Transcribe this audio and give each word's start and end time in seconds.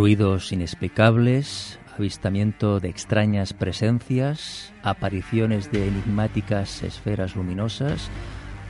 Ruidos 0.00 0.50
inexplicables, 0.50 1.78
avistamiento 1.94 2.80
de 2.80 2.88
extrañas 2.88 3.52
presencias, 3.52 4.72
apariciones 4.82 5.70
de 5.70 5.88
enigmáticas 5.88 6.82
esferas 6.82 7.36
luminosas 7.36 8.08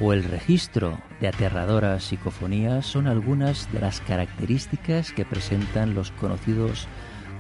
o 0.01 0.13
el 0.13 0.25
registro 0.25 0.99
de 1.21 1.29
aterradoras 1.29 2.03
psicofonías 2.03 2.85
son 2.85 3.07
algunas 3.07 3.73
de 3.73 3.79
las 3.79 4.01
características 4.01 5.13
que 5.13 5.25
presentan 5.25 5.95
los 5.95 6.11
conocidos 6.11 6.89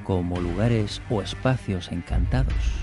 como 0.04 0.38
lugares 0.38 1.02
o 1.10 1.20
espacios 1.20 1.90
encantados. 1.90 2.79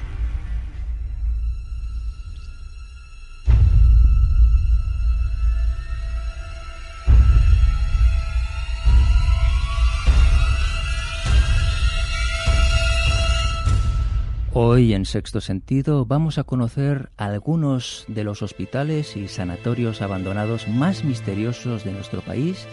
Hoy 14.59 14.95
en 14.95 15.05
Sexto 15.05 15.39
Sentido 15.39 16.07
vamos 16.07 16.39
a 16.39 16.43
conocer 16.43 17.11
algunos 17.15 18.05
de 18.07 18.23
los 18.23 18.41
hospitales 18.41 19.15
y 19.15 19.27
sanatorios 19.27 20.01
abandonados 20.01 20.67
más 20.67 21.03
misteriosos 21.03 21.83
de 21.83 21.91
nuestro 21.91 22.21
país 22.21 22.65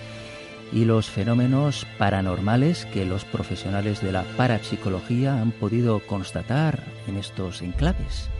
y 0.72 0.86
los 0.86 1.10
fenómenos 1.10 1.86
paranormales 1.98 2.86
que 2.86 3.04
los 3.04 3.26
profesionales 3.26 4.00
de 4.00 4.12
la 4.12 4.22
parapsicología 4.38 5.38
han 5.38 5.52
podido 5.52 6.00
constatar 6.06 6.82
en 7.06 7.18
estos 7.18 7.60
enclaves. 7.60 8.30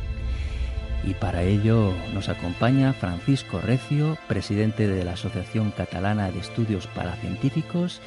Y 1.07 1.13
para 1.13 1.43
ello 1.43 1.93
nos 2.15 2.31
acompaña 2.31 2.95
Francisco 2.95 3.61
Recio, 3.61 4.17
presidente 4.27 4.89
de 4.89 5.05
la 5.05 5.13
Asociación 5.13 5.71
Catalana 5.71 6.31
de 6.31 6.39
Estudios 6.39 6.87
Paracientíficos, 6.87 8.01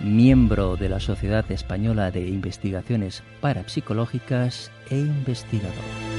miembro 0.00 0.76
de 0.76 0.88
la 0.88 1.00
Sociedad 1.00 1.50
Española 1.50 2.10
de 2.10 2.26
Investigaciones 2.26 3.22
Parapsicológicas 3.40 4.70
e 4.90 4.98
investigador. 4.98 6.09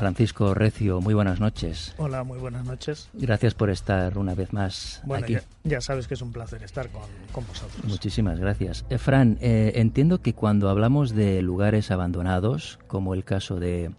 Francisco 0.00 0.54
Recio, 0.54 1.02
muy 1.02 1.12
buenas 1.12 1.40
noches. 1.40 1.94
Hola, 1.98 2.24
muy 2.24 2.38
buenas 2.38 2.64
noches. 2.64 3.10
Gracias 3.12 3.52
por 3.52 3.68
estar 3.68 4.16
una 4.16 4.34
vez 4.34 4.54
más 4.54 5.02
bueno, 5.04 5.24
aquí. 5.24 5.36
Ya, 5.62 5.82
sabes 5.82 6.08
que 6.08 6.14
es 6.14 6.22
un 6.22 6.32
placer 6.32 6.62
estar 6.62 6.88
con, 6.88 7.46
vosotros. 7.46 7.84
Muchísimas 7.84 8.40
gracias. 8.40 8.86
Eh, 8.88 8.96
Fran, 8.96 9.36
eh, 9.42 9.72
entiendo 9.74 10.22
que 10.22 10.32
cuando 10.32 10.70
hablamos 10.70 11.14
de 11.14 11.42
lugares 11.42 11.90
abandonados, 11.90 12.78
como 12.86 13.12
el 13.12 13.24
caso 13.24 13.60
de, 13.60 13.90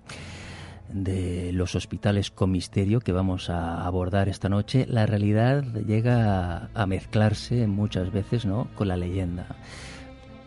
de 0.91 1.51
los 1.53 1.75
hospitales 1.75 2.31
con 2.31 2.50
misterio 2.50 3.00
que 3.00 3.11
vamos 3.11 3.51
a 3.51 3.85
abordar 3.85 4.28
esta 4.28 4.50
noche, 4.50 4.88
la 4.90 5.06
realidad 5.06 5.63
llega 5.85 6.57
a, 6.63 6.69
a 6.73 6.85
mezclarse 6.88 7.67
muchas 7.67 8.11
veces 8.11 8.47
¿no? 8.47 8.69
con 8.73 8.88
la 8.88 8.97
leyenda. 8.97 9.45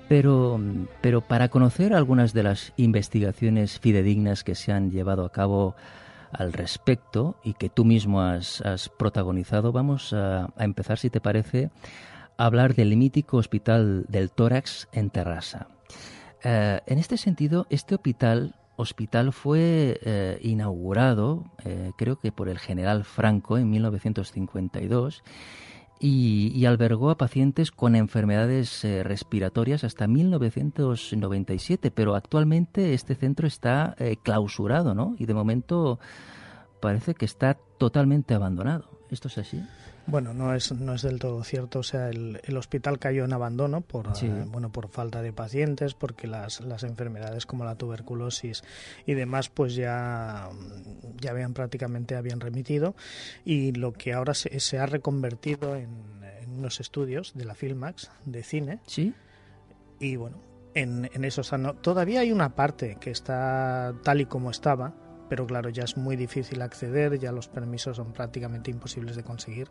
Pero, 0.08 0.60
pero 1.00 1.22
para 1.22 1.48
conocer 1.48 1.94
algunas 1.94 2.32
de 2.34 2.42
las 2.42 2.72
investigaciones 2.76 3.80
fidedignas 3.80 4.44
que 4.44 4.54
se 4.54 4.72
han 4.72 4.90
llevado 4.90 5.24
a 5.24 5.32
cabo 5.32 5.74
al 6.34 6.52
respecto 6.52 7.36
y 7.42 7.54
que 7.54 7.68
tú 7.68 7.84
mismo 7.84 8.20
has, 8.20 8.62
protagonizado, 8.98 9.72
vamos 9.72 10.12
a, 10.12 10.52
empezar, 10.58 10.98
si 10.98 11.10
te 11.10 11.20
parece, 11.20 11.70
a 12.36 12.46
hablar 12.46 12.74
del 12.74 12.96
mítico 12.96 13.38
Hospital 13.38 14.04
del 14.08 14.30
Tórax 14.30 14.88
en 14.92 15.10
Terrassa. 15.10 15.68
Eh, 16.42 16.80
en 16.86 16.98
este 16.98 17.16
sentido, 17.16 17.66
este 17.70 17.94
hospital, 17.94 18.56
hospital 18.76 19.32
fue 19.32 20.00
eh, 20.02 20.38
inaugurado, 20.42 21.44
eh, 21.64 21.92
creo 21.96 22.18
que 22.18 22.32
por 22.32 22.48
el 22.48 22.58
general 22.58 23.04
Franco 23.04 23.56
en 23.56 23.70
1952 23.70 25.22
y, 26.06 26.66
albergó 26.66 27.08
a 27.08 27.16
pacientes 27.16 27.70
con 27.70 27.96
enfermedades 27.96 28.84
eh, 28.84 29.02
respiratorias 29.02 29.84
hasta 29.84 30.06
1997, 30.06 31.90
pero 31.90 32.14
actualmente 32.14 32.92
este 32.92 33.14
centro 33.14 33.46
está 33.46 33.94
eh, 33.98 34.16
clausurado, 34.22 34.94
¿no? 34.94 35.16
Y 35.18 35.24
de 35.24 35.32
momento 35.32 35.98
parece 36.80 37.14
que 37.14 37.24
está 37.24 37.56
totalmente 37.78 38.34
abandonado. 38.34 38.93
¿Esto 39.14 39.28
es 39.28 39.38
así? 39.38 39.62
Bueno, 40.06 40.34
no 40.34 40.54
es, 40.54 40.72
no 40.72 40.92
es 40.94 41.02
del 41.02 41.20
todo 41.20 41.44
cierto. 41.44 41.78
O 41.78 41.82
sea, 41.84 42.10
el, 42.10 42.56
hospital 42.56 42.98
cayó 42.98 43.24
en 43.24 43.32
abandono 43.32 43.80
por, 43.80 44.08
eh, 44.20 44.44
bueno, 44.48 44.72
por 44.72 44.88
falta 44.88 45.22
de 45.22 45.32
pacientes, 45.32 45.94
porque 45.94 46.26
las, 46.26 46.60
las 46.60 46.82
enfermedades 46.82 47.46
como 47.46 47.64
la 47.64 47.76
tuberculosis 47.76 48.64
y 49.06 49.14
demás, 49.14 49.50
pues 49.50 49.76
ya, 49.76 50.50
ya 51.20 51.30
habían 51.30 51.54
prácticamente 51.54 52.16
habían 52.16 52.40
remitido. 52.40 52.96
Y 53.44 53.70
lo 53.72 53.92
que 53.92 54.12
ahora 54.12 54.34
se, 54.34 54.58
se 54.58 54.78
ha 54.80 54.86
reconvertido 54.86 55.76
en, 55.76 55.88
en, 56.42 56.50
unos 56.58 56.80
estudios 56.80 57.32
de 57.34 57.44
la 57.44 57.54
Filmax 57.54 58.10
de 58.24 58.42
cine. 58.42 58.80
Sí. 58.86 59.14
Y 60.00 60.16
bueno, 60.16 60.38
en, 60.74 61.08
en 61.14 61.24
eso, 61.24 61.42
todavía 61.80 62.20
hay 62.20 62.32
una 62.32 62.56
parte 62.56 62.98
que 63.00 63.12
está 63.12 63.94
tal 64.02 64.20
y 64.20 64.26
como 64.26 64.50
estaba, 64.50 64.92
pero 65.28 65.46
claro, 65.46 65.70
ya 65.70 65.84
es 65.84 65.96
muy 65.96 66.16
difícil 66.16 66.62
acceder, 66.62 67.18
ya 67.18 67.32
los 67.32 67.48
permisos 67.48 67.96
son 67.96 68.12
prácticamente 68.12 68.70
imposibles 68.70 69.16
de 69.16 69.22
conseguir. 69.22 69.68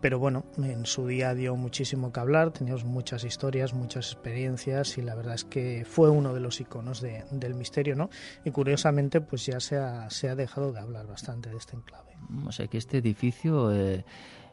Pero 0.00 0.18
bueno, 0.18 0.44
en 0.56 0.86
su 0.86 1.06
día 1.06 1.34
dio 1.34 1.56
muchísimo 1.56 2.10
que 2.10 2.20
hablar, 2.20 2.52
teníamos 2.52 2.84
muchas 2.84 3.22
historias, 3.24 3.74
muchas 3.74 4.12
experiencias 4.12 4.96
y 4.96 5.02
la 5.02 5.14
verdad 5.14 5.34
es 5.34 5.44
que 5.44 5.84
fue 5.84 6.08
uno 6.08 6.32
de 6.32 6.40
los 6.40 6.60
iconos 6.60 7.02
del 7.02 7.54
misterio, 7.54 7.96
¿no? 7.96 8.08
Y 8.44 8.50
curiosamente, 8.50 9.20
pues 9.20 9.44
ya 9.44 9.60
se 9.60 9.76
ha, 9.76 10.08
se 10.08 10.30
ha 10.30 10.34
dejado 10.34 10.72
de 10.72 10.80
hablar 10.80 11.06
bastante 11.06 11.50
de 11.50 11.58
este 11.58 11.76
enclave. 11.76 12.16
O 12.46 12.52
sea 12.52 12.66
que 12.66 12.78
este 12.78 12.98
edificio, 12.98 13.74
eh, 13.74 14.04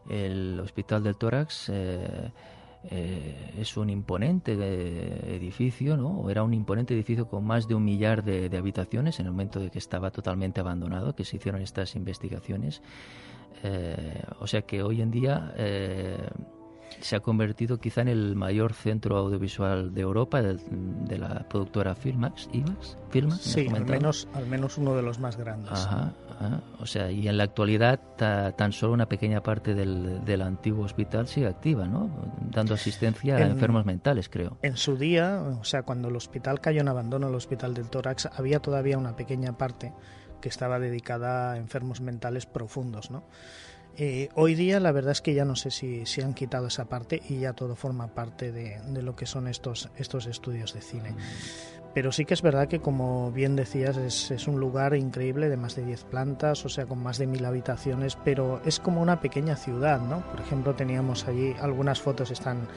el 0.10 0.60
Hospital 0.60 1.04
del 1.04 1.16
Tórax, 1.16 1.70
eh, 1.70 2.32
eh, 2.90 3.54
es 3.60 3.76
un 3.78 3.90
imponente 3.90 4.54
edificio, 5.36 5.98
¿no? 5.98 6.30
Era 6.30 6.44
un 6.44 6.54
imponente 6.54 6.94
edificio 6.94 7.28
con 7.28 7.46
más 7.46 7.68
de 7.68 7.76
un 7.76 7.84
millar 7.84 8.24
de, 8.24 8.56
habitaciones 8.58 9.20
en 9.20 9.26
el 9.26 9.32
momento 9.32 9.60
de 9.60 9.70
que 9.70 9.80
estaba 9.80 10.12
totalmente 10.12 10.62
abandonado, 10.62 11.16
que 11.16 11.26
se 11.26 11.38
hicieron 11.38 11.62
estas 11.62 11.96
investigaciones. 11.96 12.82
Eh, 13.64 14.22
o 14.40 14.48
sea 14.48 14.62
que 14.62 14.84
hoy 14.84 15.02
en 15.02 15.12
día 15.12 15.54
eh, 15.58 16.30
se 17.00 17.16
ha 17.16 17.20
convertido 17.20 17.80
quizá 17.80 18.02
en 18.02 18.08
el 18.08 18.36
mayor 18.36 18.74
centro 18.74 19.18
audiovisual 19.18 19.94
de 19.94 20.02
Europa 20.02 20.42
de, 20.42 21.18
la 21.18 21.48
productora 21.48 21.96
Filmax, 21.96 22.50
IMAX, 22.52 22.98
Filmax, 23.10 23.42
sí, 23.42 23.68
al 23.68 23.86
menos, 23.86 24.28
al 24.34 24.48
menos 24.48 24.78
uno 24.78 24.96
de 24.96 25.02
los 25.02 25.20
más 25.20 25.38
grandes. 25.38 25.72
Ajá, 25.72 26.14
O 26.80 26.86
sea, 26.86 27.12
y 27.12 27.28
en 27.28 27.38
la 27.38 27.44
actualidad 27.44 28.00
tan 28.18 28.72
solo 28.72 28.94
una 28.94 29.08
pequeña 29.08 29.42
parte 29.42 29.74
del, 29.74 30.24
del, 30.26 30.42
antiguo 30.42 30.86
hospital 30.86 31.28
sigue 31.28 31.48
activa, 31.48 31.86
¿no? 31.88 32.10
Dando 32.52 32.74
asistencia 32.74 33.38
a 33.38 33.42
enfermos 33.42 33.86
mentales, 33.86 34.30
creo. 34.30 34.58
En 34.62 34.78
su 34.78 34.98
día, 34.98 35.42
o 35.60 35.64
sea, 35.64 35.84
cuando 35.84 36.10
el 36.10 36.16
hospital 36.16 36.62
cayó 36.62 36.82
en 36.82 36.88
abandono, 36.88 37.28
el 37.28 37.36
hospital 37.36 37.74
del 37.74 37.90
tórax, 37.90 38.28
había 38.28 38.60
todavía 38.60 38.98
una 38.98 39.16
pequeña 39.16 39.58
parte 39.58 39.94
que 40.42 40.50
estaba 40.50 40.80
dedicada 40.80 41.54
a 41.54 41.58
enfermos 41.58 42.02
mentales 42.02 42.46
profundos, 42.46 43.12
¿no? 43.12 43.24
Eh, 44.00 44.30
hoy 44.36 44.54
día 44.54 44.80
la 44.80 44.92
verdad 44.92 45.12
es 45.14 45.22
que 45.22 45.34
ya 45.34 45.44
no 45.44 45.56
sé 45.56 45.72
si, 45.72 46.06
si 46.06 46.22
han 46.22 46.36
quitado 46.36 46.68
esa 46.68 46.86
parte 46.86 47.20
y 47.30 47.40
ya 47.40 47.54
todo 47.54 47.76
forma 47.76 48.14
parte 48.14 48.52
de, 48.52 48.80
lo 49.02 49.16
que 49.16 49.26
son 49.26 49.48
estos, 49.48 49.90
estos 49.98 50.28
estudios 50.28 50.76
de 50.76 50.82
cine. 50.82 51.16
Pero 51.96 52.12
sí 52.12 52.26
que 52.26 52.36
es 52.36 52.44
verdad 52.44 52.68
que, 52.68 52.80
como 52.80 53.32
bien 53.32 53.56
decías, 53.56 53.98
es, 53.98 54.30
es, 54.30 54.48
un 54.48 54.60
lugar 54.60 54.94
increíble 54.94 55.50
de 55.50 55.58
más 55.58 55.76
de 55.76 55.84
10 55.84 56.04
plantas, 56.04 56.64
o 56.64 56.70
sea, 56.70 56.86
con 56.86 57.02
más 57.02 57.18
de 57.18 57.26
mil 57.26 57.44
habitaciones, 57.44 58.16
pero 58.24 58.62
es 58.66 58.80
como 58.80 59.02
una 59.02 59.20
pequeña 59.20 59.56
ciudad, 59.56 60.00
¿no? 60.00 60.22
Por 60.30 60.42
ejemplo, 60.42 60.76
teníamos 60.76 61.28
allí, 61.28 61.56
algunas 61.60 62.00
fotos 62.00 62.30
están 62.30 62.68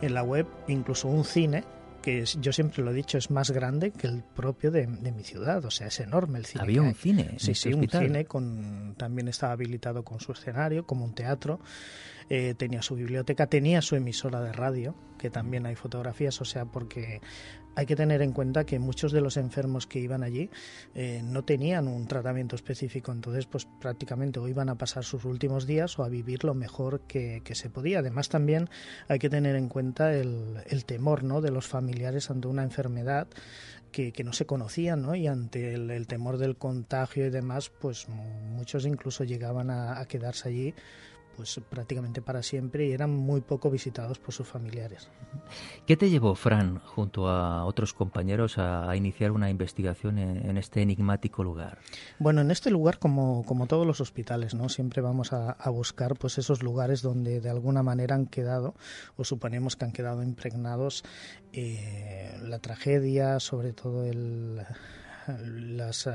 en 0.00 0.14
la 0.14 0.22
web, 0.22 0.46
incluso 0.66 1.08
un 1.08 1.24
cine 1.26 1.62
que 2.02 2.20
es, 2.20 2.38
yo 2.40 2.52
siempre 2.52 2.82
lo 2.82 2.90
he 2.90 2.94
dicho, 2.94 3.18
es 3.18 3.30
más 3.30 3.50
grande 3.50 3.90
que 3.90 4.06
el 4.06 4.22
propio 4.22 4.70
de, 4.70 4.86
de 4.86 5.12
mi 5.12 5.24
ciudad, 5.24 5.64
o 5.64 5.70
sea, 5.70 5.88
es 5.88 6.00
enorme 6.00 6.38
el 6.38 6.46
cine. 6.46 6.64
Había 6.64 6.82
un 6.82 6.94
cine. 6.94 7.34
Sí, 7.38 7.54
sí, 7.54 7.72
un 7.72 7.88
cine 7.88 8.24
con, 8.24 8.94
también 8.96 9.28
estaba 9.28 9.52
habilitado 9.52 10.04
con 10.04 10.20
su 10.20 10.32
escenario, 10.32 10.86
como 10.86 11.04
un 11.04 11.14
teatro, 11.14 11.60
eh, 12.28 12.54
tenía 12.54 12.80
su 12.80 12.94
biblioteca, 12.94 13.46
tenía 13.46 13.82
su 13.82 13.96
emisora 13.96 14.40
de 14.40 14.52
radio, 14.52 14.94
que 15.18 15.30
también 15.30 15.66
hay 15.66 15.74
fotografías, 15.74 16.40
o 16.40 16.44
sea, 16.44 16.64
porque 16.64 17.20
hay 17.74 17.86
que 17.86 17.96
tener 17.96 18.22
en 18.22 18.32
cuenta 18.32 18.64
que 18.64 18.78
muchos 18.78 19.12
de 19.12 19.20
los 19.20 19.36
enfermos 19.36 19.86
que 19.86 20.00
iban 20.00 20.22
allí 20.22 20.50
eh, 20.94 21.22
no 21.24 21.44
tenían 21.44 21.88
un 21.88 22.06
tratamiento 22.06 22.56
específico, 22.56 23.12
entonces 23.12 23.46
pues 23.46 23.66
prácticamente 23.80 24.40
o 24.40 24.48
iban 24.48 24.68
a 24.68 24.76
pasar 24.76 25.04
sus 25.04 25.24
últimos 25.24 25.66
días 25.66 25.98
o 25.98 26.04
a 26.04 26.08
vivir 26.08 26.44
lo 26.44 26.54
mejor 26.54 27.00
que, 27.02 27.42
se 27.50 27.68
podía. 27.68 27.98
Además 27.98 28.28
también 28.28 28.68
hay 29.08 29.18
que 29.18 29.28
tener 29.28 29.56
en 29.56 29.68
cuenta 29.68 30.14
el, 30.14 30.58
el 30.66 30.84
temor 30.84 31.24
¿no? 31.24 31.40
de 31.40 31.50
los 31.50 31.66
familiares 31.66 32.30
ante 32.30 32.48
una 32.48 32.62
enfermedad 32.62 33.28
que, 33.90 34.12
no 34.24 34.32
se 34.32 34.46
conocían, 34.46 35.02
¿no? 35.02 35.14
Y 35.14 35.26
ante 35.26 35.74
el, 35.74 35.90
el, 35.90 36.06
temor 36.06 36.38
del 36.38 36.56
contagio 36.56 37.26
y 37.26 37.30
demás, 37.30 37.70
pues 37.70 38.08
muchos 38.08 38.86
incluso 38.86 39.24
llegaban 39.24 39.70
a, 39.70 39.98
a 40.00 40.06
quedarse 40.06 40.48
allí 40.48 40.74
pues 41.40 41.58
prácticamente 41.70 42.20
para 42.20 42.42
siempre 42.42 42.86
y 42.86 42.92
eran 42.92 43.16
muy 43.16 43.40
poco 43.40 43.70
visitados 43.70 44.18
por 44.18 44.34
sus 44.34 44.46
familiares. 44.46 45.08
¿Qué 45.86 45.96
te 45.96 46.10
llevó, 46.10 46.34
Fran, 46.34 46.80
junto 46.80 47.28
a 47.30 47.64
otros 47.64 47.94
compañeros, 47.94 48.58
a, 48.58 48.90
a 48.90 48.94
iniciar 48.94 49.30
una 49.30 49.48
investigación 49.48 50.18
en, 50.18 50.50
en, 50.50 50.58
este 50.58 50.82
enigmático 50.82 51.42
lugar? 51.42 51.78
Bueno, 52.18 52.42
en 52.42 52.50
este 52.50 52.70
lugar, 52.70 52.98
como, 52.98 53.42
como 53.46 53.66
todos 53.66 53.86
los 53.86 54.02
hospitales, 54.02 54.54
¿no? 54.54 54.68
Siempre 54.68 55.00
vamos 55.00 55.32
a, 55.32 55.52
a, 55.52 55.70
buscar 55.70 56.14
pues 56.14 56.36
esos 56.36 56.62
lugares 56.62 57.00
donde 57.00 57.40
de 57.40 57.48
alguna 57.48 57.82
manera 57.82 58.16
han 58.16 58.26
quedado, 58.26 58.74
o 59.16 59.24
suponemos 59.24 59.76
que 59.76 59.86
han 59.86 59.92
quedado 59.92 60.22
impregnados, 60.22 61.04
eh, 61.54 62.38
la 62.42 62.58
tragedia, 62.58 63.40
sobre 63.40 63.72
todo 63.72 64.04
el 64.04 64.60
las, 65.38 66.06
uh, 66.06 66.10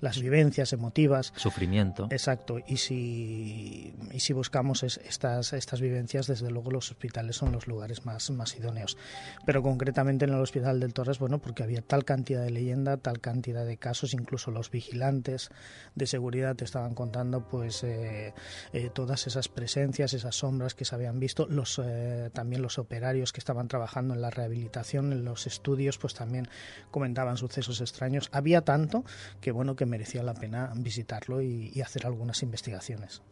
las 0.00 0.20
vivencias 0.20 0.72
emotivas. 0.72 1.32
Sufrimiento. 1.36 2.08
Exacto. 2.10 2.58
Y 2.66 2.78
si, 2.78 3.94
y 4.12 4.20
si 4.20 4.32
buscamos 4.32 4.82
es, 4.82 4.98
estas, 4.98 5.52
estas 5.52 5.80
vivencias, 5.80 6.26
desde 6.26 6.50
luego 6.50 6.70
los 6.70 6.90
hospitales 6.90 7.36
son 7.36 7.52
los 7.52 7.66
lugares 7.66 8.04
más, 8.04 8.30
más 8.30 8.56
idóneos. 8.56 8.96
Pero 9.44 9.62
concretamente 9.62 10.24
en 10.24 10.32
el 10.32 10.40
Hospital 10.40 10.80
del 10.80 10.94
Torres, 10.94 11.18
bueno, 11.18 11.38
porque 11.38 11.62
había 11.62 11.82
tal 11.82 12.04
cantidad 12.04 12.42
de 12.42 12.50
leyenda, 12.50 12.96
tal 12.96 13.20
cantidad 13.20 13.64
de 13.66 13.76
casos, 13.76 14.14
incluso 14.14 14.50
los 14.50 14.70
vigilantes 14.70 15.50
de 15.94 16.06
seguridad 16.06 16.56
te 16.56 16.64
estaban 16.64 16.94
contando 16.94 17.48
pues 17.48 17.82
eh, 17.84 18.32
eh, 18.72 18.90
todas 18.92 19.26
esas 19.26 19.48
presencias, 19.48 20.14
esas 20.14 20.36
sombras 20.36 20.74
que 20.74 20.84
se 20.84 20.94
habían 20.94 21.20
visto, 21.20 21.46
los, 21.48 21.80
eh, 21.82 22.30
también 22.32 22.62
los 22.62 22.78
operarios 22.78 23.32
que 23.32 23.40
estaban 23.40 23.68
trabajando 23.68 24.14
en 24.14 24.20
la 24.20 24.30
rehabilitación, 24.30 25.12
en 25.12 25.24
los 25.24 25.46
estudios, 25.46 25.98
pues 25.98 26.14
también 26.14 26.48
comentaban 26.90 27.36
sucesos 27.36 27.80
extraños 27.80 28.06
había 28.32 28.45
tanto 28.62 29.04
que 29.40 29.52
bueno 29.52 29.76
que 29.76 29.86
merecía 29.86 30.22
la 30.22 30.34
pena 30.34 30.72
visitarlo 30.76 31.42
y, 31.42 31.80
hacer 31.80 32.06
algunas 32.06 32.42
investigaciones. 32.42 33.22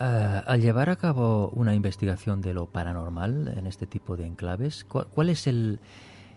Uh, 0.00 0.42
al 0.46 0.60
llevar 0.62 0.88
a 0.88 0.96
cabo 0.96 1.50
una 1.50 1.74
investigación 1.74 2.40
de 2.40 2.54
lo 2.54 2.66
paranormal 2.66 3.54
en 3.56 3.66
este 3.66 3.86
tipo 3.86 4.16
de 4.16 4.26
enclaves, 4.26 4.84
¿cuál, 4.84 5.06
cuál 5.08 5.28
es 5.28 5.46
el, 5.46 5.80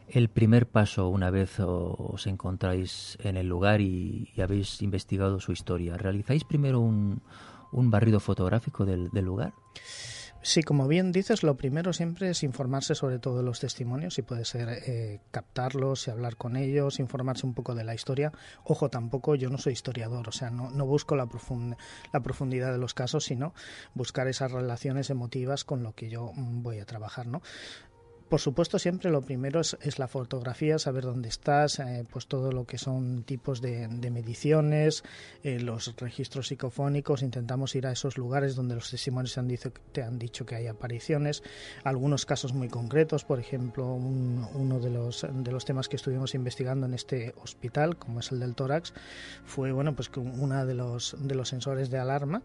el, 0.10 0.30
primer 0.30 0.68
paso 0.68 1.08
una 1.08 1.30
vez 1.30 1.60
os 1.60 2.28
encontráis 2.28 3.18
en 3.22 3.38
el 3.38 3.48
lugar 3.48 3.80
y, 3.80 4.30
y 4.36 4.42
habéis 4.42 4.82
investigado 4.82 5.40
su 5.40 5.54
historia? 5.54 5.98
¿Realizáis 5.98 6.44
primero 6.44 6.82
un, 6.82 7.22
un 7.72 7.92
barrido 7.92 8.20
fotográfico 8.20 8.86
del, 8.86 9.10
del 9.12 9.26
lugar? 9.26 9.54
Sí, 10.46 10.62
como 10.62 10.88
bien 10.88 11.12
dices, 11.12 11.42
lo 11.42 11.58
primero 11.58 11.92
siempre 11.92 12.30
es 12.30 12.44
informarse 12.44 12.94
sobre 12.94 13.18
todo 13.18 13.38
de 13.38 13.44
los 13.44 13.60
testimonios 13.60 14.20
y 14.20 14.22
puede 14.22 14.46
ser 14.46 14.70
eh, 14.70 15.20
captarlos 15.32 16.08
y 16.08 16.12
hablar 16.12 16.36
con 16.36 16.56
ellos, 16.56 17.00
informarse 17.00 17.48
un 17.48 17.56
poco 17.56 17.74
de 17.74 17.84
la 17.84 17.96
historia. 17.96 18.32
Ojo, 18.64 18.90
tampoco 18.90 19.34
yo 19.34 19.50
no 19.50 19.58
soy 19.58 19.74
historiador, 19.74 20.30
o 20.30 20.32
sea, 20.32 20.52
no, 20.52 20.70
busco 20.86 21.16
la, 21.16 21.26
profund 21.26 21.76
la 22.14 22.20
profundidad 22.20 22.72
de 22.72 22.78
los 22.78 22.94
casos, 22.94 23.26
sino 23.26 23.56
buscar 23.96 24.28
esas 24.28 24.52
relaciones 24.52 25.10
emotivas 25.10 25.64
con 25.64 25.82
lo 25.82 25.94
que 25.94 26.12
yo 26.12 26.32
voy 26.36 26.78
a 26.78 26.86
trabajar, 26.86 27.26
¿no? 27.26 27.42
Por 28.30 28.42
supuesto, 28.42 28.80
siempre 28.80 29.12
lo 29.12 29.22
primero 29.22 29.60
es, 29.60 29.78
es 29.82 30.00
la 30.00 30.08
fotografía, 30.08 30.80
saber 30.80 31.04
dónde 31.04 31.30
estás, 31.30 31.78
eh, 31.78 32.06
pues 32.10 32.26
todo 32.26 32.52
lo 32.52 32.66
que 32.66 32.80
son 32.80 33.22
tipos 33.22 33.62
de, 33.62 33.88
de 33.88 34.10
mediciones, 34.10 35.04
eh, 35.44 35.60
los 35.60 35.96
registros 35.98 36.48
psicofónicos. 36.48 37.22
Intentamos 37.22 37.76
ir 37.76 37.86
a 37.86 37.92
esos 37.92 38.18
lugares 38.18 38.56
donde 38.56 38.74
los 38.74 38.90
testimonios 38.90 39.36
te 39.36 39.40
han, 39.40 39.48
dicho, 39.48 39.72
te 39.92 40.02
han 40.02 40.18
dicho 40.18 40.44
que 40.44 40.56
hay 40.56 40.66
apariciones. 40.66 41.44
Algunos 41.84 42.26
casos 42.26 42.52
muy 42.52 42.68
concretos, 42.68 43.26
por 43.26 43.40
ejemplo, 43.40 43.94
un, 43.94 44.48
uno 44.56 44.80
de 44.80 44.90
los, 44.90 45.28
de 45.32 45.52
los 45.52 45.64
temas 45.64 45.88
que 45.88 45.96
estuvimos 45.96 46.34
investigando 46.34 46.88
en 46.88 46.96
este 46.96 47.36
hospital, 47.44 47.96
como 47.96 48.22
es 48.22 48.32
el 48.32 48.40
del 48.40 48.56
tórax, 48.56 48.96
fue 49.46 49.72
bueno, 49.72 49.96
pues 49.96 50.10
que 50.10 50.20
uno 50.20 50.66
de 50.66 50.74
los, 50.74 51.16
de 51.20 51.36
los 51.36 51.50
sensores 51.50 51.92
de 51.92 52.00
alarma 52.00 52.42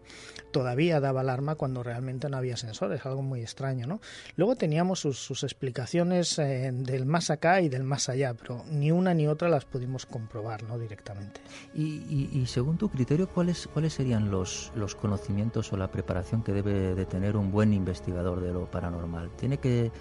todavía 0.51 0.99
daba 0.99 1.21
alarma 1.21 1.55
cuando 1.55 1.81
realmente 1.81 2.29
no 2.29 2.37
había 2.37 2.55
sensores, 2.55 3.03
algo 3.03 3.23
muy 3.23 3.41
extraño. 3.41 3.87
¿no? 3.87 3.99
Luego 4.35 4.55
teníamos 4.55 4.99
sus, 4.99 5.17
sus 5.17 5.43
explicaciones 5.43 5.70
explicaciones 5.71 6.37
eh, 6.37 6.69
del 6.73 7.05
más 7.05 7.29
acá 7.29 7.61
y 7.61 7.69
del 7.69 7.83
más 7.83 8.09
allá, 8.09 8.33
pero 8.33 8.65
ni 8.69 8.91
una 8.91 9.13
ni 9.13 9.27
otra 9.27 9.47
las 9.47 9.63
pudimos 9.63 10.05
comprobar 10.05 10.63
¿no? 10.63 10.77
directamente. 10.77 11.39
Y, 11.73 12.29
y, 12.33 12.45
según 12.45 12.77
tu 12.77 12.89
criterio, 12.89 13.29
¿cuáles, 13.29 13.67
cuáles 13.67 13.93
serían 13.93 14.29
los, 14.29 14.73
los 14.75 14.95
conocimientos 14.95 15.71
o 15.71 15.77
la 15.77 15.89
preparación 15.89 16.43
que 16.43 16.51
debe 16.51 16.93
de 16.93 17.05
tener 17.05 17.37
un 17.37 17.51
buen 17.51 17.71
investigador 17.71 18.41
de 18.41 18.51
lo 18.51 18.69
paranormal? 18.69 19.31
¿Tiene 19.37 19.59
que, 19.59 19.91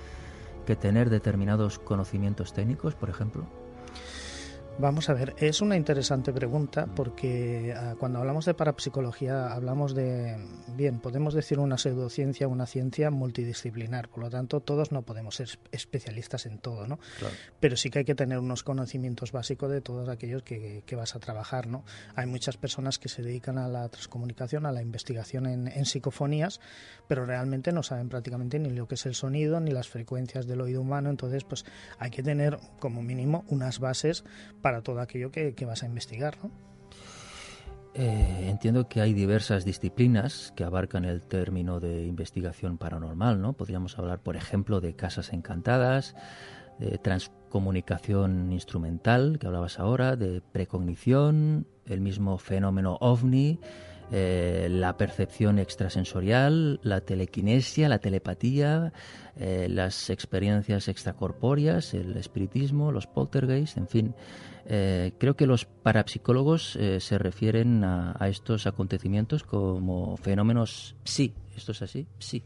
que 0.67 0.75
tener 0.75 1.09
determinados 1.09 1.79
conocimientos 1.79 2.53
técnicos, 2.53 2.97
por 2.97 3.09
ejemplo? 3.09 3.47
Vamos 4.81 5.11
a 5.11 5.13
ver, 5.13 5.35
es 5.37 5.61
una 5.61 5.77
interesante 5.77 6.33
pregunta 6.33 6.87
porque 6.87 7.75
uh, 7.77 7.99
cuando 7.99 8.19
hablamos 8.19 8.47
de 8.47 8.55
parapsicología 8.55 9.53
hablamos 9.53 9.95
de, 9.95 10.39
bien, 10.75 11.01
podemos 11.01 11.35
decir 11.35 11.59
una 11.59 11.77
pseudociencia, 11.77 12.49
una 12.49 12.65
ciencia 12.65 13.11
multidisciplinar, 13.11 14.09
por 14.09 14.21
lo 14.21 14.31
tanto 14.31 14.61
todos 14.61 14.91
no 14.91 15.03
podemos 15.03 15.35
ser 15.35 15.59
especialistas 15.71 16.47
en 16.47 16.59
todo, 16.61 16.87
¿no? 16.87 16.99
Claro. 17.19 17.35
Pero 17.61 17.77
sí 17.77 17.91
que 17.91 17.99
hay 17.99 18.05
que 18.07 18.15
tener 18.15 18.39
unos 18.39 18.63
conocimientos 18.63 19.33
básicos 19.33 19.71
de 19.71 19.83
todos 19.83 20.09
aquellos 20.09 20.43
que, 20.43 20.83
que, 20.87 20.97
vas 20.97 21.15
a 21.15 21.21
trabajar, 21.21 21.67
¿no? 21.67 21.85
Hay 22.15 22.25
muchas 22.25 22.57
personas 22.57 22.99
que 22.99 23.11
se 23.11 23.23
dedican 23.23 23.59
a 23.59 23.69
la 23.69 23.87
transcomunicación, 23.91 24.65
a 24.65 24.73
la 24.73 24.81
investigación 24.81 25.45
en, 25.45 25.69
en 25.69 25.85
psicofonías, 25.85 26.59
pero 27.07 27.27
realmente 27.27 27.71
no 27.73 27.83
saben 27.83 28.09
prácticamente 28.09 28.59
ni 28.59 28.71
lo 28.71 28.89
que 28.89 28.95
es 28.95 29.05
el 29.05 29.15
sonido 29.15 29.61
ni 29.61 29.73
las 29.73 29.91
frecuencias 29.91 30.47
del 30.47 30.63
oído 30.63 30.81
humano, 30.81 31.11
entonces 31.11 31.45
pues 31.45 31.67
hay 31.99 32.11
que 32.11 32.23
tener 32.23 32.59
como 32.79 33.03
mínimo 33.03 33.45
unas 33.49 33.79
bases 33.79 34.25
para 34.63 34.70
para 34.71 34.83
todo 34.83 35.01
aquello 35.01 35.33
que, 35.33 35.53
que 35.53 35.65
vas 35.65 35.83
a 35.83 35.87
investigar, 35.87 36.37
¿no? 36.45 36.53
Eh, 37.93 38.47
entiendo 38.49 38.89
que 38.89 39.01
hay 39.01 39.13
diversas 39.13 39.65
disciplinas 39.65 40.53
que 40.55 40.63
abarcan 40.63 41.05
el 41.05 41.23
término 41.23 41.81
de 41.81 42.07
investigación 42.07 42.79
paranormal, 42.79 43.41
¿no? 43.41 43.55
Podríamos 43.55 43.99
hablar, 43.99 44.21
por 44.21 44.37
ejemplo, 44.37 44.81
de 44.81 44.95
casas 44.95 45.33
encantadas, 45.33 46.15
de 46.79 46.99
transcomunicación 46.99 48.53
instrumental, 48.53 49.41
que 49.41 49.49
hablabas 49.49 49.81
ahora, 49.81 50.15
de 50.15 50.41
precognición, 50.41 51.67
el 51.87 52.01
mismo 52.01 52.39
fenómeno 52.39 52.97
ovni, 53.01 53.59
eh, 54.13 54.69
la 54.71 54.97
percepción 54.97 55.59
extrasensorial, 55.59 56.79
la 56.85 57.01
telequinesia, 57.01 57.89
la 57.89 57.99
telepatía, 57.99 58.93
eh, 59.37 59.67
las 59.69 60.11
experiencias 60.11 60.87
extracorpóreas, 60.87 61.93
el 61.93 62.17
espiritismo, 62.17 62.93
los 62.93 63.09
poltergeist, 63.09 63.77
en 63.77 63.89
fin. 63.89 64.15
Eh, 64.73 65.15
creo 65.19 65.35
que 65.35 65.49
los 65.49 65.65
parapsicólogos 65.65 66.77
eh, 66.77 67.01
se 67.01 67.19
refieren 67.19 67.83
a, 67.83 68.15
estos 68.29 68.69
acontecimientos 68.69 69.43
como 69.43 70.17
fenómenos 70.17 70.95
sí. 71.03 71.35
¿Esto 71.57 71.73
es 71.73 71.83
así? 71.83 72.07
Sí. 72.21 72.45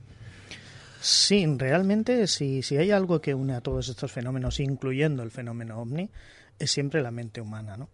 Sí, 1.02 1.45
realmente 1.59 2.26
si, 2.26 2.62
si 2.62 2.78
hay 2.78 2.93
algo 2.93 3.21
que 3.21 3.35
une 3.35 3.52
a 3.52 3.61
todos 3.61 3.90
estos 3.90 4.11
fenómenos, 4.11 4.59
incluyendo 4.59 5.23
el 5.23 5.31
fenómeno 5.31 5.78
ovni, 5.78 6.09
es 6.59 6.71
siempre 6.71 7.02
la 7.02 7.11
mente 7.11 7.43
humana, 7.43 7.76
¿no? 7.76 7.90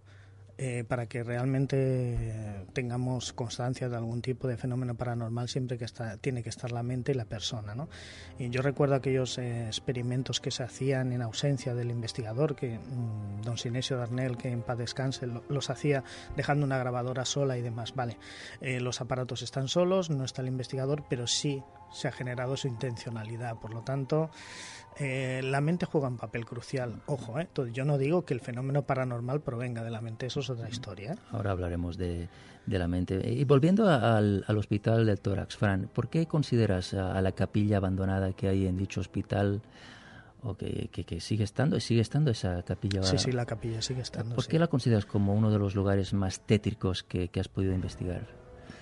Eh, 0.63 0.85
para 0.87 1.07
que 1.07 1.23
realmente 1.23 2.67
tengamos 2.75 3.33
constancia 3.33 3.89
de 3.89 3.97
algún 3.97 4.21
tipo 4.21 4.47
de 4.47 4.59
fenómeno 4.59 4.95
paranormal 4.95 5.49
siempre 5.49 5.79
que 5.79 5.87
está, 5.87 6.19
tiene 6.19 6.43
que 6.43 6.51
estar 6.51 6.71
la 6.71 6.83
mente 6.83 7.13
y 7.13 7.15
la 7.15 7.25
persona. 7.25 7.75
¿no? 7.75 7.89
Y 8.39 8.51
yo 8.51 8.61
recuerdo 8.61 8.95
aquellos 8.95 9.39
eh, 9.39 9.69
experimentos 9.69 10.39
que 10.39 10.51
se 10.51 10.63
hacían 10.63 11.15
en 11.15 11.23
ausencia 11.23 11.75
del 11.75 11.91
investigador, 11.91 12.57
que 12.57 12.79
mm, 12.79 13.41
don 13.41 13.57
Sinesio 13.57 13.97
Darnell, 13.97 14.37
que 14.37 14.51
en 14.51 14.61
paz 14.61 14.77
descanse, 14.77 15.27
los 15.49 15.71
hacía 15.71 16.05
dejando 16.37 16.67
una 16.67 16.77
grabadora 16.77 17.25
sola 17.25 17.57
y 17.57 17.63
demás. 17.63 17.95
Vale, 17.95 18.19
eh, 18.61 18.81
los 18.81 19.01
aparatos 19.01 19.41
están 19.41 19.67
solos, 19.67 20.11
no 20.11 20.27
está 20.27 20.43
el 20.43 20.49
investigador, 20.49 21.05
pero 21.09 21.27
sí 21.27 21.63
se 21.91 22.09
ha 22.09 22.13
generado 22.13 22.59
su 22.59 22.69
intencionalidad. 22.69 23.57
Por 23.57 23.73
lo 23.73 23.81
tanto, 23.81 24.31
eh, 24.97 25.41
la 25.43 25.61
mente 25.61 25.87
juega 25.87 26.09
un 26.09 26.17
papel 26.17 26.45
crucial. 26.45 27.03
Ojo, 27.07 27.39
¿eh? 27.39 27.49
yo 27.73 27.85
no 27.85 27.97
digo 27.97 28.25
que 28.25 28.35
el 28.35 28.41
fenómeno 28.41 28.83
paranormal 28.83 29.41
provenga 29.41 29.83
de 29.83 29.91
la 29.91 30.01
mente, 30.01 30.27
eso 30.27 30.41
es 30.41 30.50
otra 30.51 30.69
historia. 30.69 31.13
¿eh? 31.13 31.17
Ahora 31.33 31.53
hablaremos 31.53 31.97
de, 31.97 32.29
la 32.67 32.89
mente. 32.89 33.21
Y 33.33 33.45
volviendo 33.45 33.89
al, 33.89 34.45
hospital 34.57 35.07
del 35.07 35.21
tórax, 35.21 35.57
Fran, 35.57 35.89
¿por 35.93 36.09
qué 36.09 36.27
consideras 36.27 36.95
a, 36.95 37.21
la 37.21 37.33
capilla 37.33 37.79
abandonada 37.79 38.33
que 38.33 38.49
hay 38.49 38.67
en 38.67 38.77
dicho 38.77 39.01
hospital? 39.01 39.61
o 40.43 40.57
que, 40.57 40.89
sigue 41.21 41.45
estando 41.45 41.79
sigue 41.81 42.01
estando 42.01 42.31
esa 42.31 42.63
capilla 42.63 43.03
sí 43.03 43.19
sí 43.19 43.31
la 43.31 43.45
capilla 43.45 43.83
sigue 43.83 44.01
estando 44.01 44.35
¿por 44.35 44.47
qué 44.47 44.59
la 44.59 44.69
consideras 44.69 45.05
como 45.05 45.35
uno 45.35 45.51
de 45.51 45.59
los 45.59 45.75
lugares 45.75 46.15
más 46.15 46.41
tétricos 46.41 47.03
que, 47.03 47.29
has 47.39 47.49
podido 47.49 47.75
investigar 47.75 48.23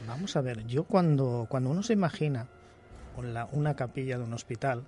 vamos 0.06 0.36
a 0.36 0.40
ver 0.40 0.64
yo 0.68 0.84
cuando 0.84 1.48
cuando 1.50 1.70
uno 1.70 1.82
se 1.82 1.94
imagina 1.94 2.46
una 3.50 3.74
capilla 3.74 4.18
de 4.18 4.22
un 4.22 4.34
hospital 4.34 4.84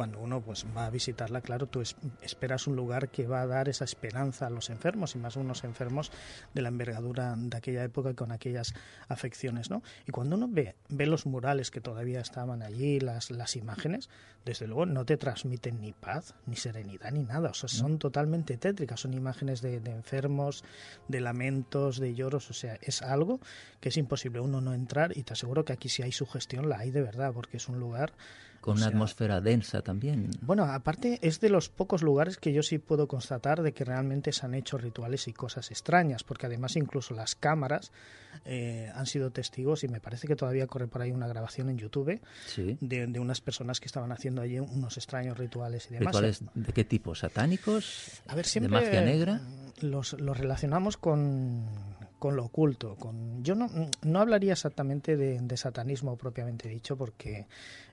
cuando 0.00 0.18
uno 0.18 0.40
pues 0.40 0.64
va 0.74 0.86
a 0.86 0.90
visitarla, 0.90 1.42
claro, 1.42 1.66
tú 1.66 1.82
esperas 2.22 2.66
un 2.66 2.74
lugar 2.74 3.10
que 3.10 3.26
va 3.26 3.42
a 3.42 3.46
dar 3.46 3.68
esa 3.68 3.84
esperanza 3.84 4.46
a 4.46 4.50
los 4.50 4.70
enfermos 4.70 5.14
y 5.14 5.18
más 5.18 5.36
unos 5.36 5.62
enfermos 5.62 6.10
de 6.54 6.62
la 6.62 6.68
envergadura 6.68 7.34
de 7.36 7.54
aquella 7.54 7.84
época 7.84 8.14
con 8.14 8.32
aquellas 8.32 8.72
afecciones, 9.08 9.68
¿no? 9.68 9.82
Y 10.08 10.12
cuando 10.12 10.36
uno 10.36 10.48
ve, 10.48 10.74
ve 10.88 11.04
los 11.04 11.26
murales 11.26 11.70
que 11.70 11.82
todavía 11.82 12.20
estaban 12.20 12.62
allí, 12.62 12.98
las, 12.98 13.30
las 13.30 13.56
imágenes, 13.56 14.08
desde 14.46 14.66
luego 14.66 14.86
no 14.86 15.04
te 15.04 15.18
transmiten 15.18 15.82
ni 15.82 15.92
paz, 15.92 16.34
ni 16.46 16.56
serenidad, 16.56 17.12
ni 17.12 17.24
nada, 17.24 17.50
o 17.50 17.54
sea, 17.54 17.68
son 17.68 17.98
totalmente 17.98 18.56
tétricas, 18.56 19.00
son 19.00 19.12
imágenes 19.12 19.60
de, 19.60 19.80
de 19.80 19.90
enfermos, 19.90 20.64
de 21.08 21.20
lamentos, 21.20 21.98
de 21.98 22.14
lloros, 22.14 22.48
o 22.48 22.54
sea, 22.54 22.78
es 22.80 23.02
algo 23.02 23.38
que 23.80 23.90
es 23.90 23.98
imposible 23.98 24.40
uno 24.40 24.62
no 24.62 24.72
entrar 24.72 25.14
y 25.14 25.24
te 25.24 25.34
aseguro 25.34 25.66
que 25.66 25.74
aquí 25.74 25.90
si 25.90 26.02
hay 26.02 26.12
sugestión 26.12 26.70
la 26.70 26.78
hay 26.78 26.90
de 26.90 27.02
verdad, 27.02 27.34
porque 27.34 27.58
es 27.58 27.68
un 27.68 27.78
lugar 27.78 28.14
con 28.60 28.76
una 28.76 28.86
atmósfera 28.88 29.40
densa 29.40 29.80
también. 29.82 30.30
Bueno, 30.42 30.64
aparte 30.64 31.18
es 31.22 31.40
de 31.40 31.48
los 31.48 31.68
pocos 31.68 32.02
lugares 32.02 32.36
que 32.36 32.52
yo 32.52 32.62
sí 32.62 32.78
puedo 32.78 33.08
constatar 33.08 33.62
de 33.62 33.72
que 33.72 33.84
realmente 33.84 34.32
se 34.32 34.44
han 34.44 34.54
hecho 34.54 34.76
rituales 34.76 35.28
y 35.28 35.32
cosas 35.32 35.70
extrañas, 35.70 36.24
porque 36.24 36.46
además 36.46 36.76
incluso 36.76 37.14
las 37.14 37.34
cámaras 37.34 37.90
eh, 38.44 38.90
han 38.94 39.06
sido 39.06 39.30
testigos 39.30 39.82
y 39.84 39.88
me 39.88 40.00
parece 40.00 40.28
que 40.28 40.36
todavía 40.36 40.66
corre 40.66 40.88
por 40.88 41.00
ahí 41.00 41.10
una 41.10 41.26
grabación 41.26 41.70
en 41.70 41.78
YouTube 41.78 42.20
de, 42.80 43.20
unas 43.20 43.40
personas 43.40 43.80
que 43.80 43.86
estaban 43.86 44.12
haciendo 44.12 44.42
allí 44.42 44.58
unos 44.58 44.96
extraños 44.96 45.38
rituales 45.38 45.86
y 45.90 45.94
demás. 45.94 46.14
¿Rituales 46.14 46.44
de 46.54 46.72
qué 46.72 46.84
tipo? 46.84 47.14
¿Satánicos? 47.14 48.22
A 48.26 48.34
ver, 48.34 48.44
siempre 48.44 48.78
¿De 48.78 48.86
magia 48.86 49.02
negra? 49.02 49.40
Los, 49.80 50.12
los 50.20 50.36
relacionamos 50.36 50.98
con 50.98 51.66
con 52.20 52.36
lo 52.36 52.44
oculto. 52.44 52.94
Con, 52.94 53.42
yo 53.42 53.56
no, 53.56 53.68
no 54.02 54.20
hablaría 54.20 54.52
exactamente 54.52 55.16
de, 55.16 55.56
satanismo 55.56 56.16
propiamente 56.16 56.68
dicho, 56.68 56.96
porque 56.96 57.46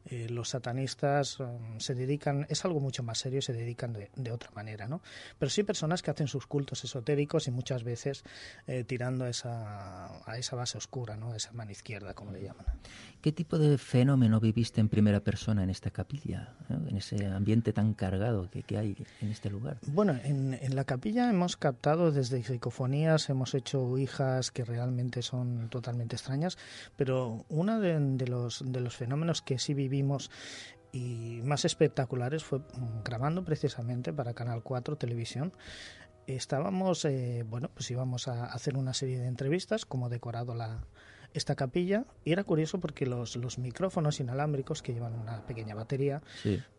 eh, 0.09 0.27
los 0.29 0.49
satanistas 0.49 1.39
um, 1.39 1.79
se 1.79 1.95
dedican, 1.95 2.45
es 2.49 2.65
algo 2.65 2.79
mucho 2.79 3.03
más 3.03 3.17
serio, 3.17 3.41
se 3.41 3.53
dedican 3.53 3.93
de, 3.93 4.09
de, 4.15 4.31
otra 4.31 4.51
manera, 4.51 4.87
¿no? 4.87 5.01
Pero 5.37 5.49
sí 5.49 5.63
personas 5.63 6.01
que 6.01 6.11
hacen 6.11 6.27
sus 6.27 6.47
cultos 6.47 6.83
esotéricos 6.83 7.47
y 7.47 7.51
muchas 7.51 7.83
veces 7.83 8.23
eh, 8.67 8.83
tirando 8.83 9.25
a 9.25 9.29
esa, 9.29 10.29
a 10.29 10.37
esa 10.37 10.55
base 10.55 10.77
oscura, 10.77 11.17
¿no? 11.17 11.35
Esa 11.35 11.51
mano 11.51 11.71
izquierda, 11.71 12.13
como 12.13 12.31
le 12.31 12.43
llaman. 12.43 12.65
¿Qué 13.21 13.31
tipo 13.31 13.57
de 13.57 13.77
fenómeno 13.77 14.39
viviste 14.39 14.79
en 14.79 14.89
primera 14.89 15.19
persona 15.19 15.63
en 15.63 15.69
esta 15.69 15.89
capilla, 15.89 16.53
en 16.69 16.95
ese 16.95 17.25
ambiente 17.25 17.73
tan 17.73 17.93
cargado 17.93 18.49
que, 18.49 18.63
que, 18.63 18.77
hay 18.77 18.95
en 19.21 19.31
este 19.31 19.49
lugar? 19.49 19.79
Bueno, 19.87 20.17
en, 20.23 20.53
en 20.53 20.75
la 20.75 20.83
capilla 20.83 21.29
hemos 21.29 21.57
captado 21.57 22.11
desde 22.11 22.43
psicofonías, 22.43 23.29
hemos 23.29 23.53
hecho 23.53 23.97
hijas 23.97 24.51
que 24.51 24.63
realmente 24.63 25.21
son 25.21 25.69
totalmente 25.69 26.15
extrañas, 26.15 26.57
pero 26.95 27.45
uno 27.49 27.79
de, 27.79 28.27
los, 28.27 28.63
de 28.65 28.81
los 28.81 28.95
fenómenos 28.95 29.41
que 29.41 29.59
sí 29.59 29.73
y 30.91 31.41
más 31.43 31.65
espectaculares 31.65 32.43
fue 32.43 32.59
mm, 32.59 33.03
grabando 33.03 33.43
precisamente 33.43 34.13
para 34.13 34.33
Canal 34.33 34.63
4 34.63 34.97
Televisión. 34.97 35.53
Estábamos, 36.25 37.05
eh, 37.05 37.45
bueno, 37.47 37.69
pues 37.73 37.89
íbamos 37.91 38.27
a 38.27 38.45
hacer 38.45 38.75
una 38.75 38.93
serie 38.93 39.19
de 39.19 39.27
entrevistas 39.27 39.85
como 39.85 40.09
decorado 40.09 40.55
la, 40.55 40.85
esta 41.33 41.55
capilla 41.55 42.05
y 42.25 42.31
era 42.33 42.43
curioso 42.43 42.79
porque 42.79 43.05
los, 43.05 43.35
los 43.37 43.57
micrófonos 43.59 44.19
inalámbricos 44.19 44.81
que 44.81 44.93
llevan 44.93 45.13
una 45.13 45.45
pequeña 45.45 45.75
batería 45.75 46.21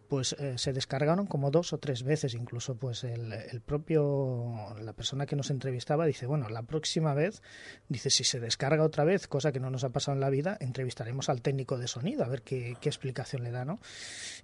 pues 0.08 0.34
eh, 0.38 0.56
se 0.56 0.72
descargaron 0.72 1.26
como 1.26 1.50
dos 1.50 1.72
o 1.72 1.78
tres 1.78 2.02
veces. 2.02 2.34
Incluso 2.34 2.76
pues 2.76 3.04
el, 3.04 3.32
el, 3.32 3.60
propio 3.60 4.74
la 4.80 4.92
persona 4.92 5.26
que 5.26 5.36
nos 5.36 5.50
entrevistaba 5.50 6.06
dice 6.06 6.26
bueno 6.26 6.48
la 6.48 6.62
próxima 6.62 7.14
vez 7.14 7.42
dice 7.88 8.10
si 8.10 8.24
se 8.24 8.40
descarga 8.40 8.82
otra 8.84 9.04
vez 9.04 9.28
cosa 9.28 9.52
que 9.52 9.60
no 9.60 9.70
nos 9.70 9.84
ha 9.84 9.90
pasado 9.90 10.14
en 10.14 10.20
la 10.20 10.30
vida 10.30 10.56
entrevistaremos 10.60 11.28
al 11.28 11.42
técnico 11.42 11.78
de 11.78 11.88
sonido 11.88 12.24
a 12.24 12.28
ver 12.28 12.42
qué, 12.42 12.76
qué 12.80 12.88
explicación 12.88 13.42
le 13.42 13.50
da 13.50 13.64
no 13.64 13.80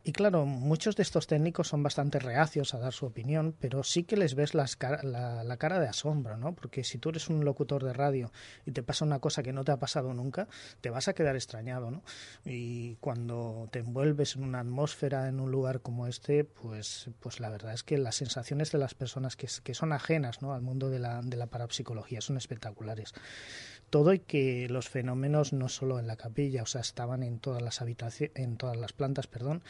y 0.03 0.13
claro 0.13 0.45
muchos 0.45 0.97
de 0.97 1.03
estos 1.03 1.27
técnicos 1.27 1.69
son 1.69 1.83
bastante 1.83 2.19
reacios 2.19 2.75
a 2.75 2.79
dar 2.79 2.93
su 2.93 3.07
opinión 3.07 3.55
pero 3.59 3.83
sí 3.83 4.05
que 4.05 4.17
les 4.17 4.35
ves 4.35 4.55
las 4.55 4.77
la, 5.03 5.45
la 5.45 5.57
cara 5.57 5.81
de 5.81 5.89
asombro 5.89 6.37
no 6.37 6.55
porque 6.55 6.85
si 6.85 6.99
tú 6.99 7.11
eres 7.11 7.29
un 7.29 7.45
locutor 7.45 7.85
de 7.85 7.93
radio 7.93 8.33
y 8.67 8.73
te 8.73 8.83
pasa 8.83 9.05
una 9.05 9.21
cosa 9.21 9.43
que 9.43 9.53
no 9.53 9.65
te 9.65 9.73
ha 9.73 9.79
pasado 9.79 10.13
nunca 10.13 10.49
te 10.81 10.91
vas 10.91 11.09
a 11.09 11.15
quedar 11.15 11.37
extrañado 11.37 11.91
no 11.91 12.03
y 12.45 12.97
cuando 12.97 13.69
te 13.71 13.79
envuelves 13.81 14.37
en 14.37 14.45
una 14.45 14.61
atmósfera 14.61 15.29
en 15.29 15.41
un 15.41 15.54
lugar 15.55 15.81
como 15.81 16.07
este, 16.07 16.45
pues, 16.45 17.09
pues 17.21 17.41
la 17.41 17.49
verdad 17.49 17.73
es 17.73 17.83
que 17.83 17.97
las 17.97 18.17
sensaciones 18.17 18.73
de 18.73 18.79
las 18.79 18.95
personas 18.95 19.37
que, 19.37 19.49
que 19.63 19.75
son 19.75 19.93
ajenas 19.93 20.43
al 20.43 20.63
mundo 20.63 20.91
de 20.91 20.99
la, 20.99 21.23
de 21.23 21.37
la 21.37 21.47
parapsicología 21.47 22.21
son 22.21 22.37
espectaculares. 22.37 23.15
Todo 23.95 24.13
y 24.13 24.19
que 24.19 24.67
los 24.69 24.89
fenómenos 24.89 25.53
no 25.53 25.69
solo 25.69 26.01
en 26.01 26.09
la 26.09 26.17
capilla, 26.17 26.65
o 26.65 26.67
sea, 26.67 26.81
estaban 26.81 27.23
en 27.23 27.39
todas 27.39 27.63
las 27.63 27.81
habitaciones, 27.81 28.35
en 28.35 28.57
todas 28.57 28.77
las 28.77 28.93
plantas, 28.93 29.29
perdón, 29.29 29.63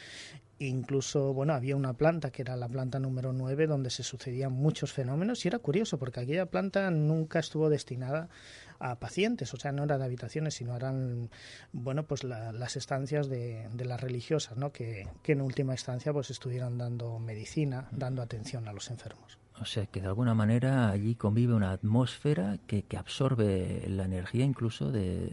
incluso, 0.58 1.34
bueno, 1.34 1.52
había 1.52 1.76
una 1.76 1.92
planta 1.92 2.30
que 2.30 2.40
era 2.40 2.56
la 2.56 2.66
planta 2.66 2.98
número 2.98 3.34
9 3.34 3.66
donde 3.66 3.90
se 3.90 4.02
sucedían 4.02 4.50
muchos 4.50 4.94
fenómenos 4.94 5.44
y 5.44 5.48
era 5.48 5.58
curioso 5.58 5.98
porque 5.98 6.20
aquella 6.20 6.46
planta 6.46 6.90
nunca 6.90 7.38
estuvo 7.38 7.68
destinada 7.68 8.30
a 8.78 8.98
pacientes, 8.98 9.52
o 9.52 9.58
sea, 9.58 9.72
no 9.72 9.84
era 9.84 9.98
de 9.98 10.06
habitaciones, 10.06 10.54
sino 10.54 10.74
eran, 10.74 11.28
bueno, 11.72 12.06
pues 12.06 12.24
las 12.24 12.76
estancias 12.76 13.28
de, 13.28 13.68
de, 13.74 13.84
las 13.84 14.00
religiosas, 14.00 14.56
¿no? 14.56 14.72
Que, 14.72 15.06
que 15.22 15.32
en 15.32 15.42
última 15.42 15.74
instancia 15.74 16.14
pues 16.14 16.30
estuvieran 16.30 16.78
dando 16.78 17.18
medicina, 17.18 17.88
dando 17.92 18.22
atención 18.22 18.68
a 18.68 18.72
los 18.72 18.90
enfermos. 18.90 19.43
O 19.60 19.64
sea, 19.64 19.86
que 19.86 20.00
de 20.00 20.08
alguna 20.08 20.34
manera 20.34 20.90
allí 20.90 21.14
convive 21.14 21.54
una 21.54 21.70
atmósfera 21.70 22.58
que, 22.66 22.82
que 22.82 22.96
absorbe 22.96 23.84
la 23.88 24.04
energía 24.04 24.44
incluso 24.44 24.90
de, 24.90 25.30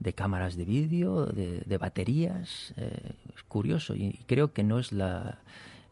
de 0.00 0.12
cámaras 0.12 0.56
de 0.56 0.64
vídeo, 0.64 1.26
de, 1.26 1.62
de 1.64 1.78
baterías. 1.78 2.74
Eh, 2.76 3.12
es 3.34 3.42
curioso 3.44 3.94
y 3.94 4.20
creo 4.26 4.52
que 4.52 4.62
no 4.62 4.78
es 4.78 4.92
la, 4.92 5.38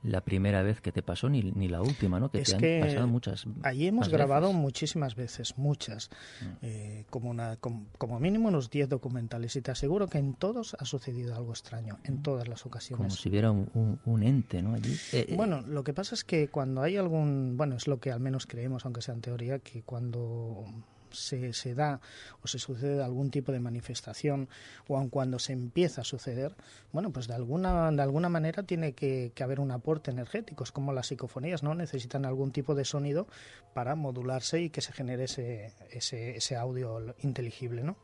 la 0.02 0.20
primera 0.20 0.62
vez 0.62 0.80
que 0.80 0.90
te 0.92 1.02
pasó 1.02 1.28
ni, 1.28 1.42
ni 1.42 1.68
la 1.68 1.80
última, 1.80 2.18
¿no? 2.18 2.30
Que 2.30 2.42
te 2.42 2.80
han 2.80 2.86
pasado 2.86 3.06
muchas. 3.06 3.46
Allí 3.62 3.86
hemos 3.86 4.08
grabado 4.08 4.52
muchísimas 4.52 5.14
veces, 5.14 5.56
muchas, 5.56 6.10
mm. 6.40 6.46
eh, 6.62 7.04
como, 7.10 7.30
una, 7.30 7.56
como, 7.56 8.20
mínimo 8.20 8.48
unos 8.48 8.70
10 8.70 8.88
documentales 8.88 9.54
y 9.56 9.62
te 9.62 9.70
aseguro 9.70 10.08
que 10.08 10.18
en 10.18 10.34
todos 10.34 10.76
ha 10.78 10.84
sucedido 10.84 11.36
algo 11.36 11.52
extraño, 11.52 11.98
en 12.04 12.16
mm. 12.16 12.22
todas 12.22 12.48
las 12.48 12.66
ocasiones. 12.66 12.98
Como 12.98 13.10
si 13.10 13.28
hubiera 13.28 13.50
un, 13.50 14.00
un, 14.04 14.22
ente, 14.22 14.62
¿no? 14.62 14.74
Allí. 14.74 14.92
Eh, 15.12 15.26
eh, 15.28 15.34
bueno, 15.36 15.62
lo 15.62 15.84
que 15.84 15.94
pasa 15.94 16.14
es 16.14 16.24
que 16.24 16.48
cuando 16.48 16.82
hay 16.82 16.96
algún, 16.96 17.56
bueno, 17.56 17.76
es 17.76 17.86
lo 17.86 18.00
que 18.00 18.10
al 18.10 18.20
menos 18.20 18.46
creemos, 18.46 18.84
aunque 18.84 19.02
sea 19.02 19.14
en 19.14 19.20
teoría, 19.20 19.58
que 19.60 19.82
cuando 19.82 20.64
se, 21.12 21.52
se, 21.52 21.74
da 21.74 22.00
o 22.42 22.48
se 22.48 22.58
sucede 22.58 23.02
algún 23.02 23.30
tipo 23.30 23.52
de 23.52 23.60
manifestación 23.60 24.48
o 24.88 24.96
aun 24.96 25.08
cuando 25.08 25.38
se 25.38 25.52
empieza 25.52 26.02
a 26.02 26.04
suceder, 26.04 26.54
bueno, 26.92 27.10
pues 27.12 27.28
de 27.28 27.34
alguna, 27.34 27.90
de 27.90 28.02
alguna 28.02 28.28
manera 28.28 28.62
tiene 28.62 28.92
que, 28.92 29.32
haber 29.42 29.60
un 29.60 29.72
aporte 29.72 30.10
energético. 30.10 30.62
Es 30.62 30.70
como 30.70 30.92
las 30.92 31.08
psicofonías, 31.08 31.62
¿no? 31.62 31.74
Necesitan 31.74 32.24
algún 32.24 32.52
tipo 32.52 32.74
de 32.74 32.84
sonido 32.84 33.26
para 33.74 33.96
modularse 33.96 34.60
y 34.60 34.70
que 34.70 34.80
se 34.80 34.92
genere 34.92 35.24
ese, 35.24 35.72
ese, 35.90 36.36
ese 36.36 36.56
audio 36.56 37.14
inteligible, 37.22 37.82
¿no? 37.82 37.96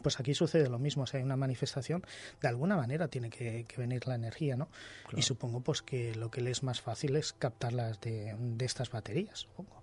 pues 0.00 0.18
aquí 0.18 0.34
sucede 0.34 0.68
lo 0.68 0.78
mismo, 0.78 1.06
si 1.06 1.18
hay 1.18 1.22
una 1.22 1.36
manifestación, 1.36 2.02
de 2.40 2.48
alguna 2.48 2.76
manera 2.76 3.08
tiene 3.08 3.30
que, 3.30 3.66
venir 3.76 4.06
la 4.06 4.14
energía, 4.14 4.56
¿no? 4.56 4.68
Y 5.16 5.22
supongo 5.22 5.60
pues 5.60 5.82
que 5.82 6.14
lo 6.14 6.30
que 6.30 6.40
le 6.40 6.50
es 6.50 6.62
más 6.62 6.80
fácil 6.80 7.16
es 7.16 7.32
captarlas 7.32 8.00
de, 8.00 8.34
de 8.38 8.64
estas 8.64 8.90
baterías, 8.90 9.40
supongo. 9.40 9.79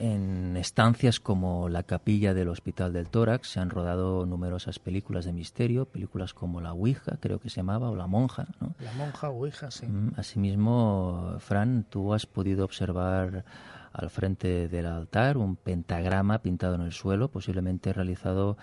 En 0.00 0.56
estancias 0.56 1.18
como 1.18 1.68
la 1.68 1.82
capilla 1.82 2.32
del 2.32 2.48
Hospital 2.48 2.92
del 2.92 3.08
Tórax 3.08 3.48
se 3.48 3.60
han 3.60 3.68
rodado 3.68 4.26
numerosas 4.26 4.78
películas 4.78 5.24
de 5.24 5.32
misterio, 5.32 5.86
películas 5.86 6.34
como 6.34 6.60
La 6.60 6.72
Ouija, 6.72 7.16
creo 7.20 7.40
que 7.40 7.50
se 7.50 7.56
llamaba, 7.56 7.90
o 7.90 7.96
La 7.96 8.06
Monja. 8.06 8.46
¿no? 8.60 8.76
La 8.78 8.92
Monja 8.92 9.28
Ouija, 9.28 9.72
sí. 9.72 9.86
Mm, 9.86 10.12
asimismo, 10.16 11.34
Fran, 11.40 11.84
tú 11.90 12.14
has 12.14 12.26
podido 12.26 12.64
observar 12.64 13.44
al 13.92 14.10
frente 14.10 14.68
del 14.68 14.86
altar, 14.86 15.36
un 15.36 15.56
pentagrama 15.56 16.42
pintado 16.42 16.76
en 16.76 16.82
el 16.82 16.92
suelo, 16.92 17.32
posiblemente 17.32 17.92
realizado 17.92 18.56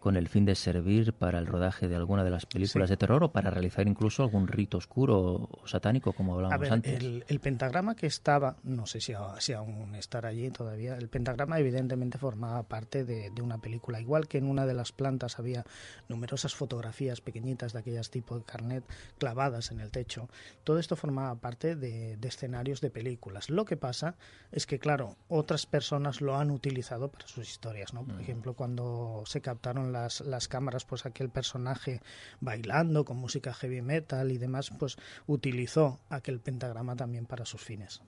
con 0.00 0.16
el 0.16 0.28
fin 0.28 0.46
de 0.46 0.54
servir 0.54 1.12
para 1.12 1.38
el 1.38 1.46
rodaje 1.46 1.86
de 1.86 1.94
alguna 1.94 2.24
de 2.24 2.30
las 2.30 2.46
películas 2.46 2.88
de 2.88 2.96
terror 2.96 3.22
o 3.22 3.32
para 3.32 3.50
realizar 3.50 3.86
incluso 3.86 4.22
algún 4.22 4.48
rito 4.48 4.78
oscuro 4.78 5.48
o 5.50 5.66
satánico, 5.66 6.14
como 6.14 6.34
hablábamos 6.34 6.70
antes. 6.70 7.02
El, 7.02 7.40
pentagrama 7.40 7.94
que 7.94 8.06
estaba, 8.06 8.56
no 8.62 8.86
sé 8.86 9.00
si, 9.00 9.12
si, 9.38 9.52
aún 9.52 9.94
estará 9.94 10.30
allí 10.30 10.50
todavía, 10.50 10.96
el 10.96 11.08
pentagrama 11.08 11.58
evidentemente 11.58 12.16
formaba 12.16 12.62
parte 12.62 13.04
de, 13.04 13.30
una 13.42 13.58
película, 13.58 14.00
igual 14.00 14.26
que 14.26 14.38
en 14.38 14.46
una 14.48 14.64
de 14.64 14.74
las 14.74 14.92
plantas 14.92 15.38
había 15.38 15.64
numerosas 16.08 16.54
fotografías 16.54 17.20
pequeñitas 17.20 17.74
de 17.74 17.80
aquellas 17.80 18.10
tipo 18.10 18.38
de 18.38 18.44
carnet 18.44 18.84
clavadas 19.18 19.70
en 19.70 19.80
el 19.80 19.90
techo. 19.90 20.28
Todo 20.64 20.78
esto 20.78 20.96
formaba 20.96 21.34
parte 21.36 21.76
de, 21.76 22.16
de 22.16 22.28
escenarios 22.28 22.80
de 22.80 22.90
películas. 22.90 23.50
Lo 23.50 23.66
que 23.66 23.76
pasa 23.76 24.16
es 24.50 24.66
que, 24.66 24.78
claro, 24.78 25.16
otras 25.28 25.66
personas 25.66 26.22
lo 26.22 26.36
han 26.36 26.50
utilizado 26.50 27.08
para 27.08 27.26
sus 27.26 27.48
historias, 27.48 27.92
¿no? 27.92 28.04
Por 28.04 28.16
mm. 28.16 28.20
ejemplo, 28.20 28.54
cuando 28.54 29.24
se 29.26 29.42
captaron 29.42 29.89
las, 29.92 30.20
las 30.20 30.48
cámaras, 30.48 30.84
pues 30.84 31.06
aquel 31.06 31.30
personaje 31.30 32.00
bailando 32.40 33.04
con 33.04 33.16
música 33.16 33.52
heavy 33.52 33.82
metal 33.82 34.32
y 34.32 34.38
demás, 34.38 34.70
pues 34.78 34.96
utilizó 35.26 36.00
aquel 36.08 36.40
pentagrama 36.40 36.96
también 36.96 37.26
para 37.26 37.44
sus 37.44 37.62
fines. 37.62 38.02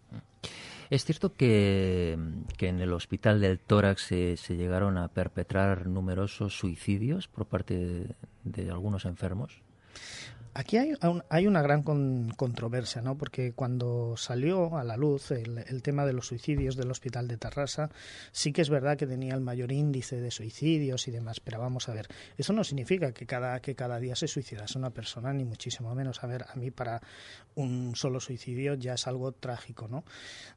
Es 0.90 1.04
cierto 1.04 1.34
que, 1.34 2.18
que 2.56 2.68
en 2.68 2.80
el 2.80 2.92
hospital 2.92 3.40
del 3.40 3.58
tórax 3.58 4.02
se, 4.02 4.36
se, 4.36 4.56
llegaron 4.56 4.98
a 4.98 5.08
perpetrar 5.08 5.86
numerosos 5.86 6.56
suicidios 6.56 7.28
por 7.28 7.46
parte 7.46 8.14
de 8.44 8.70
algunos 8.70 9.04
enfermos. 9.06 9.62
Aquí 10.54 10.76
hay, 10.76 10.92
hay 11.30 11.46
una 11.46 11.62
gran 11.62 11.82
controversia, 11.82 13.00
¿no? 13.00 13.16
Porque 13.16 13.52
cuando 13.52 14.18
salió 14.18 14.76
a 14.76 14.84
la 14.84 14.98
luz 14.98 15.30
el, 15.30 15.82
tema 15.82 16.04
de 16.04 16.12
los 16.12 16.26
suicidios 16.26 16.76
del 16.76 16.90
hospital 16.90 17.26
de 17.26 17.38
Tarrasa, 17.38 17.88
sí 18.32 18.52
que 18.52 18.60
es 18.60 18.68
verdad 18.68 18.98
que 18.98 19.06
tenía 19.06 19.32
el 19.32 19.40
mayor 19.40 19.72
índice 19.72 20.20
de 20.20 20.30
suicidios 20.30 21.08
y 21.08 21.10
demás, 21.10 21.40
pero 21.40 21.58
vamos 21.58 21.88
a 21.88 21.94
ver, 21.94 22.08
eso 22.36 22.52
no 22.52 22.64
significa 22.64 23.12
que 23.12 23.24
cada, 23.24 23.60
que 23.60 23.74
cada 23.74 23.98
día 23.98 24.14
se 24.14 24.28
suicidase 24.28 24.76
una 24.76 24.90
persona, 24.90 25.32
ni 25.32 25.44
muchísimo 25.44 25.94
menos. 25.94 26.22
A 26.22 26.26
ver, 26.26 26.44
a 26.46 26.54
mí 26.56 26.70
para 26.70 27.00
un 27.54 27.96
solo 27.96 28.20
suicidio 28.20 28.74
ya 28.74 28.92
es 28.94 29.06
algo 29.06 29.32
trágico, 29.32 29.88
¿no? 29.88 30.04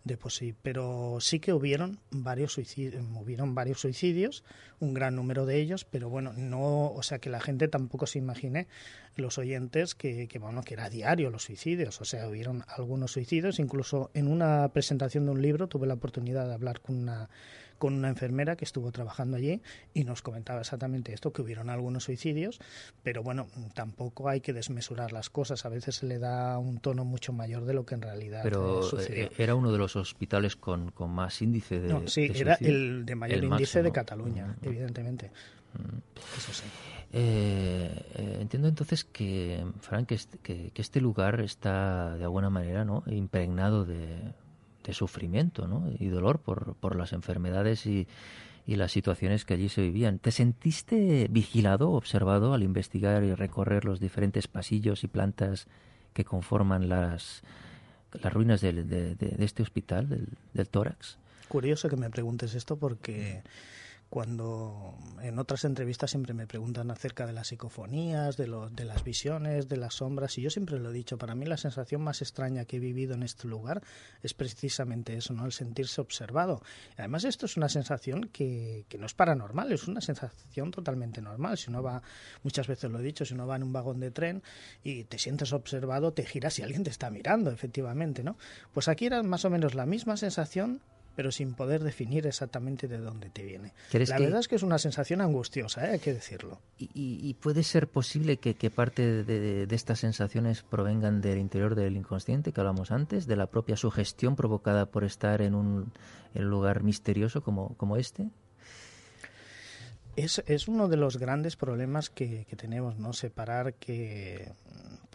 De 0.03 0.17
por 0.17 0.33
sí, 0.33 0.53
pero 0.61 1.19
sí 1.21 1.39
que 1.39 1.53
hubieron 1.53 1.99
varios 2.11 2.51
suicidios, 2.51 3.01
hubieron 3.15 3.55
varios 3.55 3.79
suicidios, 3.79 4.43
un 4.81 4.93
gran 4.93 5.15
número 5.15 5.45
de 5.45 5.61
ellos, 5.61 5.85
pero 5.85 6.09
bueno, 6.09 6.33
no, 6.33 6.91
o 6.91 7.01
sea, 7.01 7.19
que 7.19 7.29
la 7.29 7.39
gente 7.39 7.69
tampoco 7.69 8.07
se 8.07 8.19
imagine 8.19 8.67
los 9.15 9.37
oyentes 9.37 9.95
que, 9.95 10.27
que, 10.27 10.39
bueno, 10.39 10.61
que 10.63 10.73
era 10.73 10.89
diario 10.89 11.29
los 11.29 11.43
suicidios, 11.43 12.01
o 12.01 12.05
sea, 12.05 12.27
hubieron 12.27 12.63
algunos 12.67 13.11
suicidios, 13.11 13.59
incluso 13.59 14.11
en 14.13 14.27
una 14.27 14.69
presentación 14.69 15.25
de 15.25 15.31
un 15.31 15.41
libro 15.41 15.67
tuve 15.67 15.87
la 15.87 15.93
oportunidad 15.93 16.47
de 16.47 16.53
hablar 16.53 16.81
con 16.81 16.97
una 16.97 17.29
con 17.77 17.93
una 17.93 18.09
enfermera 18.09 18.55
que 18.55 18.65
estuvo 18.65 18.91
trabajando 18.91 19.37
allí 19.37 19.61
y 19.93 20.03
nos 20.03 20.21
comentaba 20.21 20.61
exactamente 20.61 21.13
esto, 21.13 21.31
que 21.31 21.41
hubieron 21.41 21.69
algunos 21.69 22.05
suicidios, 22.05 22.59
pero 23.03 23.23
bueno, 23.23 23.47
tampoco 23.73 24.29
hay 24.29 24.41
que 24.41 24.53
desmesurar 24.53 25.11
las 25.11 25.29
cosas, 25.29 25.65
a 25.65 25.69
veces 25.69 25.95
se 25.95 26.05
le 26.05 26.19
da 26.19 26.57
un 26.57 26.79
tono 26.79 27.05
mucho 27.05 27.33
mayor 27.33 27.65
de 27.65 27.73
lo 27.73 27.85
que 27.85 27.95
en 27.95 28.01
realidad 28.01 28.41
Pero 28.43 28.81
eh, 28.99 29.31
era 29.37 29.55
uno 29.55 29.71
de 29.71 29.77
los 29.77 29.95
hospitales 29.95 30.55
con, 30.55 30.91
con 30.91 31.11
más 31.11 31.41
índice 31.41 31.79
de 31.79 31.89
No, 31.89 32.07
sí, 32.07 32.31
era 32.33 32.55
el 32.55 33.05
de 33.05 33.15
mayor 33.15 33.43
índice 33.43 33.83
de 33.83 33.91
Cataluña, 33.91 34.55
evidentemente. 34.61 35.31
Eso 36.37 36.53
sí. 36.53 36.63
Eh, 37.17 37.89
eh, 38.15 38.37
entiendo 38.41 38.67
entonces 38.67 39.05
que, 39.05 39.65
Frank, 39.79 40.11
que, 40.41 40.71
este 40.75 40.99
lugar 40.99 41.39
está 41.39 42.15
de 42.17 42.23
alguna 42.23 42.49
manera 42.49 42.83
¿no? 42.83 43.03
impregnado 43.07 43.85
de, 43.85 44.33
sufrimiento 44.93 45.67
¿no? 45.67 45.89
y 45.99 46.07
dolor 46.07 46.39
por, 46.39 46.75
por 46.75 46.95
las 46.95 47.13
enfermedades 47.13 47.85
y, 47.85 48.07
y, 48.65 48.75
las 48.75 48.91
situaciones 48.91 49.45
que 49.45 49.55
allí 49.55 49.69
se 49.69 49.81
vivían. 49.81 50.19
¿Te 50.19 50.31
sentiste 50.31 51.27
vigilado, 51.29 51.91
observado 51.91 52.53
al 52.53 52.63
investigar 52.63 53.23
y 53.23 53.33
recorrer 53.33 53.85
los 53.85 53.99
diferentes 53.99 54.47
pasillos 54.47 55.03
y 55.03 55.07
plantas 55.07 55.67
que 56.13 56.25
conforman 56.25 56.89
las, 56.89 57.43
las 58.13 58.33
ruinas 58.33 58.61
de, 58.61 58.71
de, 58.83 59.35
este 59.39 59.63
hospital, 59.63 60.09
del, 60.09 60.27
del, 60.53 60.69
tórax? 60.69 61.17
Curioso 61.47 61.89
que 61.89 61.97
me 61.97 62.09
preguntes 62.09 62.55
esto 62.55 62.77
porque 62.77 63.43
cuando 64.09 64.95
en 65.21 65.39
otras 65.39 65.65
entrevistas 65.65 66.11
siempre 66.11 66.33
me 66.33 66.47
preguntan 66.47 66.91
acerca 66.91 67.25
de 67.25 67.33
las 67.33 67.47
psicofonías, 67.47 68.37
de, 68.37 68.45
de 68.71 68.85
las 68.85 69.03
visiones, 69.03 69.67
de 69.67 69.77
las 69.77 69.95
sombras, 69.95 70.37
y 70.37 70.41
yo 70.41 70.49
siempre 70.49 70.79
lo 70.79 70.91
he 70.91 70.93
dicho, 70.93 71.17
para 71.17 71.35
mí 71.35 71.45
la 71.45 71.57
sensación 71.57 72.01
más 72.01 72.21
extraña 72.21 72.65
que 72.65 72.77
he 72.77 72.79
vivido 72.79 73.15
en 73.15 73.23
este 73.23 73.47
lugar 73.47 73.81
es 74.21 74.33
precisamente 74.33 75.15
eso, 75.15 75.33
¿no? 75.33 75.45
el 75.45 75.51
sentirse 75.51 76.01
observado. 76.01 76.61
Además, 76.97 77.23
esto 77.25 77.45
es 77.45 77.57
una 77.57 77.69
sensación 77.69 78.29
que, 78.31 78.85
que 78.87 78.97
no 78.97 79.05
es 79.05 79.13
paranormal, 79.13 79.71
es 79.71 79.87
una 79.87 80.01
sensación 80.01 80.71
totalmente 80.71 81.21
normal. 81.21 81.57
Si 81.57 81.69
uno 81.69 81.83
va, 81.83 82.01
muchas 82.43 82.67
veces 82.67 82.91
lo 82.91 82.99
he 82.99 83.03
dicho, 83.03 83.25
si 83.25 83.33
uno 83.33 83.47
va 83.47 83.55
en 83.55 83.63
un 83.63 83.73
vagón 83.73 83.99
de 83.99 84.11
tren 84.11 84.43
y 84.83 85.03
te 85.05 85.17
sientes 85.17 85.51
observado, 85.53 86.13
te 86.13 86.25
giras 86.25 86.59
y 86.59 86.63
alguien 86.63 86.83
te 86.83 86.89
está 86.89 87.09
mirando, 87.09 87.51
efectivamente, 87.51 88.23
¿no? 88.23 88.37
Pues 88.73 88.87
aquí 88.87 89.05
era 89.05 89.21
más 89.23 89.45
o 89.45 89.49
menos 89.49 89.75
la 89.75 89.85
misma 89.85 90.17
sensación, 90.17 90.81
pero 91.15 91.31
sin 91.31 91.53
poder 91.53 91.83
definir 91.83 92.27
exactamente 92.27 92.87
de 92.87 92.97
dónde 92.97 93.29
te 93.29 93.43
viene. 93.43 93.73
La 93.91 94.19
verdad 94.19 94.39
es 94.39 94.47
que 94.47 94.55
es 94.55 94.63
una 94.63 94.77
sensación 94.77 95.21
angustiosa, 95.21 95.87
¿eh? 95.87 95.93
hay 95.93 95.99
que 95.99 96.13
decirlo. 96.13 96.59
¿Y, 96.77 97.33
puede 97.35 97.63
ser 97.63 97.87
posible 97.87 98.37
que, 98.37 98.69
parte 98.69 99.23
de, 99.23 99.67
estas 99.71 99.99
sensaciones 99.99 100.63
provengan 100.63 101.21
del 101.21 101.39
interior 101.39 101.75
del 101.75 101.95
inconsciente 101.97 102.51
que 102.51 102.59
hablamos 102.59 102.91
antes, 102.91 103.27
de 103.27 103.35
la 103.35 103.47
propia 103.47 103.77
sugestión 103.77 104.35
provocada 104.35 104.85
por 104.87 105.03
estar 105.03 105.41
en 105.41 105.55
un, 105.55 105.91
lugar 106.33 106.83
misterioso 106.83 107.41
como, 107.41 107.75
como 107.77 107.97
este? 107.97 108.29
Es, 110.15 110.43
es, 110.47 110.67
uno 110.67 110.87
de 110.87 110.97
los 110.97 111.17
grandes 111.17 111.55
problemas 111.55 112.09
que, 112.09 112.45
que 112.45 112.55
tenemos, 112.55 112.97
¿no? 112.97 113.13
Separar 113.13 113.73
que 113.75 114.53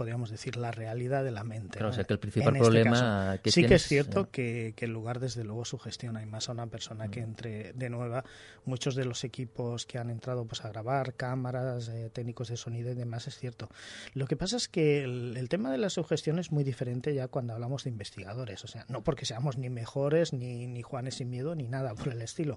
podríamos 0.00 0.30
decir, 0.30 0.56
la 0.56 0.70
realidad 0.70 1.22
de 1.24 1.30
la 1.30 1.44
mente. 1.44 1.76
Claro, 1.76 1.90
o 1.90 1.92
sea 1.92 2.04
que 2.04 2.14
el 2.14 2.18
principal 2.18 2.56
este 2.56 2.58
problema 2.58 3.38
que 3.42 3.50
Sí 3.50 3.66
que 3.66 3.74
es 3.74 3.86
cierto 3.86 4.30
eh, 4.32 4.72
que, 4.74 4.84
el 4.86 4.92
lugar, 4.92 5.20
desde 5.20 5.44
luego, 5.44 5.66
sugestiona 5.66 6.22
y 6.22 6.26
más 6.26 6.48
a 6.48 6.52
una 6.52 6.68
persona 6.68 7.08
que 7.08 7.20
mm. 7.20 7.24
entre 7.24 7.72
de 7.74 7.90
nueva. 7.90 8.24
Muchos 8.64 8.94
de 8.94 9.04
los 9.04 9.24
equipos 9.24 9.84
que 9.84 9.98
han 9.98 10.08
entrado 10.08 10.46
pues, 10.46 10.64
a 10.64 10.70
grabar, 10.70 11.12
cámaras, 11.16 11.90
eh, 11.90 12.08
técnicos 12.10 12.48
de 12.48 12.56
sonido 12.56 12.90
y 12.90 12.94
demás, 12.94 13.28
es 13.28 13.36
cierto. 13.36 13.68
Lo 14.14 14.26
que 14.26 14.36
pasa 14.36 14.56
es 14.56 14.68
que 14.68 15.04
el, 15.04 15.46
tema 15.50 15.70
de 15.70 15.76
la 15.76 15.90
sugestión 15.90 16.38
es 16.38 16.50
muy 16.50 16.64
diferente 16.64 17.12
ya 17.12 17.28
cuando 17.28 17.52
hablamos 17.52 17.84
de 17.84 17.90
investigadores. 17.90 18.64
O 18.64 18.68
sea, 18.68 18.86
no 18.88 19.04
porque 19.04 19.26
seamos 19.26 19.58
ni 19.58 19.68
mejores, 19.68 20.32
ni, 20.32 20.66
ni 20.66 20.80
Juanes 20.80 21.16
sin 21.16 21.28
miedo, 21.28 21.54
ni 21.54 21.68
nada 21.68 21.94
por 21.94 22.08
el 22.08 22.22
estilo. 22.22 22.56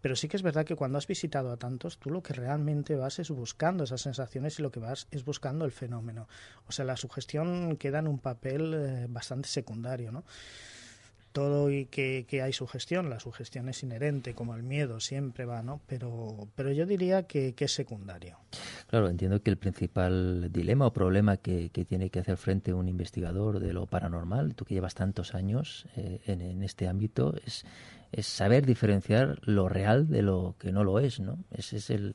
Pero 0.00 0.16
sí 0.16 0.26
que 0.26 0.36
es 0.36 0.42
verdad 0.42 0.64
que 0.64 0.74
cuando 0.74 0.98
has 0.98 1.06
visitado 1.06 1.52
a 1.52 1.56
tantos, 1.56 1.79
tú 1.88 2.10
lo 2.10 2.22
que 2.22 2.34
realmente 2.34 2.94
vas 2.94 3.18
es 3.18 3.30
buscando 3.30 3.84
esas 3.84 4.00
sensaciones 4.00 4.58
y 4.58 4.62
lo 4.62 4.70
que 4.70 4.80
vas 4.80 5.08
es 5.10 5.24
buscando 5.24 5.64
el 5.64 5.72
fenómeno. 5.72 6.28
O 6.66 6.72
sea, 6.72 6.84
la 6.84 6.96
sugestión 6.96 7.76
queda 7.76 7.98
en 7.98 8.08
un 8.08 8.18
papel 8.18 8.74
eh, 8.74 9.06
bastante 9.08 9.48
secundario, 9.48 10.12
¿no? 10.12 10.24
todo 11.32 11.70
y 11.70 11.86
que, 11.86 12.26
hay 12.42 12.52
sugestión, 12.52 13.10
la 13.10 13.20
sugestión 13.20 13.68
es 13.68 13.82
inherente, 13.82 14.34
como 14.34 14.54
el 14.54 14.62
miedo 14.62 15.00
siempre 15.00 15.44
va, 15.44 15.62
¿no? 15.62 15.80
Pero, 15.86 16.48
pero 16.54 16.72
yo 16.72 16.86
diría 16.86 17.24
que, 17.24 17.54
es 17.56 17.72
secundario. 17.72 18.38
Claro, 18.88 19.08
entiendo 19.08 19.42
que 19.42 19.50
el 19.50 19.56
principal 19.56 20.50
dilema 20.52 20.86
o 20.86 20.92
problema 20.92 21.36
que, 21.36 21.70
tiene 21.70 22.10
que 22.10 22.18
hacer 22.18 22.36
frente 22.36 22.74
un 22.74 22.88
investigador 22.88 23.60
de 23.60 23.72
lo 23.72 23.86
paranormal, 23.86 24.54
tú 24.54 24.64
que 24.64 24.74
llevas 24.74 24.94
tantos 24.94 25.34
años 25.34 25.86
eh, 25.96 26.20
en, 26.26 26.62
este 26.62 26.88
ámbito, 26.88 27.34
es, 27.46 27.64
es 28.12 28.26
saber 28.26 28.66
diferenciar 28.66 29.38
lo 29.42 29.68
real 29.68 30.08
de 30.08 30.22
lo 30.22 30.56
que 30.58 30.72
no 30.72 30.84
lo 30.84 30.98
es, 30.98 31.20
¿no? 31.20 31.38
Ese 31.50 31.78
es 31.78 31.90
el, 31.90 32.14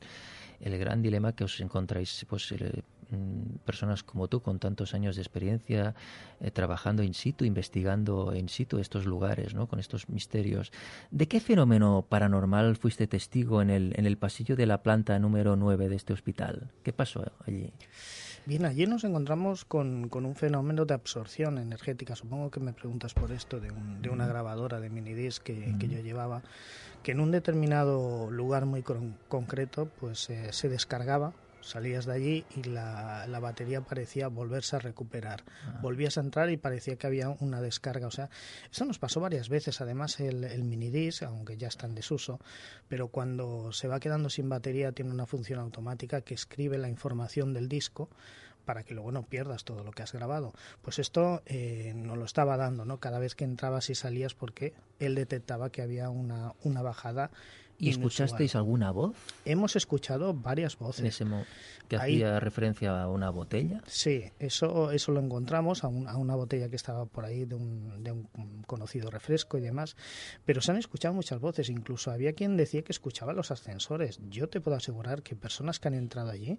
el 0.60 0.78
gran 0.78 1.02
dilema 1.02 1.34
que 1.34 1.44
os 1.44 1.60
encontráis, 1.60 2.26
pues, 2.28 2.52
eh, 2.52 2.82
Mm, 3.10 3.58
personas 3.64 4.02
como 4.02 4.26
tú 4.26 4.42
con 4.42 4.58
tantos 4.58 4.92
años 4.92 5.14
de 5.14 5.22
experiencia 5.22 5.94
eh, 6.40 6.50
trabajando 6.50 7.04
in 7.04 7.14
situ, 7.14 7.44
investigando 7.44 8.34
in 8.34 8.48
situ 8.48 8.78
estos 8.80 9.06
lugares, 9.06 9.54
¿no? 9.54 9.68
con 9.68 9.78
estos 9.78 10.08
misterios. 10.08 10.72
¿De 11.12 11.28
qué 11.28 11.38
fenómeno 11.38 12.04
paranormal 12.08 12.76
fuiste 12.76 13.06
testigo 13.06 13.62
en 13.62 13.70
el, 13.70 13.92
en 13.96 14.06
el 14.06 14.18
pasillo 14.18 14.56
de 14.56 14.66
la 14.66 14.82
planta 14.82 15.18
número 15.20 15.54
9 15.54 15.88
de 15.88 15.94
este 15.94 16.12
hospital? 16.12 16.72
¿Qué 16.82 16.92
pasó 16.92 17.24
allí? 17.46 17.72
Bien, 18.46 18.64
allí 18.64 18.86
nos 18.86 19.02
encontramos 19.02 19.64
con, 19.64 20.08
con, 20.08 20.24
un 20.24 20.36
fenómeno 20.36 20.84
de 20.84 20.94
absorción 20.94 21.58
energética. 21.58 22.14
Supongo 22.14 22.52
que 22.52 22.60
me 22.60 22.72
preguntas 22.72 23.12
por 23.12 23.32
esto 23.32 23.58
de, 23.58 23.72
de 24.00 24.08
una 24.08 24.28
grabadora 24.28 24.78
de 24.78 24.88
minidisc 24.88 25.42
que, 25.42 25.74
que, 25.80 25.88
yo 25.88 25.98
llevaba, 25.98 26.42
que 27.02 27.10
en 27.10 27.18
un 27.18 27.32
determinado 27.32 28.30
lugar 28.30 28.64
muy 28.64 28.84
concreto 29.28 29.88
pues 29.98 30.30
eh, 30.30 30.52
se 30.52 30.68
descargaba 30.68 31.32
salías 31.66 32.06
de 32.06 32.12
allí 32.12 32.44
y 32.56 32.62
la, 32.64 33.26
la 33.26 33.40
batería 33.40 33.80
parecía 33.80 34.28
volverse 34.28 34.76
a 34.76 34.78
recuperar. 34.78 35.44
Ah. 35.66 35.78
Volvías 35.82 36.18
a 36.18 36.20
entrar 36.20 36.50
y 36.50 36.56
parecía 36.56 36.96
que 36.96 37.06
había 37.06 37.28
una 37.28 37.60
descarga. 37.60 38.06
O 38.06 38.10
sea, 38.10 38.30
eso 38.70 38.84
nos 38.84 38.98
pasó 38.98 39.20
varias 39.20 39.48
veces. 39.48 39.80
Además, 39.80 40.20
el, 40.20 40.44
el 40.44 40.64
minidisc, 40.64 41.22
aunque 41.24 41.56
ya 41.56 41.68
está 41.68 41.86
en 41.86 41.94
desuso, 41.94 42.40
pero 42.88 43.08
cuando 43.08 43.72
se 43.72 43.88
va 43.88 44.00
quedando 44.00 44.30
sin 44.30 44.48
batería 44.48 44.92
tiene 44.92 45.10
una 45.10 45.26
función 45.26 45.60
automática 45.60 46.20
que 46.20 46.34
escribe 46.34 46.78
la 46.78 46.88
información 46.88 47.52
del 47.52 47.68
disco 47.68 48.08
para 48.66 48.82
que 48.82 48.94
luego 48.94 49.12
no 49.12 49.22
pierdas 49.22 49.64
todo 49.64 49.84
lo 49.84 49.92
que 49.92 50.02
has 50.02 50.12
grabado. 50.12 50.52
Pues 50.82 50.98
esto 50.98 51.42
eh, 51.46 51.94
nos 51.96 52.18
lo 52.18 52.24
estaba 52.24 52.58
dando, 52.58 52.84
¿no? 52.84 52.98
Cada 52.98 53.18
vez 53.18 53.34
que 53.34 53.44
entrabas 53.44 53.88
y 53.88 53.94
salías 53.94 54.34
porque 54.34 54.74
él 54.98 55.14
detectaba 55.14 55.70
que 55.70 55.80
había 55.80 56.10
una, 56.10 56.52
una 56.62 56.82
bajada 56.82 57.30
¿Y 57.78 57.90
escuchasteis 57.90 58.54
alguna 58.56 58.90
voz? 58.90 59.16
Hemos 59.44 59.76
escuchado 59.76 60.32
varias 60.34 60.78
voces. 60.78 61.22
que 61.88 61.96
hacía 61.96 62.40
referencia 62.40 63.02
a 63.02 63.08
una 63.08 63.30
botella. 63.30 63.82
Sí, 63.86 64.24
eso, 64.38 64.90
eso 64.90 65.12
lo 65.12 65.20
encontramos, 65.20 65.84
a, 65.84 65.86
a, 65.86 66.16
una 66.16 66.34
botella 66.34 66.68
que 66.68 66.76
estaba 66.76 67.06
por 67.06 67.24
ahí 67.24 67.44
de 67.44 67.54
un, 67.54 68.02
de 68.02 68.12
un 68.12 68.28
conocido 68.66 69.10
refresco 69.10 69.58
y 69.58 69.60
demás. 69.60 69.96
Pero 70.44 70.60
se 70.60 70.72
han 70.72 70.78
escuchado 70.78 71.14
muchas 71.14 71.40
voces, 71.40 71.68
incluso 71.68 72.10
había 72.10 72.32
quien 72.32 72.56
decía 72.56 72.82
que 72.82 72.92
escuchaba 72.92 73.32
los 73.32 73.50
ascensores. 73.50 74.18
Yo 74.28 74.48
te 74.48 74.60
puedo 74.60 74.76
asegurar 74.76 75.22
que 75.22 75.36
personas 75.36 75.78
que 75.78 75.88
han 75.88 75.94
entrado 75.94 76.30
allí 76.30 76.58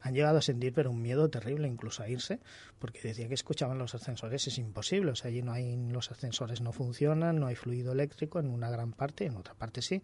han 0.00 0.14
llegado 0.14 0.38
a 0.38 0.42
sentir 0.42 0.72
pero 0.72 0.90
un 0.90 1.02
miedo 1.02 1.28
terrible 1.28 1.66
incluso 1.66 2.02
a 2.02 2.08
irse, 2.08 2.40
porque 2.78 3.00
decía 3.02 3.26
que 3.26 3.34
escuchaban 3.34 3.78
los 3.78 3.94
ascensores. 3.94 4.46
Es 4.46 4.58
imposible, 4.58 5.12
o 5.12 5.16
sea, 5.16 5.28
allí 5.28 5.42
no 5.42 5.52
hay, 5.52 5.76
los 5.76 6.10
ascensores 6.10 6.60
no 6.60 6.72
funcionan, 6.72 7.40
no 7.40 7.46
hay 7.46 7.56
fluido 7.56 7.92
eléctrico 7.92 8.38
en 8.38 8.50
una 8.50 8.70
gran 8.70 8.92
parte, 8.92 9.26
en 9.26 9.36
otra 9.36 9.54
parte 9.54 9.82
sí 9.82 10.02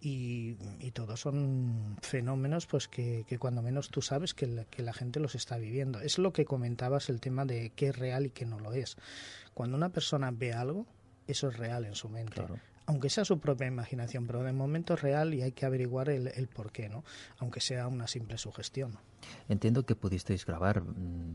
y, 0.00 0.56
y 0.80 0.90
todos 0.90 1.20
son 1.20 1.96
fenómenos 2.02 2.66
pues 2.66 2.88
que, 2.88 3.24
que, 3.28 3.38
cuando 3.38 3.62
menos 3.62 3.88
tú 3.88 4.02
sabes 4.02 4.34
que 4.34 4.46
la, 4.46 4.64
que 4.64 4.82
la 4.82 4.92
gente 4.92 5.20
los 5.20 5.34
está 5.34 5.56
viviendo. 5.56 6.00
Es 6.00 6.18
lo 6.18 6.32
que 6.32 6.44
comentabas 6.44 7.08
el 7.08 7.20
tema 7.20 7.44
de 7.44 7.70
qué 7.74 7.88
es 7.88 7.98
real 7.98 8.26
y 8.26 8.30
qué 8.30 8.44
no 8.44 8.58
lo 8.58 8.72
es. 8.72 8.96
Cuando 9.54 9.76
una 9.76 9.90
persona 9.90 10.30
ve 10.32 10.52
algo, 10.52 10.86
eso 11.26 11.48
es 11.48 11.56
real 11.56 11.84
en 11.84 11.94
su 11.94 12.08
mente. 12.08 12.34
Claro 12.34 12.58
aunque 12.86 13.08
sea 13.08 13.24
su 13.24 13.38
propia 13.38 13.66
imaginación, 13.66 14.26
pero 14.26 14.42
de 14.42 14.52
momento 14.52 14.94
es 14.94 15.02
real 15.02 15.34
y 15.34 15.42
hay 15.42 15.52
que 15.52 15.66
averiguar 15.66 16.08
el, 16.10 16.28
el 16.28 16.48
por 16.48 16.70
qué, 16.70 16.88
¿no? 16.88 17.04
aunque 17.38 17.60
sea 17.60 17.88
una 17.88 18.06
simple 18.06 18.38
sugestión. 18.38 18.98
Entiendo 19.48 19.86
que 19.86 19.94
pudisteis 19.94 20.44
grabar 20.44 20.82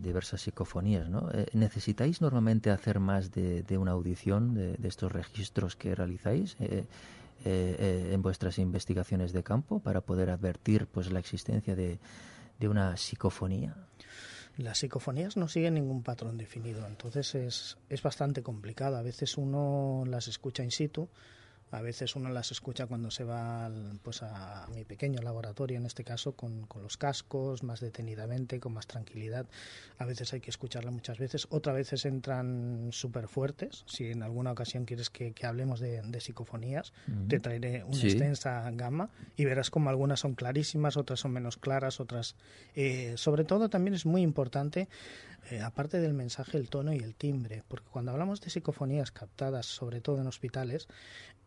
diversas 0.01 0.41
psicofonías, 0.41 1.09
¿no? 1.09 1.31
Eh, 1.33 1.47
¿Necesitáis 1.53 2.21
normalmente 2.21 2.69
hacer 2.69 2.99
más 2.99 3.31
de, 3.31 3.63
de 3.63 3.77
una 3.79 3.91
audición 3.91 4.53
de, 4.53 4.77
de, 4.77 4.87
estos 4.87 5.11
registros 5.11 5.75
que 5.75 5.95
realizáis? 5.95 6.55
Eh, 7.45 7.75
eh, 7.79 8.09
en 8.13 8.21
vuestras 8.21 8.59
investigaciones 8.59 9.31
de 9.31 9.43
campo 9.43 9.79
para 9.79 10.01
poder 10.01 10.29
advertir 10.29 10.87
pues 10.87 11.09
la 11.09 11.19
existencia 11.19 11.73
de, 11.73 11.97
de 12.59 12.67
una 12.67 12.97
psicofonía? 12.97 13.77
Las 14.57 14.79
psicofonías 14.79 15.37
no 15.37 15.47
siguen 15.47 15.75
ningún 15.75 16.03
patrón 16.03 16.37
definido, 16.37 16.85
entonces 16.85 17.33
es, 17.35 17.77
es 17.87 18.03
bastante 18.03 18.43
complicado. 18.43 18.97
A 18.97 19.01
veces 19.01 19.37
uno 19.37 20.03
las 20.05 20.27
escucha 20.27 20.65
in 20.65 20.71
situ, 20.71 21.07
a 21.71 21.81
veces 21.81 22.15
uno 22.15 22.29
las 22.29 22.51
escucha 22.51 22.87
cuando 22.87 23.11
se 23.11 23.23
va 23.23 23.65
al, 23.65 23.99
pues 24.01 24.23
a, 24.23 24.67
mi 24.73 24.85
pequeño 24.85 25.21
laboratorio, 25.21 25.77
en 25.77 25.85
este 25.85 26.03
caso, 26.03 26.33
con, 26.33 26.65
con, 26.65 26.81
los 26.81 26.97
cascos, 26.97 27.63
más 27.63 27.79
detenidamente, 27.79 28.59
con 28.59 28.73
más 28.73 28.87
tranquilidad. 28.87 29.45
A 29.97 30.05
veces 30.05 30.33
hay 30.33 30.41
que 30.41 30.49
escucharla 30.49 30.91
muchas 30.91 31.19
veces. 31.19 31.47
Otras 31.49 31.75
veces 31.75 32.05
entran 32.05 32.89
súper 32.91 33.27
fuertes. 33.27 33.83
Si 33.87 34.11
en 34.11 34.23
alguna 34.23 34.51
ocasión 34.51 34.85
quieres 34.85 35.09
que, 35.09 35.33
que 35.33 35.45
hablemos 35.45 35.79
de, 35.79 36.01
de 36.01 36.21
psicofonías, 36.21 36.91
uh 37.07 37.11
-huh. 37.11 37.27
te 37.27 37.39
traeré 37.39 37.83
una 37.83 37.95
sí. 37.95 38.07
extensa 38.07 38.69
gama 38.71 39.09
y 39.35 39.45
verás 39.45 39.69
como 39.69 39.89
algunas 39.89 40.19
son 40.19 40.33
clarísimas, 40.33 40.97
otras 40.97 41.19
son 41.19 41.31
menos 41.31 41.57
claras, 41.57 41.99
otras... 41.99 42.35
Eh, 42.75 43.13
sobre 43.17 43.43
todo 43.43 43.69
también 43.69 43.93
es 43.93 44.05
muy 44.05 44.21
importante 44.21 44.87
eh, 45.51 45.61
aparte 45.61 45.99
del 45.99 46.13
mensaje, 46.13 46.57
el 46.57 46.69
tono 46.69 46.93
y 46.93 46.97
el 46.97 47.15
timbre, 47.15 47.63
porque 47.67 47.87
cuando 47.89 48.11
hablamos 48.11 48.39
de 48.41 48.49
psicofonías 48.49 49.11
captadas, 49.11 49.65
sobre 49.65 49.99
todo 49.99 50.21
en 50.21 50.27
hospitales, 50.27 50.87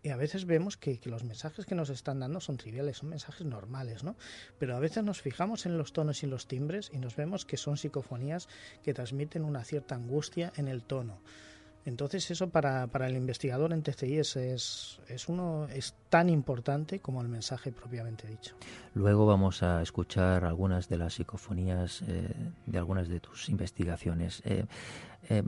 y 0.02 0.08
a 0.08 0.16
veces 0.16 0.46
vemos 0.46 0.76
que, 0.76 1.00
los 1.04 1.24
mensajes 1.24 1.64
que 1.64 1.74
nos 1.74 1.90
están 1.90 2.20
dando 2.20 2.40
son 2.40 2.56
triviales, 2.56 2.98
son 2.98 3.10
mensajes 3.10 3.46
normales, 3.46 4.02
¿no? 4.02 4.16
Pero 4.58 4.76
a 4.76 4.80
veces 4.80 5.04
nos 5.04 5.20
fijamos 5.20 5.64
en 5.66 5.78
los 5.78 5.92
tonos 5.92 6.22
y 6.22 6.26
los 6.26 6.48
timbres 6.48 6.90
y 6.92 6.98
nos 6.98 7.14
vemos 7.14 7.44
que 7.44 7.56
son 7.56 7.76
psicofonías 7.76 8.48
que 8.82 8.94
transmiten 8.94 9.44
una 9.44 9.64
cierta 9.64 9.94
angustia 9.94 10.52
en 10.56 10.68
el 10.68 10.82
tono. 10.82 11.20
Entonces 11.84 12.30
eso 12.30 12.48
para, 12.48 12.86
para 12.86 13.08
el 13.08 13.16
investigador 13.16 13.72
en 13.72 13.82
TCI 13.82 14.18
es, 14.18 14.36
es, 14.36 15.00
es, 15.08 15.28
uno, 15.28 15.66
es 15.68 15.94
tan 16.08 16.28
importante 16.28 17.00
como 17.00 17.22
el 17.22 17.28
mensaje 17.28 17.72
propiamente 17.72 18.28
dicho. 18.28 18.54
Luego 18.94 19.26
vamos 19.26 19.62
a 19.62 19.82
escuchar 19.82 20.44
algunas 20.44 20.88
de 20.88 20.98
las 20.98 21.14
psicofonías 21.14 22.02
eh, 22.06 22.28
de 22.66 22.78
algunas 22.78 23.08
de 23.08 23.18
tus 23.18 23.48
investigaciones. 23.48 24.42
Eh, 24.44 24.64
eh, 25.28 25.42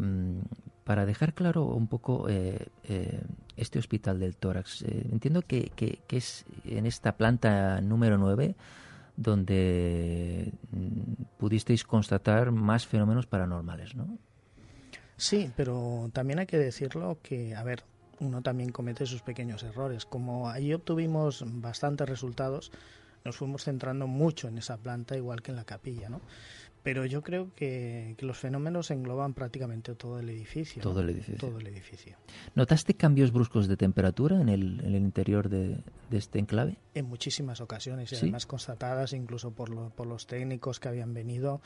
para 0.84 1.06
dejar 1.06 1.34
claro 1.34 1.64
un 1.64 1.88
poco 1.88 2.28
eh, 2.28 2.66
eh, 2.84 3.22
este 3.56 3.78
hospital 3.78 4.20
del 4.20 4.36
tórax, 4.36 4.82
eh, 4.82 5.08
entiendo 5.10 5.42
que, 5.42 5.72
que, 5.74 6.00
que, 6.06 6.18
es 6.18 6.44
en 6.64 6.86
esta 6.86 7.16
planta 7.16 7.80
número 7.80 8.18
9 8.18 8.54
donde 9.16 10.52
mm, 10.70 11.24
pudisteis 11.38 11.84
constatar 11.84 12.50
más 12.50 12.86
fenómenos 12.86 13.26
paranormales, 13.26 13.94
¿no? 13.94 14.18
Sí, 15.16 15.50
pero 15.56 16.10
también 16.12 16.40
hay 16.40 16.46
que 16.46 16.58
decirlo 16.58 17.18
que, 17.22 17.54
a 17.54 17.62
ver, 17.62 17.84
uno 18.20 18.42
también 18.42 18.72
comete 18.72 19.06
sus 19.06 19.22
pequeños 19.22 19.62
errores. 19.62 20.04
Como 20.04 20.50
ahí 20.50 20.74
obtuvimos 20.74 21.44
bastantes 21.46 22.08
resultados, 22.08 22.72
nos 23.24 23.36
fuimos 23.36 23.64
centrando 23.64 24.06
mucho 24.06 24.48
en 24.48 24.58
esa 24.58 24.76
planta, 24.76 25.16
igual 25.16 25.40
que 25.40 25.52
en 25.52 25.56
la 25.56 25.64
capilla, 25.64 26.08
¿no? 26.08 26.20
Pero 26.84 27.06
yo 27.06 27.22
creo 27.22 27.50
que, 27.56 28.14
que, 28.18 28.26
los 28.26 28.36
fenómenos 28.36 28.90
engloban 28.90 29.32
prácticamente 29.32 29.94
todo 29.94 30.20
el 30.20 30.28
edificio. 30.28 30.82
Todo 30.82 31.00
el 31.00 31.08
edificio. 31.08 31.38
Todo 31.38 31.58
el 31.58 31.66
edificio. 31.66 32.18
¿Notaste 32.54 32.92
cambios 32.92 33.32
bruscos 33.32 33.68
de 33.68 33.78
temperatura 33.78 34.38
en 34.38 34.50
el, 34.50 34.80
en 34.80 34.94
el 34.94 35.02
interior 35.02 35.48
de, 35.48 35.78
de, 36.10 36.18
este 36.18 36.38
enclave? 36.38 36.76
En 36.92 37.06
muchísimas 37.06 37.62
ocasiones, 37.62 38.12
y 38.12 38.16
¿Sí? 38.16 38.26
además 38.26 38.44
constatadas 38.44 39.14
incluso 39.14 39.52
por, 39.52 39.70
lo, 39.70 39.88
por, 39.96 40.06
los 40.06 40.26
técnicos 40.26 40.78
que 40.78 40.88
habían 40.88 41.14
venido. 41.14 41.62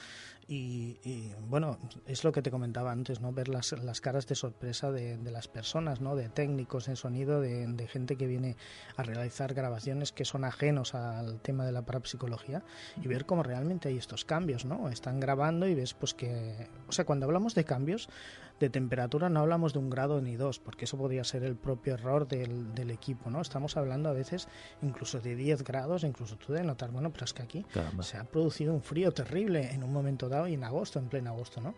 Y, 0.47 0.99
y, 1.05 1.33
bueno, 1.49 1.79
es 2.07 2.23
lo 2.23 2.31
que 2.31 2.41
te 2.41 2.53
comentaba 2.53 2.93
antes, 2.93 3.21
¿no? 3.21 3.33
Ver 3.33 3.49
las, 3.49 3.73
las 3.73 4.01
caras 4.01 4.29
de 4.29 4.37
sorpresa 4.37 4.93
de, 4.93 5.19
de, 5.19 5.31
las 5.33 5.49
personas, 5.49 6.01
¿no? 6.01 6.15
De 6.15 6.29
técnicos 6.29 6.87
en 6.87 6.95
sonido, 6.95 7.41
de, 7.41 7.67
de 7.67 7.89
gente 7.89 8.15
que 8.15 8.29
viene 8.29 8.57
a 8.97 9.03
realizar 9.03 9.53
grabaciones 9.53 10.13
que 10.13 10.25
son 10.25 10.45
ajenos 10.45 10.95
al 10.95 11.41
tema 11.41 11.67
de 11.67 11.73
la 11.73 11.83
parapsicología 11.83 12.63
y 13.03 13.09
ver 13.09 13.27
cómo 13.27 13.43
realmente 13.43 13.89
hay 13.89 13.99
estos 13.99 14.25
cambios, 14.25 14.65
¿no? 14.65 14.89
Están 15.09 15.21
grabando 15.21 15.67
y 15.67 15.75
ves 15.75 15.95
pues 15.95 16.13
que, 16.13 16.69
o 16.87 16.93
sea, 16.93 17.07
cuando 17.07 17.25
hablamos 17.25 17.55
de 17.55 17.65
cambios 17.65 18.11
de 18.61 18.69
temperatura 18.69 19.31
no 19.31 19.41
hablamos 19.41 19.73
de 19.73 19.79
un 19.79 19.89
grado 19.89 20.21
ni 20.21 20.37
dos, 20.37 20.59
porque 20.59 20.85
eso 20.85 20.99
podría 20.99 21.25
ser 21.25 21.45
el 21.45 21.57
propio 21.57 21.95
error 21.95 22.29
del, 22.29 22.75
del 22.75 22.91
equipo, 22.91 23.31
¿no? 23.31 23.41
Estamos 23.41 23.79
hablando 23.79 24.11
a 24.11 24.13
veces 24.13 24.49
incluso 24.83 25.21
de 25.21 25.35
10 25.35 25.65
grados, 25.65 26.05
incluso 26.05 26.37
tú 26.37 26.53
de 26.53 26.63
notar, 26.63 26.91
bueno, 26.91 27.11
pero 27.11 27.25
es 27.25 27.33
que 27.33 27.43
aquí 27.43 27.65
Caramba. 27.73 28.03
se 28.03 28.19
ha 28.19 28.25
producido 28.25 28.75
un 28.75 28.83
frío 28.83 29.13
terrible 29.13 29.73
en 29.73 29.83
un 29.83 29.95
momento 29.95 30.29
dado 30.29 30.47
y 30.47 30.53
en 30.53 30.65
agosto, 30.65 30.99
en 30.99 31.09
pleno 31.09 31.31
agosto, 31.31 31.63
¿no? 31.63 31.75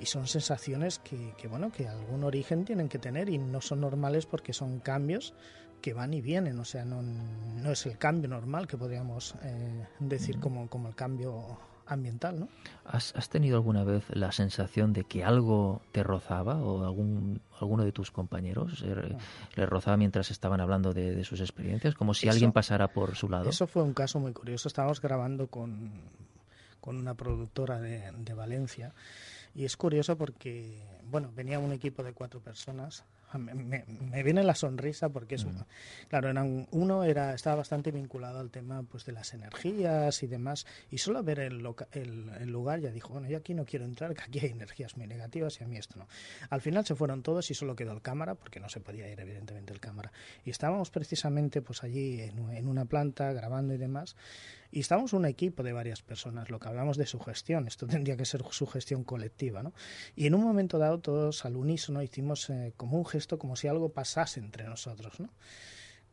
Y 0.00 0.06
son 0.06 0.26
sensaciones 0.26 0.98
que, 0.98 1.34
que 1.38 1.46
bueno, 1.46 1.70
que 1.70 1.86
algún 1.86 2.24
origen 2.24 2.64
tienen 2.64 2.88
que 2.88 2.98
tener 2.98 3.28
y 3.28 3.38
no 3.38 3.60
son 3.60 3.80
normales 3.80 4.26
porque 4.26 4.52
son 4.52 4.80
cambios 4.80 5.34
que 5.80 5.92
van 5.92 6.14
y 6.14 6.20
vienen, 6.20 6.58
o 6.58 6.64
sea, 6.64 6.84
no, 6.84 7.02
no 7.02 7.70
es 7.70 7.86
el 7.86 7.98
cambio 7.98 8.28
normal 8.28 8.66
que 8.66 8.76
podríamos 8.76 9.34
eh, 9.42 9.86
decir 10.00 10.40
como, 10.40 10.68
como 10.68 10.88
el 10.88 10.94
cambio 10.94 11.58
ambiental, 11.86 12.40
¿no? 12.40 12.48
¿Has, 12.84 13.14
¿Has, 13.16 13.28
tenido 13.28 13.56
alguna 13.56 13.84
vez 13.84 14.04
la 14.10 14.32
sensación 14.32 14.92
de 14.92 15.04
que 15.04 15.24
algo 15.24 15.82
te 15.92 16.02
rozaba 16.02 16.56
o 16.56 16.84
algún 16.84 17.40
alguno 17.60 17.84
de 17.84 17.92
tus 17.92 18.10
compañeros 18.10 18.82
no. 18.82 19.00
Eh, 19.00 19.16
le 19.54 19.66
rozaba 19.66 19.96
mientras 19.96 20.30
estaban 20.30 20.60
hablando 20.60 20.92
de, 20.92 21.14
de 21.14 21.24
sus 21.24 21.40
experiencias, 21.40 21.94
como 21.94 22.14
si 22.14 22.26
eso, 22.26 22.32
alguien 22.32 22.52
pasara 22.52 22.88
por 22.88 23.16
su 23.16 23.28
lado? 23.28 23.48
Eso 23.48 23.66
fue 23.66 23.82
un 23.82 23.94
caso 23.94 24.20
muy 24.20 24.32
curioso. 24.32 24.68
Estábamos 24.68 25.00
grabando 25.00 25.46
con, 25.48 25.92
con 26.80 26.96
una 26.96 27.14
productora 27.14 27.80
de, 27.80 28.12
de 28.12 28.34
Valencia 28.34 28.92
y 29.54 29.64
es 29.64 29.76
curioso 29.76 30.18
porque, 30.18 30.82
bueno, 31.04 31.30
venía 31.34 31.58
un 31.58 31.72
equipo 31.72 32.02
de 32.02 32.12
cuatro 32.12 32.40
personas 32.40 33.04
me, 33.34 33.54
me, 33.54 33.84
me, 33.86 34.22
viene 34.22 34.42
la 34.42 34.54
sonrisa 34.54 35.08
porque 35.08 35.34
es, 35.34 35.44
mm. 35.44 35.60
claro, 36.08 36.30
eran, 36.30 36.68
uno 36.70 37.04
era, 37.04 37.34
estaba 37.34 37.56
bastante 37.56 37.90
vinculado 37.90 38.38
al 38.38 38.50
tema 38.50 38.82
pues 38.82 39.04
de 39.04 39.12
las 39.12 39.34
energías 39.34 40.22
y 40.22 40.26
demás, 40.26 40.66
y 40.90 40.98
solo 40.98 41.22
ver 41.22 41.40
el, 41.40 41.58
loca, 41.58 41.88
el, 41.92 42.30
el, 42.40 42.50
lugar 42.50 42.80
ya 42.80 42.90
dijo, 42.90 43.12
bueno, 43.12 43.28
yo 43.28 43.36
aquí 43.36 43.54
no 43.54 43.64
quiero 43.64 43.84
entrar, 43.84 44.14
que 44.14 44.22
aquí 44.22 44.38
hay 44.40 44.50
energías 44.50 44.96
muy 44.96 45.06
negativas 45.06 45.60
y 45.60 45.64
a 45.64 45.66
mí 45.66 45.76
esto 45.76 45.98
no. 45.98 46.06
Al 46.50 46.60
final 46.60 46.86
se 46.86 46.94
fueron 46.94 47.22
todos 47.22 47.50
y 47.50 47.54
solo 47.54 47.76
quedó 47.76 47.92
el 47.92 48.02
cámara, 48.02 48.34
porque 48.34 48.60
no 48.60 48.68
se 48.68 48.80
podía 48.80 49.10
ir 49.10 49.18
evidentemente 49.20 49.72
el 49.72 49.80
cámara. 49.80 50.12
Y 50.44 50.50
estábamos 50.50 50.90
precisamente 50.90 51.62
pues 51.62 51.82
allí 51.82 52.20
en, 52.20 52.50
en 52.50 52.68
una 52.68 52.84
planta 52.84 53.32
grabando 53.32 53.74
y 53.74 53.78
demás, 53.78 54.16
y 54.76 54.80
estábamos 54.80 55.14
un 55.14 55.24
equipo 55.24 55.62
de 55.62 55.72
varias 55.72 56.02
personas, 56.02 56.50
lo 56.50 56.60
que 56.60 56.68
hablamos 56.68 56.98
de 56.98 57.06
sugestión, 57.06 57.66
esto 57.66 57.86
tendría 57.86 58.14
que 58.14 58.26
ser 58.26 58.42
sugestión 58.50 59.04
colectiva, 59.04 59.62
¿no? 59.62 59.72
Y 60.14 60.26
en 60.26 60.34
un 60.34 60.44
momento 60.44 60.76
dado 60.76 60.98
todos 61.00 61.46
al 61.46 61.56
unísono 61.56 62.02
hicimos 62.02 62.50
eh, 62.50 62.74
como 62.76 62.98
un 62.98 63.06
gesto 63.06 63.38
como 63.38 63.56
si 63.56 63.68
algo 63.68 63.88
pasase 63.88 64.38
entre 64.38 64.64
nosotros, 64.64 65.18
¿no? 65.18 65.30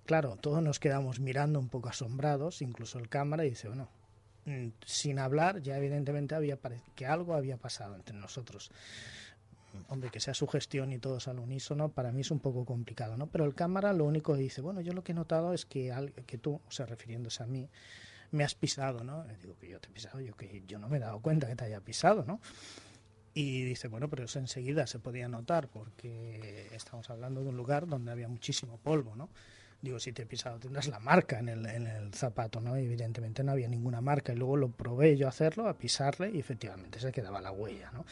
Claro, 0.05 0.37
todos 0.37 0.63
nos 0.63 0.79
quedamos 0.79 1.19
mirando 1.19 1.59
un 1.59 1.67
poco 1.67 1.89
asombrados, 1.89 2.61
incluso 2.61 2.99
el 2.99 3.09
cámara, 3.09 3.45
y 3.45 3.49
dice, 3.49 3.67
bueno, 3.67 3.89
mm, 4.45 4.67
sin 4.85 5.19
hablar, 5.19 5.61
ya 5.61 5.77
evidentemente 5.77 6.33
había 6.33 6.57
que 6.95 7.05
algo 7.05 7.33
había 7.33 7.57
pasado 7.57 7.95
entre 7.95 8.15
nosotros. 8.15 8.71
Hombre, 9.89 10.09
que 10.09 10.21
sea 10.21 10.33
sugestión 10.33 10.93
y 10.93 10.99
todos 10.99 11.27
al 11.27 11.39
unísono, 11.39 11.89
para 11.89 12.13
mí 12.13 12.21
es 12.21 12.31
un 12.31 12.39
poco 12.39 12.63
complicado, 12.63 13.17
¿no? 13.17 13.27
Pero 13.27 13.43
el 13.43 13.55
cámara 13.55 13.91
lo 13.91 14.05
único 14.05 14.35
que 14.35 14.39
dice, 14.39 14.61
bueno, 14.61 14.79
yo 14.79 14.93
lo 14.93 15.03
que 15.03 15.11
he 15.11 15.15
notado 15.15 15.53
es 15.53 15.65
que, 15.65 15.93
que 16.25 16.37
tú, 16.37 16.61
o 16.65 16.71
sea, 16.71 16.85
refiriéndose 16.85 17.43
a 17.43 17.45
mí, 17.45 17.67
me 18.33 18.43
has 18.43 18.55
pisado, 18.55 19.03
¿no? 19.03 19.23
Le 19.25 19.37
digo 19.37 19.55
que 19.59 19.69
yo 19.69 19.79
te 19.79 19.89
he 19.89 19.91
pisado, 19.91 20.19
yo 20.19 20.35
que 20.35 20.63
yo 20.67 20.79
no 20.79 20.89
me 20.89 20.97
he 20.97 20.99
dado 20.99 21.19
cuenta 21.19 21.47
que 21.47 21.55
te 21.55 21.65
haya 21.65 21.79
pisado, 21.79 22.25
¿no? 22.25 22.41
Y 23.35 23.63
dice, 23.63 23.87
bueno, 23.87 24.09
pero 24.09 24.25
eso 24.25 24.39
enseguida 24.39 24.85
se 24.85 24.99
podía 24.99 25.27
notar 25.27 25.67
porque 25.67 26.67
estamos 26.71 27.09
hablando 27.09 27.43
de 27.43 27.49
un 27.49 27.57
lugar 27.57 27.87
donde 27.87 28.11
había 28.11 28.27
muchísimo 28.27 28.77
polvo, 28.77 29.15
¿no? 29.15 29.29
Digo, 29.81 29.99
si 29.99 30.13
te 30.13 30.21
he 30.21 30.25
pisado 30.25 30.59
tendrás 30.59 30.87
la 30.87 30.99
marca 30.99 31.39
en 31.39 31.49
el, 31.49 31.65
en 31.65 31.87
el 31.87 32.13
zapato, 32.13 32.61
¿no? 32.61 32.77
Y 32.77 32.85
evidentemente 32.85 33.43
no 33.43 33.51
había 33.51 33.67
ninguna 33.67 34.01
marca. 34.01 34.33
Y 34.33 34.37
luego 34.37 34.55
lo 34.55 34.69
probé 34.69 35.17
yo 35.17 35.25
a 35.25 35.29
hacerlo, 35.29 35.67
a 35.67 35.77
pisarle, 35.77 36.31
y 36.31 36.39
efectivamente 36.39 36.99
se 36.99 37.11
quedaba 37.11 37.41
la 37.41 37.51
huella, 37.51 37.91
¿no? 37.91 38.05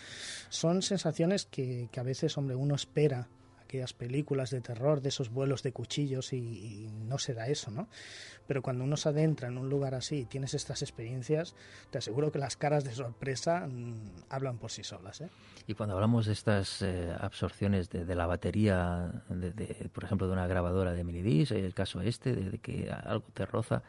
Son 0.50 0.82
sensaciones 0.82 1.46
que, 1.46 1.88
que 1.92 2.00
a 2.00 2.04
veces, 2.04 2.38
hombre, 2.38 2.56
uno 2.56 2.76
espera 2.76 3.28
aquellas 3.72 3.94
películas 3.94 4.50
de 4.50 4.60
terror, 4.60 5.00
de 5.02 5.08
esos 5.08 5.30
vuelos 5.30 5.64
de 5.64 5.72
cuchillos 5.72 6.34
y, 6.34 6.90
no 7.08 7.18
se 7.18 7.34
da 7.34 7.48
eso, 7.48 7.72
¿no? 7.72 7.88
Pero 8.48 8.62
cuando 8.62 8.84
uno 8.84 8.98
se 8.98 9.08
adentra 9.08 9.48
en 9.48 9.58
un 9.58 9.70
lugar 9.70 9.96
así 9.96 10.20
y 10.20 10.26
tienes 10.26 10.54
estas 10.54 10.82
experiencias, 10.82 11.56
te 11.90 11.98
aseguro 11.98 12.34
que 12.34 12.40
las 12.40 12.58
caras 12.58 12.84
de 12.84 12.94
sorpresa 12.94 13.68
mm, 13.68 14.24
hablan 14.30 14.58
por 14.58 14.72
sí 14.72 14.84
solas, 14.84 15.22
¿eh? 15.22 15.30
Y 15.68 15.74
cuando 15.76 15.96
hablamos 15.96 16.26
de 16.26 16.34
estas 16.34 16.82
eh, 16.82 17.14
absorciones 17.18 17.90
de, 17.90 18.16
la 18.16 18.26
batería, 18.26 19.24
de, 19.30 19.90
por 19.94 20.04
ejemplo, 20.04 20.28
de 20.28 20.34
una 20.34 20.48
grabadora 20.48 20.92
de 20.92 21.04
minidis, 21.06 21.52
el 21.52 21.74
caso 21.74 22.02
este, 22.02 22.36
de, 22.36 22.58
que 22.58 22.92
algo 22.92 23.26
te 23.34 23.46
roza, 23.46 23.84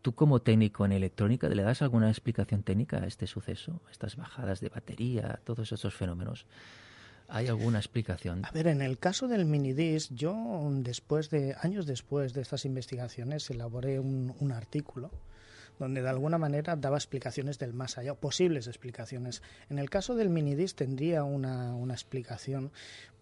¿Tú 0.00 0.14
como 0.14 0.40
técnico 0.40 0.84
en 0.84 0.92
electrónica 0.92 1.48
le 1.48 1.62
das 1.62 1.82
alguna 1.82 2.08
explicación 2.08 2.62
técnica 2.62 2.98
a 2.98 3.06
este 3.06 3.26
suceso, 3.26 3.80
a 3.88 3.90
estas 3.90 4.16
bajadas 4.16 4.60
de 4.60 4.68
batería, 4.68 5.40
todos 5.44 5.72
estos 5.72 5.94
fenómenos? 5.94 6.46
¿Hay 7.34 7.48
alguna 7.48 7.78
explicación? 7.78 8.44
A 8.44 8.50
ver, 8.50 8.66
en 8.66 8.82
el 8.82 8.98
caso 8.98 9.26
del 9.26 9.46
minidisc, 9.46 10.12
yo 10.12 10.68
después 10.70 11.30
de 11.30 11.56
años 11.62 11.86
después 11.86 12.34
de 12.34 12.42
estas 12.42 12.66
investigaciones 12.66 13.48
elaboré 13.48 13.98
un, 14.00 14.52
artículo 14.52 15.10
donde 15.78 16.02
de 16.02 16.10
alguna 16.10 16.36
manera 16.36 16.76
daba 16.76 16.98
explicaciones 16.98 17.58
del 17.58 17.72
más 17.72 17.96
allá, 17.96 18.12
posibles 18.12 18.66
explicaciones. 18.66 19.40
En 19.70 19.78
el 19.78 19.88
caso 19.88 20.14
del 20.14 20.28
minidisc 20.28 20.76
tendría 20.76 21.24
una, 21.24 21.74
explicación, 21.90 22.70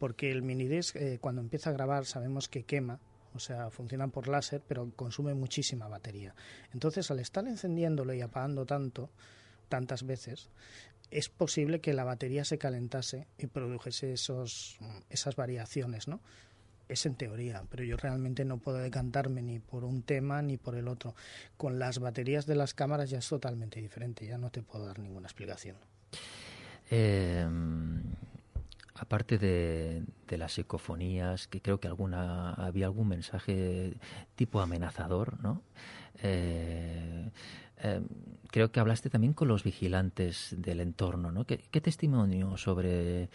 porque 0.01 0.33
el 0.33 0.43
minidisc 0.43 0.97
eh, 0.97 1.19
cuando 1.21 1.41
empieza 1.41 1.71
a 1.71 1.73
grabar 1.73 2.05
sabemos 2.05 2.49
que 2.49 2.65
quema, 2.65 2.99
o 3.33 3.39
sea, 3.39 3.71
funciona 3.71 4.09
por 4.09 4.27
láser, 4.27 4.61
pero 4.67 4.91
consume 4.97 5.35
muchísima 5.35 5.87
batería. 5.87 6.35
Entonces, 6.75 7.09
al 7.13 7.21
estar 7.21 7.47
encendiéndolo 7.47 8.13
y 8.13 8.23
apagando 8.23 8.67
tanto, 8.67 9.09
tantas 9.69 10.05
veces, 10.05 10.51
es 11.11 11.29
posible 11.29 11.81
que 11.81 11.93
la 11.93 12.05
batería 12.05 12.45
se 12.45 12.59
calentase 12.59 13.27
y 13.39 13.47
produjese 13.47 14.13
esos, 14.13 14.79
esas 15.09 15.37
variaciones, 15.37 16.09
¿no? 16.09 16.21
Es 16.89 17.07
en 17.07 17.15
teoría, 17.15 17.65
pero 17.71 17.85
yo 17.85 17.97
realmente 17.97 18.45
no 18.45 18.59
puedo 18.59 18.79
decantarme 18.79 19.43
ni 19.43 19.61
por 19.61 19.85
un 19.85 20.03
tema 20.03 20.43
ni 20.43 20.57
por 20.57 20.75
el 20.75 20.89
otro. 20.89 21.15
Con 21.57 21.79
las 21.79 22.01
baterías 22.01 22.47
de 22.47 22.57
las 22.57 22.75
cámaras 22.75 23.11
ya 23.11 23.19
es 23.19 23.29
totalmente 23.29 23.81
diferente, 23.81 24.27
ya 24.27 24.39
no 24.39 24.51
te 24.51 24.63
puedo 24.63 24.87
dar 24.87 24.99
ninguna 24.99 25.27
explicación. 25.27 25.77
Eh, 26.91 27.47
aparte 29.01 29.39
de, 29.39 30.03
las 30.37 30.53
psicofonías, 30.53 31.49
que 31.49 31.61
creo 31.61 31.81
que 31.81 31.89
alguna 31.89 32.53
había 32.53 32.87
algún 32.87 33.09
mensaje 33.09 33.95
tipo 34.37 34.61
amenazador, 34.61 35.43
¿no? 35.43 35.63
Eh, 36.23 37.31
eh, 37.83 38.03
creo 38.51 38.71
que 38.71 38.79
hablaste 38.79 39.09
también 39.09 39.33
con 39.33 39.49
los 39.49 39.65
vigilantes 39.65 40.55
del 40.59 40.81
entorno, 40.81 41.33
¿no? 41.33 41.47
¿Qué, 41.47 41.81
testimonio 41.81 42.59
sobre 42.59 43.31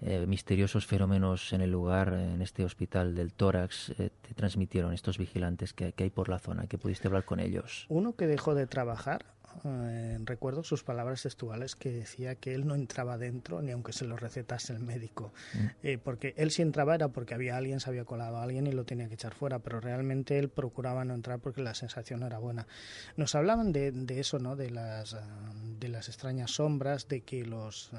eh, 0.00 0.24
misteriosos 0.28 0.86
fenómenos 0.86 1.52
en 1.52 1.62
el 1.62 1.72
lugar, 1.72 2.12
en 2.12 2.40
este 2.40 2.64
hospital 2.64 3.16
del 3.16 3.32
tórax, 3.32 3.92
te 3.96 4.34
transmitieron 4.36 4.92
estos 4.92 5.18
vigilantes 5.18 5.72
que, 5.72 5.92
que, 5.92 6.04
hay 6.04 6.10
por 6.10 6.28
la 6.28 6.38
zona? 6.38 6.68
que 6.68 6.78
pudiste 6.78 7.08
hablar 7.08 7.24
con 7.24 7.40
ellos? 7.40 7.86
Uno 7.88 8.14
que 8.14 8.28
dejó 8.28 8.54
de 8.54 8.68
trabajar 8.68 9.26
eh, 9.64 10.18
recuerdo 10.24 10.62
sus 10.62 10.84
palabras 10.84 11.22
textuales 11.22 11.76
que 11.76 11.90
decía 11.90 12.34
que 12.34 12.54
él 12.54 12.66
no 12.66 12.74
entraba 12.74 13.18
dentro 13.18 13.62
ni 13.62 13.72
aunque 13.72 13.92
se 13.92 14.04
lo 14.04 14.16
recetase 14.16 14.72
el 14.72 14.80
médico, 14.80 15.32
mm. 15.54 15.66
eh, 15.82 15.98
porque 16.02 16.34
él 16.36 16.50
si 16.50 16.62
entraba 16.62 16.94
era 16.94 17.08
porque 17.08 17.34
había 17.34 17.56
alguien, 17.56 17.80
se 17.80 17.90
había 17.90 18.04
colado 18.04 18.36
a 18.38 18.42
alguien 18.42 18.66
y 18.66 18.72
lo 18.72 18.84
tenía 18.84 19.08
que 19.08 19.14
echar 19.14 19.34
fuera, 19.34 19.58
pero 19.58 19.80
realmente 19.80 20.38
él 20.38 20.48
procuraba 20.48 21.04
no 21.04 21.14
entrar 21.14 21.40
porque 21.40 21.62
la 21.62 21.74
sensación 21.74 22.22
era 22.22 22.38
buena. 22.38 22.66
Nos 23.16 23.34
hablaban 23.34 23.72
de, 23.72 23.92
de 23.92 24.20
eso, 24.20 24.38
¿no? 24.38 24.56
De 24.56 24.70
las, 24.70 25.14
eh, 25.14 25.18
de 25.78 25.88
las 25.88 26.08
extrañas 26.08 26.52
sombras, 26.52 27.08
de 27.08 27.22
que 27.22 27.44
los, 27.44 27.90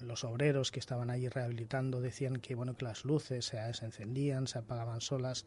los 0.00 0.24
obreros 0.24 0.70
que 0.70 0.80
estaban 0.80 1.10
allí 1.10 1.28
rehabilitando 1.28 2.00
decían 2.00 2.36
que, 2.36 2.54
bueno, 2.54 2.76
que 2.76 2.84
las 2.84 3.04
luces 3.04 3.44
se, 3.44 3.74
se 3.74 3.84
encendían, 3.84 4.46
se 4.46 4.58
apagaban 4.58 5.00
solas. 5.00 5.44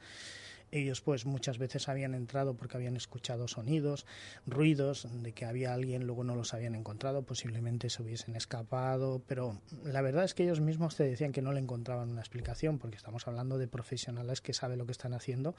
Ellos 0.75 0.99
pues 0.99 1.25
muchas 1.25 1.57
veces 1.57 1.87
habían 1.87 2.13
entrado 2.13 2.57
porque 2.57 2.75
habían 2.75 2.97
escuchado 2.97 3.47
sonidos, 3.47 4.05
ruidos, 4.45 5.07
de 5.09 5.31
que 5.31 5.45
había 5.45 5.73
alguien, 5.73 6.05
luego 6.05 6.25
no 6.25 6.35
los 6.35 6.53
habían 6.53 6.75
encontrado, 6.75 7.23
posiblemente 7.23 7.89
se 7.89 8.03
hubiesen 8.03 8.35
escapado, 8.35 9.23
pero 9.25 9.61
la 9.85 10.01
verdad 10.01 10.25
es 10.25 10.33
que 10.33 10.43
ellos 10.43 10.59
mismos 10.59 10.97
te 10.97 11.05
decían 11.05 11.31
que 11.31 11.41
no 11.41 11.53
le 11.53 11.61
encontraban 11.61 12.09
una 12.09 12.19
explicación, 12.19 12.77
porque 12.77 12.97
estamos 12.97 13.25
hablando 13.25 13.57
de 13.57 13.69
profesionales 13.69 14.41
que 14.41 14.51
saben 14.51 14.77
lo 14.77 14.85
que 14.85 14.91
están 14.91 15.13
haciendo 15.13 15.55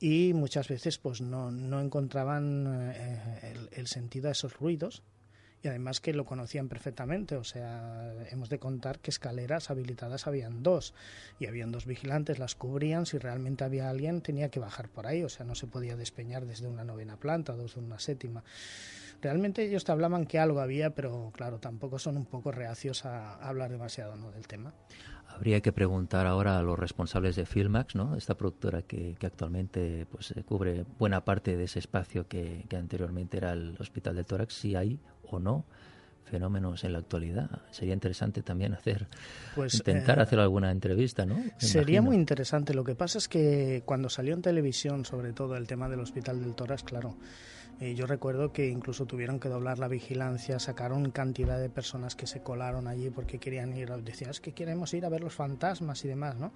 y 0.00 0.32
muchas 0.34 0.66
veces 0.66 0.98
pues 0.98 1.20
no, 1.20 1.52
no 1.52 1.80
encontraban 1.80 2.92
eh, 2.92 3.54
el, 3.54 3.68
el, 3.70 3.86
sentido 3.86 4.30
a 4.30 4.32
esos 4.32 4.58
ruidos 4.58 5.04
y 5.62 5.68
además 5.68 6.00
que 6.00 6.12
lo 6.12 6.24
conocían 6.24 6.68
perfectamente. 6.68 7.36
O 7.36 7.44
sea, 7.44 8.12
hemos 8.30 8.48
de 8.48 8.58
contar 8.58 8.98
que 9.00 9.10
escaleras 9.10 9.70
habilitadas 9.70 10.26
habían 10.26 10.62
dos 10.62 10.94
y 11.38 11.46
habían 11.46 11.72
dos 11.72 11.86
vigilantes, 11.86 12.38
las 12.38 12.54
cubrían. 12.54 13.06
Si 13.06 13.18
realmente 13.18 13.64
había 13.64 13.90
alguien, 13.90 14.20
tenía 14.20 14.50
que 14.50 14.60
bajar 14.60 14.88
por 14.88 15.06
ahí. 15.06 15.22
O 15.22 15.28
sea, 15.28 15.44
no 15.44 15.54
se 15.54 15.66
podía 15.66 15.96
despeñar 15.96 16.46
desde 16.46 16.68
una 16.68 16.84
novena 16.84 17.16
planta 17.16 17.56
desde 17.56 17.80
una 17.80 17.98
séptima. 17.98 18.44
Realmente 19.20 19.64
ellos 19.64 19.84
te 19.84 19.92
hablaban 19.92 20.26
que 20.26 20.38
algo 20.38 20.60
había, 20.60 20.94
pero 20.94 21.32
claro, 21.34 21.58
tampoco 21.58 21.98
son 21.98 22.16
un 22.16 22.26
poco 22.26 22.52
reacios 22.52 23.04
a 23.04 23.34
hablar 23.34 23.70
demasiado 23.70 24.16
del 24.30 24.46
tema. 24.46 24.72
Habría 25.26 25.60
que 25.60 25.72
preguntar 25.72 26.26
ahora 26.26 26.58
a 26.58 26.62
los 26.62 26.78
responsables 26.78 27.36
de 27.36 27.44
Filmax, 27.44 27.94
¿no? 27.94 28.16
esta 28.16 28.36
productora 28.36 28.82
que, 28.82 29.16
actualmente 29.22 30.06
pues, 30.10 30.32
cubre 30.46 30.84
buena 30.98 31.24
parte 31.24 31.56
de 31.56 31.64
ese 31.64 31.80
espacio 31.80 32.26
que, 32.28 32.64
que 32.68 32.76
anteriormente 32.76 33.36
era 33.36 33.52
el 33.52 33.76
Hospital 33.78 34.16
del 34.16 34.24
Tórax, 34.24 34.54
si 34.54 34.74
hay 34.74 34.98
o 35.30 35.38
no 35.38 35.64
fenómenos 36.28 36.84
en 36.84 36.92
la 36.92 36.98
actualidad. 36.98 37.62
Sería 37.70 37.94
interesante 37.94 38.42
también 38.42 38.74
hacer, 38.74 39.08
pues, 39.54 39.74
intentar 39.74 40.18
eh, 40.18 40.22
hacer 40.22 40.38
alguna 40.38 40.70
entrevista, 40.70 41.26
¿no? 41.26 41.36
sería 41.56 42.02
muy 42.02 42.16
interesante. 42.16 42.74
Lo 42.74 42.84
que 42.84 42.94
pasa 42.94 43.18
es 43.18 43.28
que 43.28 43.82
cuando 43.84 44.08
salió 44.08 44.34
en 44.34 44.42
televisión, 44.42 45.04
sobre 45.04 45.32
todo 45.32 45.56
el 45.56 45.66
tema 45.66 45.88
del 45.88 46.00
Hospital 46.00 46.40
del 46.40 46.54
Tórax, 46.54 46.84
claro, 46.84 47.16
eh, 47.80 47.94
yo 47.94 48.06
recuerdo 48.06 48.52
que 48.52 48.68
incluso 48.68 49.06
tuvieron 49.06 49.38
que 49.38 49.48
doblar 49.48 49.78
la 49.78 49.88
vigilancia, 49.88 50.58
sacaron 50.58 51.10
cantidad 51.10 51.58
de 51.60 51.70
personas 51.70 52.16
que 52.16 52.26
se 52.26 52.42
colaron 52.42 52.88
allí 52.88 53.08
porque 53.10 53.38
querían 53.38 53.72
ir, 53.76 53.90
decían, 54.02 54.30
es 54.30 54.40
que 54.40 54.52
queremos 54.52 54.92
ir 54.94 55.04
a 55.04 55.08
ver 55.08 55.22
los 55.22 55.34
fantasmas 55.34 56.04
y 56.04 56.08
demás, 56.08 56.36
¿no? 56.36 56.52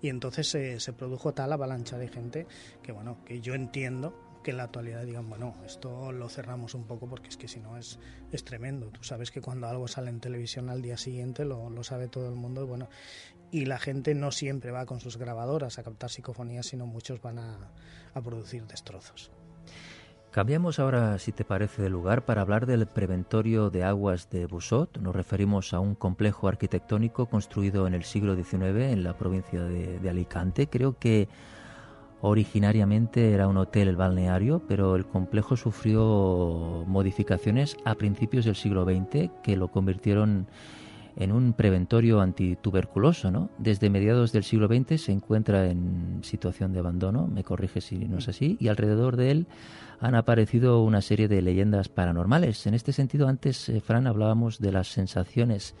Y 0.00 0.08
entonces 0.08 0.48
se 0.48 0.92
produjo 0.92 1.34
tal 1.34 1.52
avalancha 1.52 1.98
de 1.98 2.08
gente 2.08 2.46
que, 2.82 2.92
bueno, 2.92 3.18
que 3.24 3.40
yo 3.40 3.54
entiendo 3.54 4.29
que 4.42 4.52
en 4.52 4.56
la 4.56 4.64
actualidad 4.64 5.04
digan, 5.04 5.28
bueno, 5.28 5.54
esto 5.66 6.12
lo 6.12 6.28
cerramos 6.28 6.74
un 6.74 6.84
poco 6.84 7.08
porque 7.08 7.28
es 7.28 7.36
que 7.36 7.48
si 7.48 7.60
no 7.60 7.76
es, 7.76 7.98
es 8.32 8.44
tremendo. 8.44 8.88
Tú 8.88 9.02
sabes 9.02 9.30
que 9.30 9.40
cuando 9.40 9.66
algo 9.68 9.88
sale 9.88 10.10
en 10.10 10.20
televisión 10.20 10.70
al 10.70 10.82
día 10.82 10.96
siguiente 10.96 11.44
lo, 11.44 11.70
lo 11.70 11.84
sabe 11.84 12.08
todo 12.08 12.28
el 12.28 12.34
mundo 12.34 12.62
y 12.62 12.66
bueno, 12.66 12.88
y 13.50 13.66
la 13.66 13.78
gente 13.78 14.14
no 14.14 14.30
siempre 14.30 14.70
va 14.70 14.86
con 14.86 15.00
sus 15.00 15.16
grabadoras 15.16 15.78
a 15.78 15.82
captar 15.82 16.10
psicofonías, 16.10 16.66
sino 16.66 16.86
muchos 16.86 17.20
van 17.20 17.38
a, 17.38 17.72
a 18.14 18.20
producir 18.22 18.66
destrozos. 18.66 19.30
Cambiamos 20.30 20.78
ahora, 20.78 21.18
si 21.18 21.32
te 21.32 21.44
parece, 21.44 21.82
de 21.82 21.90
lugar 21.90 22.24
para 22.24 22.42
hablar 22.42 22.64
del 22.64 22.86
preventorio 22.86 23.68
de 23.68 23.82
aguas 23.82 24.30
de 24.30 24.46
Busot. 24.46 24.98
Nos 24.98 25.14
referimos 25.14 25.74
a 25.74 25.80
un 25.80 25.96
complejo 25.96 26.46
arquitectónico 26.46 27.26
construido 27.26 27.88
en 27.88 27.94
el 27.94 28.04
siglo 28.04 28.36
XIX 28.36 28.92
en 28.92 29.02
la 29.02 29.16
provincia 29.16 29.64
de, 29.64 29.98
de 29.98 30.08
Alicante. 30.08 30.68
Creo 30.68 30.96
que 30.96 31.28
Originariamente 32.22 33.32
era 33.32 33.48
un 33.48 33.56
hotel 33.56 33.96
balneario, 33.96 34.62
pero 34.68 34.94
el 34.94 35.06
complejo 35.06 35.56
sufrió 35.56 36.84
modificaciones 36.86 37.76
a 37.84 37.94
principios 37.94 38.44
del 38.44 38.56
siglo 38.56 38.84
XX 38.84 39.30
que 39.42 39.56
lo 39.56 39.68
convirtieron 39.68 40.46
en 41.16 41.32
un 41.32 41.54
preventorio 41.54 42.20
antituberculoso. 42.20 43.30
¿no? 43.30 43.48
Desde 43.56 43.88
mediados 43.88 44.32
del 44.32 44.44
siglo 44.44 44.68
XX 44.68 45.00
se 45.00 45.12
encuentra 45.12 45.70
en 45.70 46.20
situación 46.22 46.74
de 46.74 46.80
abandono, 46.80 47.26
me 47.26 47.42
corrige 47.42 47.80
si 47.80 47.96
no 47.96 48.18
es 48.18 48.28
así, 48.28 48.58
y 48.60 48.68
alrededor 48.68 49.16
de 49.16 49.30
él 49.30 49.46
han 49.98 50.14
aparecido 50.14 50.82
una 50.82 51.00
serie 51.00 51.26
de 51.26 51.40
leyendas 51.40 51.88
paranormales. 51.88 52.66
En 52.66 52.74
este 52.74 52.92
sentido, 52.92 53.28
antes, 53.28 53.68
eh, 53.70 53.80
Fran, 53.80 54.06
hablábamos 54.06 54.58
de 54.58 54.72
las 54.72 54.88
sensaciones 54.88 55.74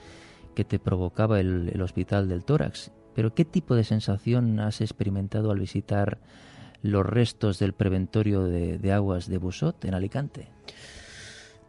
que 0.54 0.64
te 0.64 0.78
provocaba 0.78 1.38
el, 1.38 1.70
el 1.72 1.82
hospital 1.82 2.28
del 2.28 2.44
tórax 2.44 2.92
pero 3.20 3.34
¿qué 3.34 3.44
tipo 3.44 3.74
de 3.74 3.84
sensación 3.84 4.60
has 4.60 4.80
experimentado 4.80 5.50
al 5.50 5.60
visitar 5.60 6.16
los 6.80 7.04
restos 7.04 7.58
del 7.58 7.74
preventorio 7.74 8.44
de, 8.44 8.92
aguas 8.94 9.28
de 9.28 9.36
Busot 9.36 9.84
en 9.84 9.92
Alicante? 9.92 10.48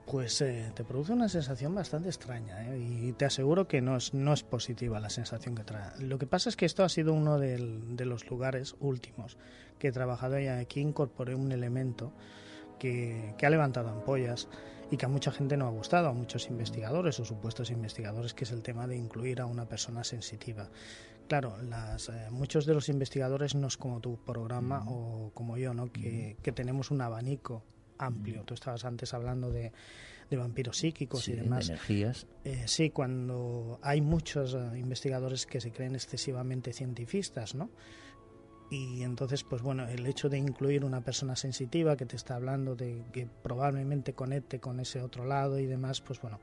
Pues 0.05 0.39
eh, 0.39 0.71
te 0.73 0.85
produce 0.85 1.11
una 1.11 1.27
sensación 1.27 1.75
bastante 1.75 2.07
extraña 2.07 2.73
¿eh? 2.73 2.79
y 2.79 3.11
te 3.11 3.25
aseguro 3.25 3.67
que 3.67 3.81
no 3.81 3.97
es, 3.97 4.13
no 4.13 4.31
es 4.31 4.43
positiva 4.43 5.01
la 5.01 5.09
sensación 5.09 5.53
que 5.53 5.65
trae. 5.65 5.99
Lo 5.99 6.17
que 6.17 6.25
pasa 6.25 6.47
es 6.47 6.55
que 6.55 6.65
esto 6.65 6.85
ha 6.85 6.89
sido 6.89 7.13
uno 7.13 7.37
de 7.37 8.05
los 8.05 8.29
lugares 8.29 8.77
últimos 8.79 9.35
que 9.77 9.89
he 9.89 9.91
trabajado 9.91 10.39
y 10.39 10.47
aquí 10.47 10.79
incorporé 10.79 11.35
un 11.35 11.51
elemento 11.51 12.13
que, 12.79 13.35
que 13.37 13.45
ha 13.45 13.49
levantado 13.49 13.89
ampollas 13.89 14.47
y 14.91 14.97
que 14.97 15.05
a 15.05 15.09
mucha 15.09 15.31
gente 15.31 15.55
no 15.55 15.67
ha 15.67 15.71
gustado, 15.71 16.09
a 16.09 16.13
muchos 16.13 16.47
investigadores 16.49 17.19
o 17.19 17.25
supuestos 17.25 17.71
investigadores, 17.71 18.33
que 18.33 18.43
es 18.43 18.51
el 18.51 18.61
tema 18.61 18.87
de 18.87 18.97
incluir 18.97 19.39
a 19.39 19.45
una 19.45 19.65
persona 19.65 20.03
sensitiva. 20.03 20.69
Claro, 21.27 21.61
las, 21.61 22.09
eh, 22.09 22.27
muchos 22.29 22.65
de 22.65 22.73
los 22.73 22.89
investigadores 22.89 23.55
no 23.55 23.67
es 23.67 23.77
como 23.77 24.01
tu 24.01 24.17
programa 24.17 24.83
o 24.87 25.31
como 25.33 25.57
yo, 25.57 25.73
¿no? 25.73 25.91
que, 25.91 26.37
que 26.41 26.51
tenemos 26.51 26.91
un 26.91 27.01
abanico 27.01 27.63
amplio. 27.97 28.43
Tú 28.43 28.53
estabas 28.53 28.83
antes 28.83 29.13
hablando 29.13 29.51
de, 29.51 29.71
de 30.29 30.37
vampiros 30.37 30.77
psíquicos 30.77 31.27
y 31.27 31.33
demás. 31.33 31.67
De 31.67 31.73
energías. 31.73 32.25
Eh, 32.45 32.63
sí, 32.65 32.89
cuando 32.89 33.79
hay 33.83 34.01
muchos 34.01 34.53
eh, 34.53 34.79
investigadores 34.79 35.45
que 35.45 35.59
se 35.59 35.71
creen 35.71 35.93
excesivamente 35.93 36.73
cientifistas, 36.73 37.53
¿no? 37.53 37.69
Y 38.69 39.03
entonces, 39.03 39.43
pues 39.43 39.61
bueno, 39.61 39.85
el 39.89 40.07
hecho 40.07 40.29
de 40.29 40.37
incluir 40.37 40.85
una 40.85 41.01
persona 41.01 41.35
sensitiva 41.35 41.97
que 41.97 42.05
te 42.05 42.15
está 42.15 42.35
hablando 42.35 42.77
de 42.77 43.03
que 43.11 43.27
probablemente 43.27 44.13
conecte 44.13 44.61
con 44.61 44.79
ese 44.79 45.01
otro 45.01 45.25
lado 45.25 45.59
y 45.59 45.65
demás, 45.65 45.99
pues 45.99 46.21
bueno, 46.21 46.39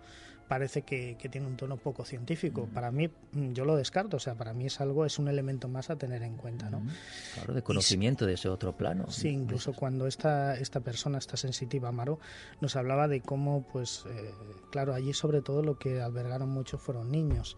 parece 0.49 0.83
que, 0.83 1.17
tiene 1.31 1.47
un 1.47 1.57
tono 1.57 1.77
poco 1.77 2.05
científico. 2.05 2.67
Mm. 2.67 2.75
Para 2.75 2.91
mí, 2.91 3.09
mm, 3.09 3.53
yo 3.53 3.65
lo 3.65 3.77
descarto, 3.77 4.17
o 4.17 4.21
sea, 4.21 4.35
para 4.35 4.55
mí 4.55 4.67
es 4.67 4.81
algo, 4.81 5.05
es 5.05 5.19
un 5.19 5.29
elemento 5.29 5.69
más 5.69 5.91
a 5.91 5.97
tener 5.97 6.23
en 6.23 6.37
cuenta, 6.37 6.71
¿no? 6.71 6.81
Mm. 6.81 6.91
Claro, 7.35 7.55
de 7.55 7.63
conocimiento 7.63 8.27
de 8.27 8.35
ese 8.35 8.49
otro 8.49 8.77
plano. 8.77 9.11
Sí, 9.11 9.29
incluso 9.29 9.75
cuando 9.75 10.07
esta, 10.07 10.57
esta 10.57 10.81
persona, 10.81 11.19
esta 11.19 11.37
sensitiva, 11.37 11.91
Amaro, 11.91 12.19
nos 12.61 12.77
hablaba 12.77 13.07
de 13.09 13.21
cómo, 13.21 13.67
pues, 13.71 14.05
eh, 14.09 14.33
claro, 14.71 14.95
allí 14.95 15.13
sobre 15.13 15.43
todo 15.43 15.63
lo 15.63 15.79
que 15.79 16.01
albergaron 16.01 16.49
mucho 16.49 16.79
fueron 16.79 17.11
niños. 17.11 17.57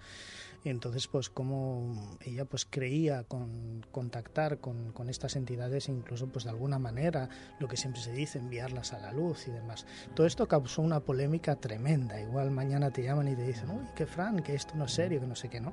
Entonces, 0.64 1.07
pues 1.09 1.31
como 1.31 2.18
ella 2.20 2.44
pues 2.44 2.66
creía 2.66 3.25
con 3.25 3.85
contactar 3.90 4.59
con, 4.59 5.09
estas 5.09 5.37
entidades, 5.37 5.88
incluso 5.88 6.29
pues 6.29 6.44
de 6.44 6.51
alguna 6.51 6.79
manera, 6.79 7.29
lo 7.59 7.68
que 7.68 7.77
siempre 7.77 8.03
se 8.03 8.12
dice, 8.12 8.38
enviarlas 8.38 8.92
a 8.92 9.01
la 9.01 9.12
luz 9.12 9.49
y 9.49 9.51
demás. 9.51 9.87
Todo 10.14 10.27
esto 10.27 10.46
causó 10.46 10.83
una 10.83 11.01
polémica 11.01 11.57
tremenda. 11.57 12.20
Igual 12.20 12.51
mañana 12.51 12.90
te 12.90 13.03
llaman 13.03 13.29
y 13.29 13.35
te 13.35 13.42
dicen, 13.42 13.70
uy, 13.70 13.87
que 13.94 14.07
Fran, 14.07 14.40
que 14.42 14.55
esto 14.55 14.75
no 14.77 14.85
es 14.85 14.92
serio, 14.92 15.20
que 15.20 15.27
no 15.27 15.35
sé 15.35 15.49
qué, 15.49 15.61
¿no? 15.61 15.73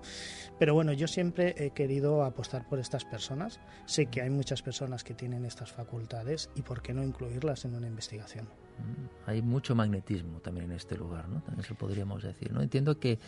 Pero 0.57 0.73
bueno, 0.73 0.93
yo 0.93 1.07
siempre 1.07 1.53
he 1.57 1.71
querido 1.71 2.23
apostar 2.23 2.67
por 2.67 2.79
estas 2.79 3.05
personas. 3.05 3.59
Sé 3.85 4.07
que 4.07 4.21
hay 4.21 4.29
muchas 4.29 4.61
personas 4.61 5.03
que 5.03 5.13
tienen 5.13 5.45
estas 5.45 5.71
facultades 5.71 6.49
y 6.55 6.61
por 6.61 6.81
qué 6.81 6.93
no 6.93 7.03
incluirlas 7.03 7.65
en 7.65 7.75
una 7.75 7.87
investigación. 7.87 8.45
Mm, 8.45 9.29
hay 9.29 9.41
mucho 9.41 9.75
magnetismo 9.75 10.39
también 10.39 10.71
en 10.71 10.77
este 10.77 10.95
lugar, 10.95 11.27
¿no? 11.27 11.41
También 11.41 11.65
se 11.65 11.75
podríamos 11.75 12.23
decir, 12.23 12.51
¿no? 12.51 12.61
Entiendo 12.61 12.99
que 12.99 13.19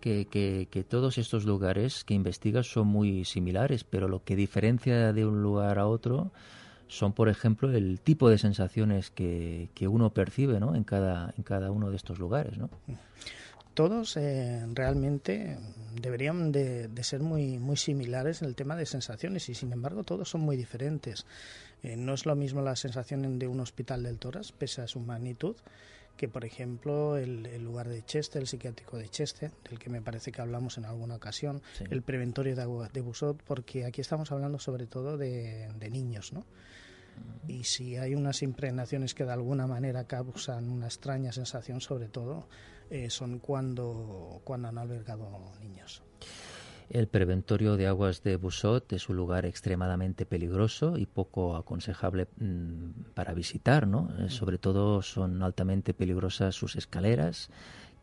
que, 0.00 0.86
todos 0.88 1.18
estos 1.18 1.44
lugares 1.44 2.04
que 2.04 2.14
investigas 2.14 2.66
son 2.66 2.86
muy 2.86 3.24
similares, 3.24 3.84
pero 3.84 4.08
lo 4.08 4.22
que 4.24 4.36
diferencia 4.36 5.12
de 5.12 5.26
un 5.26 5.42
lugar 5.42 5.78
a 5.78 5.86
otro 5.86 6.30
son, 6.88 7.12
por 7.12 7.28
ejemplo, 7.28 7.70
el 7.70 8.00
tipo 8.00 8.30
de 8.30 8.38
sensaciones 8.38 9.10
que, 9.10 9.68
uno 9.88 10.10
percibe 10.10 10.60
¿no? 10.60 10.74
en, 10.74 10.84
cada, 10.84 11.34
en 11.36 11.42
cada 11.42 11.70
uno 11.70 11.90
de 11.90 11.96
estos 11.96 12.18
lugares. 12.18 12.58
¿no? 12.58 12.70
Todos 13.74 14.16
eh, 14.16 14.64
realmente 14.72 15.58
deberían 16.00 16.50
de, 16.50 16.88
ser 17.02 17.20
muy, 17.20 17.58
muy 17.58 17.76
similares 17.76 18.40
en 18.40 18.48
el 18.48 18.54
tema 18.54 18.74
de 18.74 18.86
sensaciones 18.86 19.48
y, 19.50 19.54
sin 19.54 19.72
embargo, 19.72 20.02
todos 20.02 20.30
son 20.30 20.40
muy 20.40 20.56
diferentes. 20.56 21.26
Eh, 21.82 21.96
no 21.96 22.14
es 22.14 22.24
lo 22.24 22.34
mismo 22.34 22.62
la 22.62 22.74
sensación 22.74 23.38
de 23.38 23.48
un 23.48 23.60
hospital 23.60 24.02
del 24.02 24.18
tórax, 24.18 24.52
pese 24.52 24.80
a 24.80 24.86
su 24.86 25.00
magnitud, 25.00 25.56
que 26.16 26.28
por 26.28 26.44
ejemplo 26.44 27.16
el, 27.16 27.62
lugar 27.62 27.88
de 27.88 28.04
Chester, 28.04 28.42
el 28.42 28.48
psiquiátrico 28.48 28.96
de 28.96 29.08
Chester, 29.08 29.52
del 29.68 29.78
que 29.78 29.90
me 29.90 30.00
parece 30.00 30.32
que 30.32 30.40
hablamos 30.40 30.78
en 30.78 30.84
alguna 30.84 31.16
ocasión, 31.16 31.62
el 31.90 32.02
preventorio 32.02 32.56
de, 32.56 32.88
de 32.92 33.00
Busot, 33.00 33.42
porque 33.42 33.84
aquí 33.84 34.00
estamos 34.00 34.32
hablando 34.32 34.58
sobre 34.58 34.86
todo 34.86 35.16
de, 35.16 35.68
niños, 35.90 36.32
¿no? 36.32 36.40
Mm. 36.40 37.50
Y 37.50 37.64
si 37.64 37.96
hay 37.96 38.14
unas 38.14 38.42
impregnaciones 38.42 39.14
que 39.14 39.24
de 39.24 39.32
alguna 39.32 39.66
manera 39.66 40.04
causan 40.04 40.68
una 40.70 40.86
extraña 40.86 41.32
sensación, 41.32 41.80
sobre 41.80 42.08
todo, 42.08 42.48
eh, 42.90 43.10
son 43.10 43.38
cuando, 43.38 44.40
cuando 44.44 44.68
han 44.68 44.78
albergado 44.78 45.52
niños. 45.60 46.02
El 46.88 47.08
preventorio 47.08 47.76
de 47.76 47.88
aguas 47.88 48.22
de 48.22 48.36
Busot 48.36 48.92
es 48.92 49.08
un 49.08 49.16
lugar 49.16 49.44
extremadamente 49.44 50.24
peligroso 50.24 50.96
y 50.96 51.06
poco 51.06 51.56
aconsejable 51.56 52.28
mm, 52.38 53.12
para 53.14 53.34
visitar, 53.34 53.88
¿no? 53.88 54.08
Eh, 54.18 54.30
sobre 54.30 54.58
todo 54.58 55.02
son 55.02 55.42
altamente 55.42 55.94
peligrosas 55.94 56.54
sus 56.54 56.76
escaleras. 56.76 57.50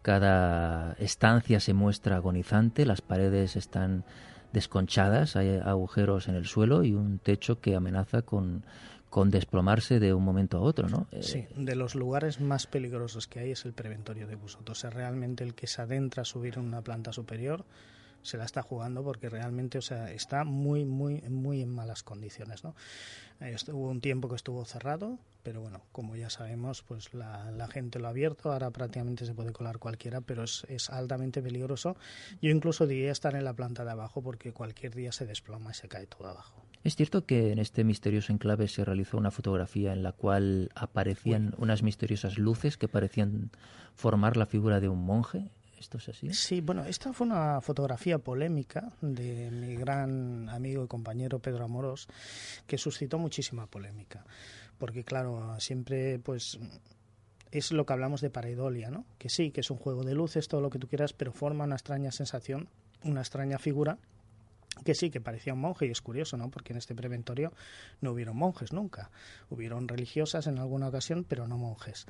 Cada 0.02 0.94
estancia 1.00 1.62
se 1.62 1.74
muestra 1.74 2.18
agonizante, 2.18 2.86
las 2.86 3.02
paredes 3.02 3.56
están 3.56 4.04
desconchadas, 4.52 5.38
hay 5.38 5.60
agujeros 5.64 6.28
en 6.28 6.36
el 6.36 6.46
suelo 6.46 6.84
y 6.84 6.94
un 6.94 7.20
techo 7.20 7.62
que 7.62 7.76
amenaza 7.76 8.22
con, 8.22 8.66
con 9.10 9.32
desplomarse 9.32 10.00
de 10.00 10.14
un 10.14 10.24
momento 10.24 10.58
a 10.58 10.62
otro, 10.62 10.90
¿no? 10.90 11.08
Eh, 11.12 11.24
sí, 11.24 11.46
de 11.56 11.76
los 11.76 11.96
lugares 11.96 12.42
más 12.42 12.68
peligrosos 12.68 13.28
que 13.28 13.40
hay 13.40 13.52
es 13.52 13.64
el 13.64 13.72
preventorio 13.72 14.28
de 14.28 14.36
Busot. 14.36 14.70
O 14.70 14.76
sea, 14.76 14.90
realmente 14.90 15.44
el 15.44 15.56
que 15.56 15.68
se 15.68 15.82
adentra 15.82 16.24
a 16.24 16.26
subir 16.26 16.56
en 16.56 16.66
una 16.66 16.82
planta 16.82 17.14
superior 17.14 17.64
se 18.24 18.38
la 18.38 18.46
está 18.46 18.62
jugando 18.62 19.04
porque 19.04 19.30
realmente, 19.30 19.78
o 19.78 19.82
sea, 19.82 20.12
está 20.12 20.44
muy, 20.44 20.86
muy, 20.86 21.22
muy 21.30 21.62
en 21.62 21.70
malas 21.70 22.04
condiciones, 22.04 22.64
¿no? 22.64 22.76
hubo 23.74 23.90
un 23.90 24.00
tiempo 24.00 24.30
que 24.30 24.36
estuvo 24.36 24.64
cerrado, 24.64 25.20
pero 25.44 25.62
bueno, 25.62 25.82
como 25.92 26.16
ya 26.16 26.30
sabemos, 26.30 26.82
pues 26.82 27.14
la, 27.14 27.52
la, 27.52 27.68
gente 27.68 28.00
lo 28.00 28.08
ha 28.08 28.12
abierto, 28.12 28.54
ahora 28.54 28.72
prácticamente 28.72 29.26
se 29.26 29.34
puede 29.34 29.52
colar 29.52 29.80
cualquiera, 29.80 30.22
pero 30.22 30.44
es, 30.44 30.66
es, 30.70 30.90
altamente 30.90 31.42
peligroso. 31.42 31.98
Yo 32.42 32.52
incluso 32.52 32.88
diría 32.88 33.12
estar 33.12 33.36
en 33.36 33.44
la 33.44 33.54
planta 33.54 33.84
de 33.84 33.92
abajo 33.92 34.22
porque 34.22 34.54
cualquier 34.54 34.96
día 34.96 35.12
se 35.12 35.26
desploma 35.26 35.72
y 35.72 35.74
se 35.74 35.90
cae 35.90 36.08
todo 36.08 36.30
abajo. 36.30 36.64
Es 36.84 36.98
cierto 36.98 37.26
que 37.26 37.52
en 37.52 37.60
este 37.60 37.86
misterioso 37.86 38.34
enclave 38.34 38.68
se 38.68 38.84
realizó 38.84 39.18
una 39.18 39.32
fotografía 39.32 39.94
en 39.94 40.04
la 40.04 40.12
cual 40.12 40.70
aparecían 40.76 41.54
unas 41.58 41.82
misteriosas 41.82 42.38
luces 42.38 42.78
que 42.78 42.90
parecían 42.90 43.52
formar 43.96 44.36
la 44.36 44.46
figura 44.46 44.82
de 44.82 44.90
un 44.90 45.06
monje. 45.06 45.50
¿Esto 45.84 45.98
es 45.98 46.08
así? 46.08 46.34
Sí, 46.34 46.62
bueno, 46.62 46.86
esta 46.86 47.12
fue 47.12 47.28
una 47.28 47.60
fotografía 47.60 48.18
polémica 48.18 48.94
de 49.02 49.52
mi 49.52 49.76
gran 49.76 50.48
amigo 50.48 50.86
y 50.86 50.88
compañero 50.88 51.40
Pedro 51.40 51.66
Amorós, 51.66 52.08
que 52.66 52.78
suscitó 52.78 53.20
muchísima 53.20 53.68
polémica. 53.68 54.24
Porque, 54.78 55.04
claro, 55.04 55.60
siempre, 55.60 56.20
pues 56.20 56.58
es 57.52 57.74
lo 57.74 57.86
que 57.86 57.92
hablamos 57.92 58.22
de 58.22 58.30
pareidolia, 58.30 58.92
¿no? 58.92 59.06
Que 59.18 59.28
sí, 59.28 59.52
que 59.52 59.60
es 59.60 59.70
un 59.72 59.78
juego 59.78 60.06
de 60.06 60.16
luces, 60.16 60.48
todo 60.48 60.62
lo 60.62 60.70
que 60.70 60.80
tú 60.80 60.88
quieras, 60.88 61.12
pero 61.12 61.34
forma 61.34 61.66
una 61.66 61.76
extraña 61.76 62.14
sensación, 62.14 62.70
una 63.04 63.20
extraña 63.20 63.60
figura 63.60 64.00
que 64.84 64.96
sí, 64.96 65.10
que 65.10 65.22
parecía 65.22 65.54
un 65.54 65.60
monje 65.60 65.86
y 65.88 65.92
es 65.92 66.02
curioso, 66.02 66.38
¿no? 66.38 66.50
Porque 66.50 66.74
en 66.74 66.78
este 66.78 66.96
preventorio 66.96 67.54
no 68.02 68.12
hubieron 68.12 68.38
monjes 68.38 68.74
nunca. 68.74 69.10
Hubieron 69.50 69.88
religiosas 69.88 70.48
en 70.48 70.60
alguna 70.60 70.88
ocasión, 70.88 71.26
pero 71.28 71.48
no 71.48 71.58
monjes. 71.58 72.06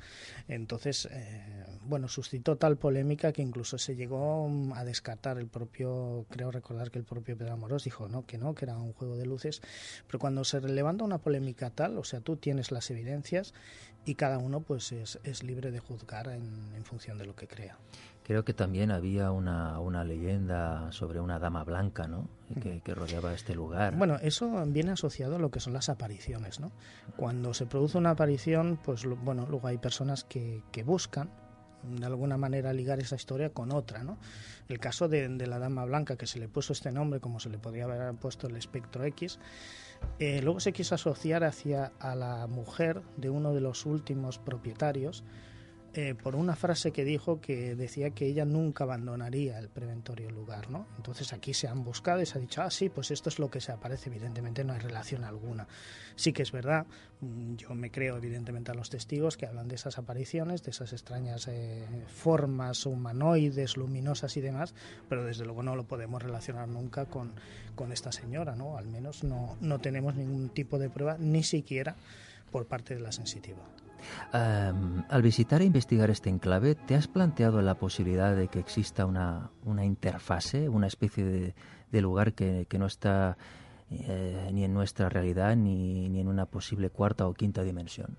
Entonces, 0.48 1.08
eh, 1.10 1.64
bueno, 1.82 2.08
suscitó 2.08 2.56
tal 2.56 2.76
polémica 2.76 3.32
que 3.32 3.42
incluso 3.42 3.78
se 3.78 3.96
llegó 3.96 4.48
a 4.74 4.84
descartar 4.84 5.38
el 5.38 5.46
propio, 5.46 6.26
creo 6.30 6.50
recordar 6.50 6.90
que 6.90 6.98
el 6.98 7.04
propio 7.04 7.36
Pedro 7.36 7.52
Amorós 7.52 7.84
dijo, 7.84 8.08
no, 8.08 8.26
que 8.26 8.38
no, 8.38 8.54
que 8.54 8.64
era 8.64 8.76
un 8.76 8.92
juego 8.92 9.16
de 9.16 9.26
luces. 9.26 9.62
Pero 10.06 10.18
cuando 10.18 10.44
se 10.44 10.60
levanta 10.60 11.04
una 11.04 11.18
polémica 11.18 11.70
tal, 11.70 11.98
o 11.98 12.04
sea, 12.04 12.20
tú 12.20 12.36
tienes 12.36 12.72
las 12.72 12.90
evidencias 12.90 13.54
y 14.04 14.16
cada 14.16 14.38
uno 14.38 14.60
pues 14.60 14.92
es, 14.92 15.42
libre 15.42 15.70
de 15.70 15.78
juzgar 15.78 16.28
en 16.28 16.84
función 16.84 17.18
de 17.18 17.26
lo 17.26 17.34
que 17.34 17.48
crea. 17.48 17.78
Creo 18.24 18.44
que 18.44 18.54
también 18.54 18.90
había 18.90 19.30
una, 19.30 19.78
una 19.80 20.02
leyenda 20.02 20.90
sobre 20.92 21.20
una 21.20 21.38
dama 21.38 21.62
blanca, 21.62 22.08
¿no? 22.08 22.28
Que, 22.60 22.80
que, 22.80 22.94
rodeaba 22.94 23.34
este 23.34 23.54
lugar. 23.54 23.96
Bueno, 23.96 24.16
eso 24.22 24.64
viene 24.66 24.92
asociado 24.92 25.36
a 25.36 25.38
lo 25.38 25.50
que 25.50 25.60
son 25.60 25.74
las 25.74 25.88
apariciones, 25.88 26.58
¿no? 26.58 26.72
Cuando 27.16 27.52
se 27.52 27.66
produce 27.66 27.98
una 27.98 28.10
aparición, 28.10 28.78
pues 28.82 29.04
bueno, 29.04 29.46
luego 29.48 29.68
hay 29.68 29.78
personas 29.78 30.24
que, 30.24 30.62
que 30.72 30.82
buscan 30.82 31.30
de 31.82 32.06
alguna 32.06 32.38
manera 32.38 32.72
ligar 32.72 32.98
esa 32.98 33.16
historia 33.16 33.50
con 33.50 33.72
otra, 33.72 34.04
¿no? 34.04 34.16
El 34.68 34.78
caso 34.78 35.06
de, 35.08 35.28
de, 35.28 35.46
la 35.46 35.58
dama 35.58 35.84
blanca, 35.84 36.16
que 36.16 36.26
se 36.26 36.38
le 36.38 36.48
puso 36.48 36.72
este 36.72 36.90
nombre, 36.90 37.20
como 37.20 37.40
se 37.40 37.50
le 37.50 37.58
podría 37.58 37.84
haber 37.84 38.14
puesto 38.14 38.46
el 38.46 38.56
espectro 38.56 39.04
X, 39.04 39.38
eh, 40.18 40.40
luego 40.42 40.60
se 40.60 40.72
quiso 40.72 40.94
asociar 40.94 41.44
hacia 41.44 41.92
a 41.98 42.14
la 42.14 42.46
mujer 42.46 43.02
de 43.16 43.30
uno 43.30 43.52
de 43.52 43.60
los 43.60 43.84
últimos 43.86 44.38
propietarios, 44.38 45.24
eh, 45.96 46.16
por 46.20 46.34
una 46.34 46.56
frase 46.56 46.90
que 46.90 47.04
dijo 47.04 47.40
que 47.40 47.76
decía 47.76 48.10
que 48.10 48.26
ella 48.26 48.44
nunca 48.44 48.82
abandonaría 48.82 49.60
el 49.60 49.68
preventorio 49.68 50.28
lugar, 50.28 50.68
¿no? 50.68 50.88
Entonces 50.96 51.32
aquí 51.32 51.54
se 51.54 51.68
han 51.68 51.84
buscado 51.84 52.20
y 52.20 52.26
se 52.26 52.36
ha 52.36 52.40
dicho, 52.40 52.62
ah, 52.62 52.70
sí, 52.70 52.88
pues 52.88 53.12
esto 53.12 53.28
es 53.28 53.38
lo 53.38 53.48
que 53.48 53.60
se 53.60 53.70
aparece, 53.70 54.10
evidentemente 54.10 54.64
no 54.64 54.72
hay 54.72 54.80
relación 54.80 55.22
alguna. 55.22 55.68
Sí 56.16 56.32
que 56.32 56.42
es 56.42 56.50
verdad, 56.50 56.86
mm, 57.20 57.54
yo 57.54 57.74
me 57.76 57.92
creo 57.92 58.16
evidentemente 58.16 58.72
a 58.72 58.74
los 58.74 58.90
testigos 58.90 59.36
que 59.36 59.46
hablan 59.46 59.68
de 59.68 59.76
esas 59.76 59.96
apariciones, 59.96 60.64
de 60.64 60.72
esas 60.72 60.92
extrañas 60.92 61.46
eh, 61.46 61.86
formas 62.08 62.86
humanoides, 62.86 63.76
luminosas 63.76 64.36
y 64.36 64.40
demás, 64.40 64.74
pero 65.08 65.24
desde 65.24 65.44
luego 65.44 65.62
no 65.62 65.76
lo 65.76 65.84
podemos 65.84 66.20
relacionar 66.20 66.66
nunca 66.66 67.04
con, 67.04 67.34
con 67.76 67.92
esta 67.92 68.10
señora, 68.10 68.56
¿no? 68.56 68.78
Al 68.78 68.88
menos 68.88 69.22
no, 69.22 69.56
no 69.60 69.78
tenemos 69.78 70.16
ningún 70.16 70.48
tipo 70.48 70.80
de 70.80 70.90
prueba, 70.90 71.18
ni 71.20 71.44
siquiera 71.44 71.94
por 72.50 72.66
parte 72.66 72.96
de 72.96 73.00
la 73.00 73.12
sensitiva 73.12 73.62
al 74.32 75.22
visitar 75.22 75.62
e 75.62 75.64
investigar 75.64 76.10
este 76.10 76.30
enclave, 76.30 76.74
¿te 76.74 76.94
has 76.94 77.08
planteado 77.08 77.62
la 77.62 77.76
posibilidad 77.76 78.34
de 78.34 78.48
que 78.48 78.58
exista 78.58 79.06
una, 79.06 79.50
una 79.64 79.84
interfase, 79.84 80.68
una 80.68 80.86
especie 80.86 81.24
de, 81.24 82.00
lugar 82.00 82.32
que, 82.32 82.66
que, 82.68 82.78
no 82.78 82.86
está 82.86 83.36
eh, 83.90 84.50
ni 84.52 84.64
en 84.64 84.74
nuestra 84.74 85.08
realidad 85.08 85.54
ni, 85.56 86.08
ni, 86.08 86.20
en 86.20 86.28
una 86.28 86.46
posible 86.46 86.90
cuarta 86.90 87.26
o 87.26 87.34
quinta 87.34 87.62
dimensión? 87.62 88.16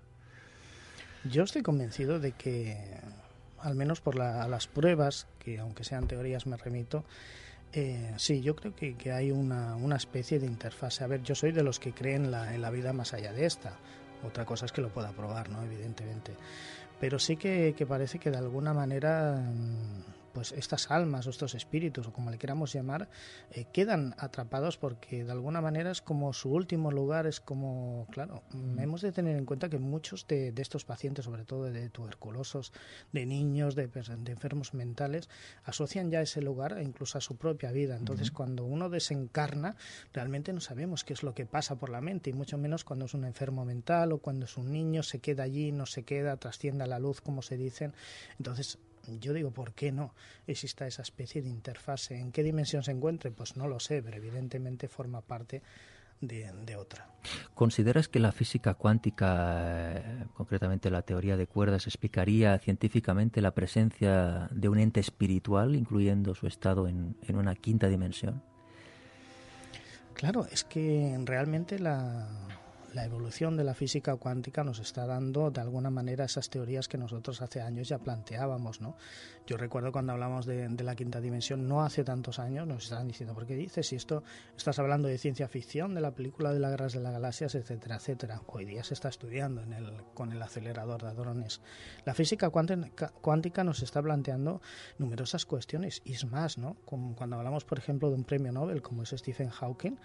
Yo 1.26 1.44
estoy 1.44 1.64
convencido 1.64 2.20
de 2.20 2.32
que, 2.32 3.00
al 3.60 3.76
menos 3.76 4.00
por 4.00 4.16
las 4.16 4.68
pruebas, 4.68 5.28
que 5.40 5.60
aunque 5.60 5.84
sean 5.84 6.08
teorías 6.08 6.46
me 6.46 6.56
remito, 6.56 7.04
eh, 7.74 8.14
sí, 8.18 8.42
yo 8.42 8.56
creo 8.56 8.74
que, 8.74 8.96
que 8.96 9.12
hay 9.12 9.32
una, 9.32 9.76
una, 9.76 9.98
especie 9.98 10.40
de 10.40 10.46
interfase. 10.46 11.04
A 11.04 11.08
ver, 11.08 11.24
yo 11.24 11.36
soy 11.36 11.52
de 11.52 11.64
los 11.64 11.80
que 11.80 11.94
creen 11.94 12.32
la, 12.32 12.56
en 12.56 12.62
la 12.62 12.70
vida 12.70 12.94
más 12.94 13.14
allá 13.14 13.34
de 13.34 13.46
esta. 13.46 13.78
Otra 14.24 14.46
cosa 14.46 14.66
es 14.66 14.72
que 14.72 14.82
lo 14.82 14.90
pueda 14.90 15.12
probar, 15.12 15.50
¿no? 15.50 15.64
Evidentemente. 15.64 16.36
Pero 17.00 17.20
sí 17.20 17.36
que, 17.36 17.74
parece 17.88 18.20
que 18.20 18.32
de 18.32 18.38
alguna 18.38 18.74
manera 18.74 19.36
mm, 19.36 20.15
pues 20.36 20.52
estas 20.52 20.92
almas 20.92 21.26
o 21.28 21.30
estos 21.30 21.56
espíritus 21.56 22.08
o 22.08 22.12
como 22.12 22.30
le 22.30 22.38
queramos 22.38 22.74
llamar 22.74 23.08
eh, 23.52 23.68
quedan 23.72 24.14
atrapados 24.18 24.78
porque 24.78 25.24
de 25.24 25.32
alguna 25.32 25.62
manera 25.62 25.92
es 25.92 26.02
como 26.02 26.34
su 26.34 26.52
último 26.52 26.92
lugar 26.92 27.26
es 27.26 27.40
como 27.40 28.06
claro 28.12 28.44
mm. 28.52 28.80
hemos 28.80 29.02
de 29.02 29.14
tener 29.14 29.38
en 29.38 29.46
cuenta 29.46 29.70
que 29.70 29.80
muchos 29.80 30.28
de, 30.28 30.54
estos 30.58 30.84
pacientes 30.84 31.24
sobre 31.24 31.46
todo 31.46 31.64
de 31.64 31.90
tuberculosos 31.90 32.74
de 33.14 33.26
niños 33.26 33.76
de, 33.76 33.84
enfermos 34.28 34.74
mentales 34.74 35.30
asocian 35.64 36.12
ya 36.12 36.20
ese 36.20 36.42
lugar 36.42 36.82
incluso 36.82 37.18
a 37.18 37.22
su 37.22 37.38
propia 37.38 37.72
vida. 37.72 37.96
Entonces 37.96 38.30
cuando 38.30 38.66
uno 38.66 38.90
desencarna 38.90 39.78
realmente 40.12 40.52
no 40.52 40.60
sabemos 40.60 41.06
qué 41.06 41.14
es 41.14 41.24
lo 41.24 41.34
que 41.34 41.46
pasa 41.46 41.78
por 41.78 41.90
la 41.90 42.02
mente 42.02 42.30
y 42.30 42.34
mucho 42.34 42.58
menos 42.58 42.84
cuando 42.84 43.06
es 43.06 43.14
un 43.14 43.24
enfermo 43.24 43.64
mental 43.64 44.12
o 44.12 44.18
cuando 44.18 44.46
es 44.46 44.58
un 44.58 44.74
niño 44.74 45.02
se 45.02 45.20
queda 45.20 45.44
allí 45.44 45.72
no 45.72 45.86
se 45.86 46.04
queda 46.04 46.36
trasciende 46.36 46.84
a 46.84 46.88
la 46.88 47.00
luz 47.00 47.22
como 47.22 47.42
se 47.42 47.56
dicen. 47.56 47.94
Entonces 48.38 48.80
yo 49.20 49.34
digo, 49.34 49.52
¿por 49.52 49.74
qué 49.74 49.92
no 49.92 50.14
exista 50.48 50.88
esa 50.88 51.02
especie 51.02 51.42
de 51.42 51.50
interfase? 51.50 52.20
¿En 52.20 52.32
qué 52.32 52.44
dimensión 52.44 52.84
se 52.84 52.92
encuentre? 52.92 53.32
Pues 53.32 53.56
no 53.58 53.68
lo 53.68 53.80
sé, 53.80 54.02
pero 54.02 54.18
evidentemente 54.18 54.88
forma 54.88 55.22
parte 55.22 55.62
de, 56.22 56.76
otra. 56.76 57.08
¿Consideras 57.54 58.08
que 58.08 58.20
la 58.20 58.32
física 58.32 58.74
cuántica, 58.74 60.28
concretamente 60.34 60.90
la 60.90 61.04
teoría 61.04 61.38
de 61.38 61.46
cuerdas, 61.46 61.88
explicaría 61.88 62.58
científicamente 62.58 63.42
la 63.42 63.52
presencia 63.52 64.48
de 64.52 64.70
un 64.70 64.80
ente 64.80 65.00
espiritual, 65.00 65.76
incluyendo 65.76 66.34
su 66.34 66.48
estado 66.48 66.88
en 66.88 67.16
una 67.28 67.56
quinta 67.56 67.88
dimensión? 67.88 68.42
Claro, 70.16 70.48
es 70.50 70.64
que 70.64 71.20
realmente 71.26 71.78
la, 71.78 72.30
la 72.96 73.04
evolución 73.04 73.58
de 73.58 73.66
la 73.66 73.74
física 73.74 74.16
cuántica 74.16 74.64
nos 74.64 74.80
está 74.80 75.06
dando 75.06 75.52
de 75.52 75.60
alguna 75.60 75.90
manera 75.90 76.24
esas 76.24 76.50
teorías 76.50 76.88
que 76.88 76.98
nosotros 76.98 77.42
hace 77.42 77.62
años 77.62 77.90
ya 77.90 78.00
planteábamos, 78.00 78.80
¿no? 78.80 78.96
Yo 79.46 79.58
recuerdo 79.58 79.92
cuando 79.92 80.14
hablamos 80.14 80.46
de, 80.46 80.70
la 80.70 80.96
quinta 80.96 81.20
dimensión, 81.20 81.68
no 81.68 81.84
hace 81.84 82.06
tantos 82.06 82.40
años, 82.40 82.66
nos 82.66 82.86
estaban 82.86 83.08
diciendo, 83.08 83.36
¿por 83.36 83.46
qué 83.46 83.56
dices? 83.56 83.88
Si 83.88 83.98
esto 83.98 84.24
estás 84.58 84.80
hablando 84.80 85.10
de 85.10 85.18
ciencia 85.18 85.50
ficción, 85.50 85.94
de 85.94 86.02
la 86.02 86.16
película 86.16 86.54
de 86.54 86.60
las 86.60 86.72
guerras 86.72 86.94
de 86.94 87.02
las 87.02 87.12
galaxias, 87.12 87.54
etcétera, 87.54 87.98
etcétera. 87.98 88.42
Hoy 88.48 88.64
día 88.64 88.84
se 88.84 88.94
está 88.94 89.10
estudiando 89.10 89.62
con 90.14 90.32
el 90.32 90.42
acelerador 90.42 91.04
de 91.04 91.10
hadrones. 91.10 91.62
La 92.06 92.14
física 92.14 92.50
cuántica 92.50 93.64
nos 93.66 93.84
está 93.84 94.02
planteando 94.02 94.62
numerosas 94.98 95.46
cuestiones 95.46 96.02
y 96.06 96.14
es 96.14 96.26
más, 96.26 96.58
¿no? 96.58 96.78
Como 96.86 97.14
cuando 97.16 97.36
hablamos, 97.36 97.66
por 97.66 97.78
ejemplo, 97.78 98.10
de 98.10 98.16
un 98.16 98.24
premio 98.24 98.54
Nobel 98.54 98.82
como 98.82 99.04
es 99.04 99.10
Stephen 99.10 99.50
Hawking, 99.50 99.98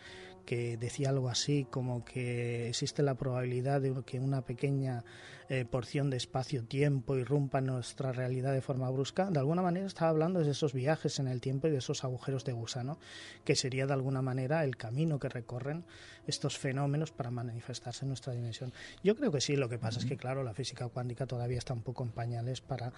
que 0.50 0.76
decía 0.76 1.10
algo 1.10 1.28
así 1.28 1.64
como 1.70 2.04
que 2.04 2.68
existe 2.68 3.04
la 3.04 3.14
probabilidad 3.14 3.80
de 3.80 3.94
que 4.02 4.18
una 4.18 4.42
pequeña 4.42 5.04
eh, 5.48 5.64
porción 5.64 6.10
de 6.10 6.16
espacio-tiempo 6.16 7.16
irrumpa 7.16 7.60
en 7.60 7.66
nuestra 7.66 8.10
realidad 8.10 8.52
de 8.52 8.60
forma 8.60 8.90
brusca, 8.90 9.30
de 9.30 9.38
alguna 9.38 9.62
manera 9.62 9.86
estaba 9.86 10.10
hablando 10.10 10.40
de 10.40 10.50
esos 10.50 10.72
viajes 10.72 11.20
en 11.20 11.28
el 11.28 11.40
tiempo 11.40 11.68
y 11.68 11.70
de 11.70 11.78
esos 11.78 12.02
agujeros 12.02 12.44
de 12.44 12.52
gusano, 12.52 12.98
que 13.44 13.54
sería 13.54 13.86
de 13.86 13.92
alguna 13.92 14.22
manera 14.22 14.64
el 14.64 14.76
camino 14.76 15.20
que 15.20 15.28
recorren 15.28 15.84
estos 16.26 16.58
fenómenos 16.58 17.12
para 17.12 17.30
manifestarse 17.30 18.04
en 18.04 18.08
nuestra 18.08 18.32
dimensión. 18.32 18.72
Yo 19.04 19.14
creo 19.14 19.30
que 19.30 19.40
sí, 19.40 19.54
lo 19.54 19.68
que 19.68 19.78
pasa 19.78 20.00
es 20.00 20.04
que, 20.04 20.16
claro, 20.16 20.42
la 20.42 20.52
física 20.52 20.88
cuántica 20.88 21.26
todavía 21.26 21.58
está 21.58 21.74
un 21.74 21.82
poco 21.82 22.02
en 22.02 22.10
pañales 22.10 22.60
para 22.60 22.92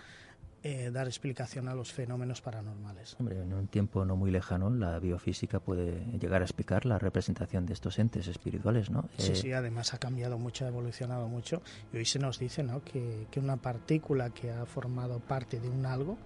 eh, 0.62 0.90
dar 0.92 1.06
explicación 1.06 1.68
a 1.68 1.74
los 1.74 1.92
fenómenos 1.92 2.40
paranormales. 2.40 3.16
Hombre, 3.18 3.42
en 3.42 3.52
un 3.52 3.66
tiempo 3.66 4.04
no 4.04 4.16
muy 4.16 4.30
lejano, 4.30 4.70
la 4.70 4.98
biofísica 4.98 5.60
puede 5.60 6.04
llegar 6.18 6.42
a 6.42 6.44
explicar 6.44 6.86
la 6.86 6.98
representación 6.98 7.66
de 7.66 7.72
estos 7.72 7.98
entes 7.98 8.28
espirituales, 8.28 8.90
¿no? 8.90 9.08
Sí, 9.18 9.32
eh, 9.32 9.36
sí, 9.36 9.52
además 9.52 9.92
ha 9.94 9.98
cambiado 9.98 10.38
mucho, 10.38 10.64
ha 10.64 10.68
evolucionado 10.68 11.28
mucho, 11.28 11.62
y 11.92 11.96
hoy 11.96 12.04
se 12.04 12.18
nos 12.18 12.38
dice 12.38 12.62
¿no? 12.62 12.84
que, 12.84 13.26
que 13.30 13.40
una 13.40 13.56
partícula 13.56 14.30
que 14.30 14.50
ha 14.50 14.64
formado 14.66 15.18
parte 15.20 15.58
de 15.58 15.68
un 15.68 15.84
algo, 15.84 16.16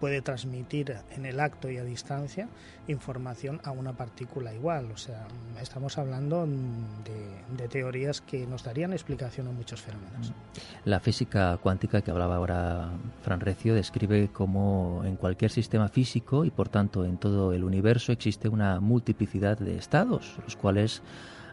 puede 0.00 0.22
transmitir 0.22 0.96
en 1.14 1.26
el 1.26 1.38
acto 1.38 1.70
y 1.70 1.76
a 1.76 1.84
distancia 1.84 2.48
información 2.88 3.60
a 3.62 3.70
una 3.70 3.92
partícula 3.92 4.52
igual. 4.54 4.90
O 4.92 4.96
sea, 4.96 5.26
estamos 5.60 5.98
hablando 5.98 6.46
de, 6.46 7.68
teorías 7.68 8.20
que 8.20 8.46
nos 8.46 8.64
darían 8.64 8.92
explicación 8.92 9.46
a 9.46 9.52
muchos 9.52 9.82
fenómenos. 9.82 10.32
La 10.84 10.98
física 10.98 11.56
cuántica 11.58 12.00
que 12.00 12.10
hablaba 12.10 12.36
ahora 12.36 12.90
Fran 13.22 13.40
Recio 13.40 13.74
describe 13.74 14.30
cómo 14.32 15.02
en 15.04 15.16
cualquier 15.16 15.50
sistema 15.50 15.88
físico 15.88 16.44
y 16.44 16.50
por 16.50 16.68
tanto 16.68 17.04
en 17.04 17.18
todo 17.18 17.52
el 17.52 17.62
universo 17.62 18.10
existe 18.10 18.48
una 18.48 18.80
multiplicidad 18.80 19.58
de 19.58 19.76
estados, 19.76 20.38
los 20.42 20.56
cuales 20.56 21.02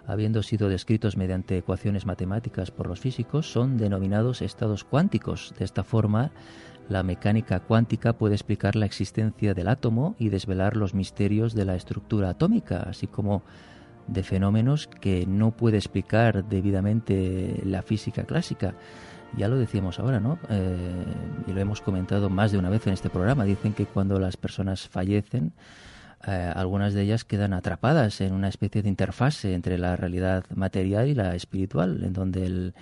habiendo 0.07 0.41
sido 0.41 0.69
descritos 0.69 1.17
mediante 1.17 1.57
ecuaciones 1.57 2.05
matemáticas 2.05 2.71
por 2.71 2.87
los 2.87 3.01
físicos, 3.01 3.51
son 3.51 3.77
denominados 3.77 4.41
estados 4.41 4.85
cuánticos. 4.85 5.53
De 5.59 5.65
esta 5.65 5.83
forma, 5.83 6.31
la 6.89 7.03
mecánica 7.03 7.59
cuántica 7.59 8.13
puede 8.13 8.35
explicar 8.35 8.75
la 8.75 8.85
existencia 8.85 9.53
del 9.53 9.67
átomo 9.67 10.15
y 10.19 10.29
desvelar 10.29 10.77
los 10.77 10.93
misterios 10.93 11.53
de 11.53 11.65
la 11.65 11.75
estructura 11.75 12.29
atómica, 12.29 12.83
así 12.89 13.07
como 13.07 13.43
de 14.07 14.23
fenómenos 14.23 14.87
que 14.87 15.25
no 15.27 15.51
puede 15.51 15.77
explicar 15.77 16.45
debidamente 16.45 17.61
la 17.65 17.81
física 17.81 18.23
clásica. 18.23 18.75
Ya 19.35 19.49
lo 19.49 19.57
decíamos 19.57 19.99
ahora, 19.99 20.21
¿no? 20.21 20.39
Eh, 20.49 21.05
y 21.47 21.51
lo 21.51 21.59
hemos 21.59 21.81
comentado 21.81 22.29
más 22.29 22.51
de 22.51 22.57
una 22.57 22.69
vez 22.69 22.87
en 22.87 22.93
este 22.93 23.09
programa. 23.09 23.43
Dicen 23.43 23.73
que 23.73 23.85
cuando 23.85 24.19
las 24.19 24.37
personas 24.37 24.87
fallecen, 24.87 25.51
eh, 26.25 26.51
algunas 26.55 26.93
de 26.93 27.03
ellas 27.03 27.23
quedan 27.25 27.53
atrapadas 27.53 28.21
en 28.21 28.33
una 28.33 28.47
especie 28.47 28.81
de 28.81 28.89
interfase 28.89 29.53
entre 29.53 29.77
la 29.77 29.95
realidad 29.95 30.45
material 30.55 31.07
y 31.07 31.13
la 31.13 31.35
espiritual, 31.35 32.03
en 32.03 32.13
donde 32.13 32.45
el, 32.45 32.73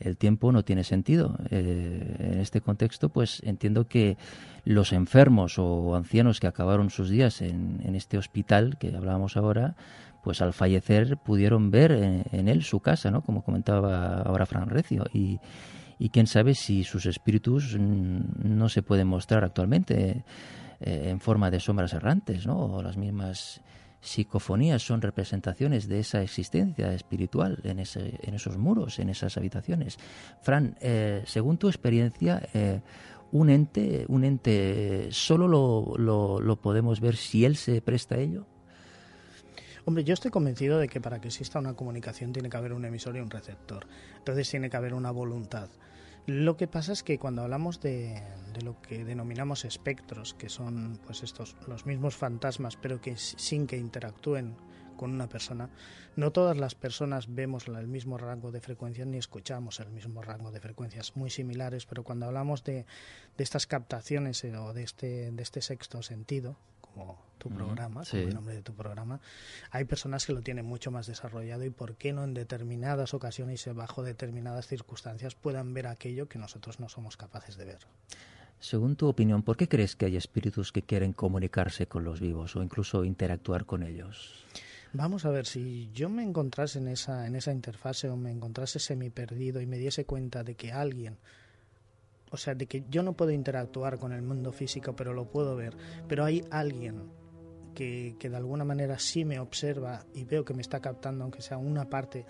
el 0.00 0.16
tiempo 0.16 0.52
no 0.52 0.64
tiene 0.64 0.84
sentido. 0.84 1.38
Eh, 1.50 2.16
en 2.18 2.40
este 2.40 2.60
contexto, 2.60 3.08
pues 3.08 3.42
entiendo 3.44 3.86
que 3.86 4.16
los 4.64 4.92
enfermos 4.92 5.58
o 5.58 5.94
ancianos 5.96 6.40
que 6.40 6.46
acabaron 6.46 6.90
sus 6.90 7.10
días 7.10 7.42
en, 7.42 7.94
este 7.94 8.18
hospital 8.18 8.76
que 8.78 8.94
hablábamos 8.94 9.36
ahora, 9.36 9.76
pues 10.22 10.40
al 10.40 10.52
fallecer 10.52 11.16
pudieron 11.18 11.70
ver 11.70 11.92
en, 11.92 12.48
él 12.48 12.62
su 12.62 12.80
casa, 12.80 13.10
¿no? 13.10 13.22
Como 13.22 13.42
comentaba 13.42 14.22
ahora 14.22 14.46
Fran 14.46 14.70
Recio. 14.70 15.04
Y, 15.12 15.38
y 15.98 16.08
quién 16.10 16.26
sabe 16.26 16.54
si 16.54 16.84
sus 16.84 17.06
espíritus 17.06 17.76
no 17.78 18.68
se 18.68 18.82
pueden 18.82 19.06
mostrar 19.06 19.44
actualmente 19.44 20.24
eh, 20.86 21.08
en 21.08 21.18
forma 21.18 21.50
de 21.50 21.60
sombras 21.60 21.94
errantes, 21.94 22.46
¿no? 22.46 22.58
O 22.58 22.82
las 22.82 22.98
mismas 22.98 23.62
psicofonías 24.02 24.82
son 24.82 25.00
representaciones 25.00 25.88
de 25.88 26.00
esa 26.00 26.20
existencia 26.20 26.92
espiritual 26.92 27.58
en, 27.64 27.78
ese, 27.78 28.20
en 28.20 28.34
esos 28.34 28.58
muros, 28.58 28.98
en 28.98 29.08
esas 29.08 29.38
habitaciones. 29.38 29.96
Fran, 30.42 30.76
eh, 30.82 31.22
según 31.24 31.56
tu 31.56 31.68
experiencia, 31.68 32.46
eh, 32.52 32.82
un 33.32 33.48
ente, 33.48 34.04
un 34.08 34.24
ente 34.24 35.08
solo 35.10 35.48
lo, 35.48 35.94
lo, 35.96 36.38
lo, 36.38 36.56
podemos 36.60 37.00
ver 37.00 37.16
si 37.16 37.46
él 37.46 37.56
se 37.56 37.80
presta 37.80 38.16
a 38.16 38.18
ello. 38.18 38.46
Hombre, 39.86 40.04
yo 40.04 40.12
estoy 40.12 40.30
convencido 40.30 40.78
de 40.78 40.86
que 40.86 41.00
para 41.00 41.18
que 41.18 41.28
exista 41.28 41.58
una 41.58 41.72
comunicación 41.72 42.30
tiene 42.34 42.50
que 42.50 42.58
haber 42.58 42.74
un 42.74 42.84
emisor 42.84 43.16
y 43.16 43.20
un 43.20 43.30
receptor. 43.30 43.86
Entonces 44.18 44.50
tiene 44.50 44.68
que 44.68 44.76
haber 44.76 44.92
una 44.92 45.10
voluntad. 45.10 45.70
Lo 46.26 46.56
que 46.56 46.66
pasa 46.66 46.92
es 46.92 47.02
que 47.02 47.18
cuando 47.18 47.42
hablamos 47.42 47.80
de, 47.80 48.22
lo 48.62 48.80
que 48.80 49.04
denominamos 49.04 49.66
espectros, 49.66 50.32
que 50.32 50.48
son 50.48 50.98
pues 51.04 51.22
estos 51.22 51.54
los 51.66 51.84
mismos 51.84 52.16
fantasmas, 52.16 52.76
pero 52.76 53.00
que 53.00 53.16
sin 53.18 53.66
que 53.66 53.76
interactúen 53.76 54.56
con 54.96 55.10
una 55.10 55.28
persona, 55.28 55.68
no 56.16 56.30
todas 56.30 56.56
las 56.56 56.74
personas 56.74 57.34
vemos 57.34 57.68
el 57.68 57.88
mismo 57.88 58.16
rango 58.16 58.52
de 58.52 58.62
frecuencias 58.62 59.06
ni 59.06 59.18
escuchamos 59.18 59.80
el 59.80 59.90
mismo 59.90 60.22
rango 60.22 60.50
de 60.50 60.60
frecuencias, 60.60 61.14
muy 61.14 61.28
similares, 61.28 61.84
pero 61.84 62.04
cuando 62.04 62.24
hablamos 62.24 62.64
de, 62.64 62.86
de 63.36 63.44
estas 63.44 63.66
captaciones 63.66 64.44
eh, 64.44 64.56
o 64.56 64.72
de 64.72 64.84
este, 64.84 65.30
de 65.30 65.42
este 65.42 65.60
sexto 65.60 66.02
sentido, 66.02 66.56
como 66.94 67.18
tu 67.38 67.50
programa, 67.50 68.02
el 68.12 68.34
nombre 68.34 68.54
de 68.54 68.62
tu 68.62 68.74
programa, 68.74 69.20
hay 69.70 69.84
personas 69.84 70.24
que 70.24 70.32
lo 70.32 70.40
tienen 70.40 70.64
mucho 70.64 70.90
más 70.90 71.06
desarrollado 71.06 71.64
y 71.64 71.70
por 71.70 71.96
qué 71.96 72.12
no 72.12 72.24
en 72.24 72.32
determinadas 72.32 73.12
ocasiones 73.12 73.66
y 73.66 73.70
bajo 73.70 74.02
determinadas 74.02 74.66
circunstancias 74.66 75.34
puedan 75.34 75.74
ver 75.74 75.86
aquello 75.86 76.28
que 76.28 76.38
nosotros 76.38 76.80
no 76.80 76.88
somos 76.88 77.16
capaces 77.16 77.56
de 77.56 77.66
ver. 77.66 77.78
Según 78.60 78.96
tu 78.96 79.08
opinión, 79.08 79.42
¿por 79.42 79.58
qué 79.58 79.68
crees 79.68 79.94
que 79.94 80.06
hay 80.06 80.16
espíritus 80.16 80.72
que 80.72 80.80
quieren 80.80 81.12
comunicarse 81.12 81.86
con 81.86 82.04
los 82.04 82.20
vivos 82.20 82.56
o 82.56 82.62
incluso 82.62 83.04
interactuar 83.04 83.66
con 83.66 83.82
ellos? 83.82 84.44
Vamos 84.94 85.24
a 85.24 85.30
ver, 85.30 85.44
si 85.44 85.90
yo 85.92 86.08
me 86.08 86.22
encontrase 86.22 86.78
en 86.78 86.88
esa, 86.88 87.26
en 87.26 87.34
esa 87.34 87.52
interfase 87.52 88.08
o 88.08 88.16
me 88.16 88.30
encontrase 88.30 88.78
semi 88.78 89.10
perdido 89.10 89.60
y 89.60 89.66
me 89.66 89.76
diese 89.76 90.06
cuenta 90.06 90.44
de 90.44 90.54
que 90.54 90.72
alguien 90.72 91.18
o 92.34 92.36
sea, 92.36 92.54
de 92.54 92.66
que 92.66 92.84
yo 92.90 93.02
no 93.02 93.14
puedo 93.14 93.30
interactuar 93.30 93.98
con 93.98 94.12
el 94.12 94.22
mundo 94.22 94.52
físico, 94.52 94.94
pero 94.94 95.12
lo 95.12 95.30
puedo 95.30 95.56
ver. 95.56 95.76
Pero 96.08 96.24
hay 96.24 96.44
alguien 96.50 97.10
que, 97.74 98.16
que 98.18 98.28
de 98.28 98.36
alguna 98.36 98.64
manera 98.64 98.98
sí 98.98 99.24
me 99.24 99.38
observa 99.38 100.04
y 100.14 100.24
veo 100.24 100.44
que 100.44 100.52
me 100.52 100.62
está 100.62 100.80
captando, 100.80 101.24
aunque 101.24 101.42
sea 101.42 101.58
una 101.58 101.88
parte, 101.88 102.26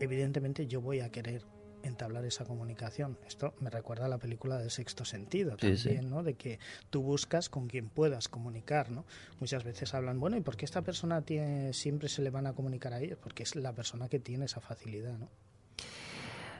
evidentemente 0.00 0.66
yo 0.66 0.80
voy 0.80 1.00
a 1.00 1.10
querer 1.10 1.44
entablar 1.82 2.24
esa 2.24 2.44
comunicación. 2.44 3.18
Esto 3.26 3.54
me 3.60 3.70
recuerda 3.70 4.06
a 4.06 4.08
la 4.08 4.18
película 4.18 4.58
del 4.58 4.70
sexto 4.70 5.04
sentido 5.04 5.56
también, 5.56 6.08
¿no? 6.08 6.22
De 6.22 6.34
que 6.34 6.58
tú 6.90 7.02
buscas 7.02 7.48
con 7.48 7.68
quien 7.68 7.88
puedas 7.88 8.28
comunicar, 8.28 8.90
¿no? 8.90 9.04
Muchas 9.40 9.64
veces 9.64 9.94
hablan, 9.94 10.20
bueno, 10.20 10.36
¿y 10.36 10.40
por 10.40 10.56
qué 10.56 10.64
esta 10.64 10.82
persona 10.82 11.22
tiene, 11.22 11.72
siempre 11.72 12.08
se 12.08 12.22
le 12.22 12.30
van 12.30 12.46
a 12.46 12.54
comunicar 12.54 12.92
a 12.92 13.00
ellos? 13.00 13.18
Porque 13.22 13.42
es 13.42 13.56
la 13.56 13.72
persona 13.72 14.08
que 14.08 14.18
tiene 14.18 14.46
esa 14.46 14.60
facilidad, 14.60 15.18
¿no? 15.18 15.28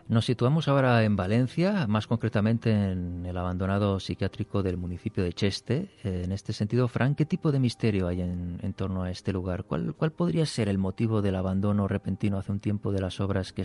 Nos 0.09 0.25
situamos 0.25 0.69
ahora 0.69 1.05
en 1.05 1.17
Valencia, 1.17 1.87
más 1.87 2.07
concretamente 2.07 2.71
en 2.71 3.27
el 3.27 3.37
abandonado 3.37 4.01
psiquiátrico 4.01 4.63
del 4.63 4.79
municipio 4.79 5.23
de 5.23 5.35
Cheste. 5.35 5.91
En 6.03 6.33
este 6.33 6.55
sentido, 6.55 6.89
Fran, 6.89 7.15
¿qué 7.15 7.27
tipo 7.27 7.53
de 7.53 7.59
misterio 7.59 8.09
hay 8.09 8.23
en, 8.23 8.73
torno 8.75 9.03
a 9.03 9.11
este 9.11 9.35
lugar? 9.35 9.65
¿Cuál, 9.65 9.95
¿Cuál, 9.95 10.13
podría 10.13 10.47
ser 10.47 10.71
el 10.71 10.79
motivo 10.79 11.21
del 11.21 11.37
abandono 11.37 11.87
repentino 11.89 12.39
hace 12.39 12.53
un 12.53 12.59
tiempo 12.59 12.91
de 12.91 13.03
las 13.03 13.21
obras 13.21 13.53
que, 13.53 13.65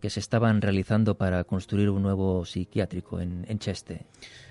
que 0.00 0.08
se 0.08 0.20
estaban 0.20 0.62
realizando 0.62 1.16
para 1.16 1.42
construir 1.42 1.90
un 1.90 2.02
nuevo 2.02 2.44
psiquiátrico 2.44 3.20
en, 3.20 3.44
en 3.48 3.58
Cheste? 3.58 4.06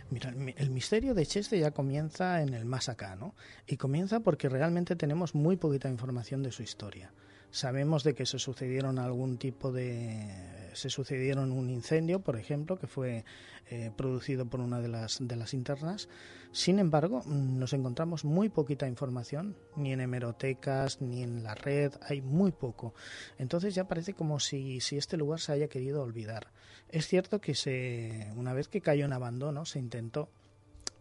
Mira, 0.10 0.34
el 0.58 0.70
misterio 0.70 1.14
de 1.14 1.26
Cheste 1.26 1.60
ya 1.60 1.72
comienza 1.72 2.42
en 2.42 2.54
el 2.54 2.66
más 2.66 2.90
acá, 2.90 3.16
¿no? 3.16 3.36
Y 3.68 3.78
comienza 3.78 4.20
porque 4.20 4.50
realmente 4.50 4.98
tenemos 4.98 5.34
muy 5.34 5.56
poquita 5.56 5.88
información 5.88 6.44
de 6.44 6.52
su 6.52 6.62
historia. 6.62 7.14
Sabemos 7.52 8.04
de 8.04 8.14
que 8.14 8.26
se 8.26 8.38
sucedieron 8.38 9.00
algún 9.00 9.38
tipo 9.38 9.72
de 9.72 10.59
se 10.74 10.90
sucedieron 10.90 11.52
un 11.52 11.70
incendio, 11.70 12.20
por 12.20 12.38
ejemplo, 12.38 12.78
que 12.78 12.88
fue 12.88 13.26
eh, 13.70 13.92
producido 13.96 14.46
por 14.46 14.60
una 14.60 14.80
de 14.80 14.88
las 14.88 15.18
de 15.20 15.36
las 15.36 15.54
internas. 15.54 16.10
Sin 16.52 16.80
embargo, 16.80 17.24
nos 17.26 17.74
encontramos 17.74 18.26
muy 18.26 18.50
poquita 18.50 18.88
información, 18.88 19.56
ni 19.76 19.94
en 19.94 20.02
hemerotecas, 20.02 21.02
ni 21.02 21.22
en 21.22 21.44
la 21.44 21.54
red, 21.54 21.94
hay 22.02 22.22
muy 22.22 22.52
poco. 22.52 22.94
Entonces 23.38 23.76
ya 23.76 23.88
parece 23.88 24.14
como 24.14 24.40
si, 24.40 24.82
si 24.82 24.98
este 24.98 25.18
lugar 25.18 25.40
se 25.40 25.52
haya 25.52 25.68
querido 25.68 26.02
olvidar. 26.02 26.48
Es 26.90 27.08
cierto 27.08 27.40
que 27.40 27.54
se, 27.54 28.32
una 28.36 28.54
vez 28.54 28.68
que 28.68 28.82
cayó 28.82 29.06
en 29.06 29.14
abandono, 29.14 29.66
se 29.66 29.78
intentó 29.78 30.30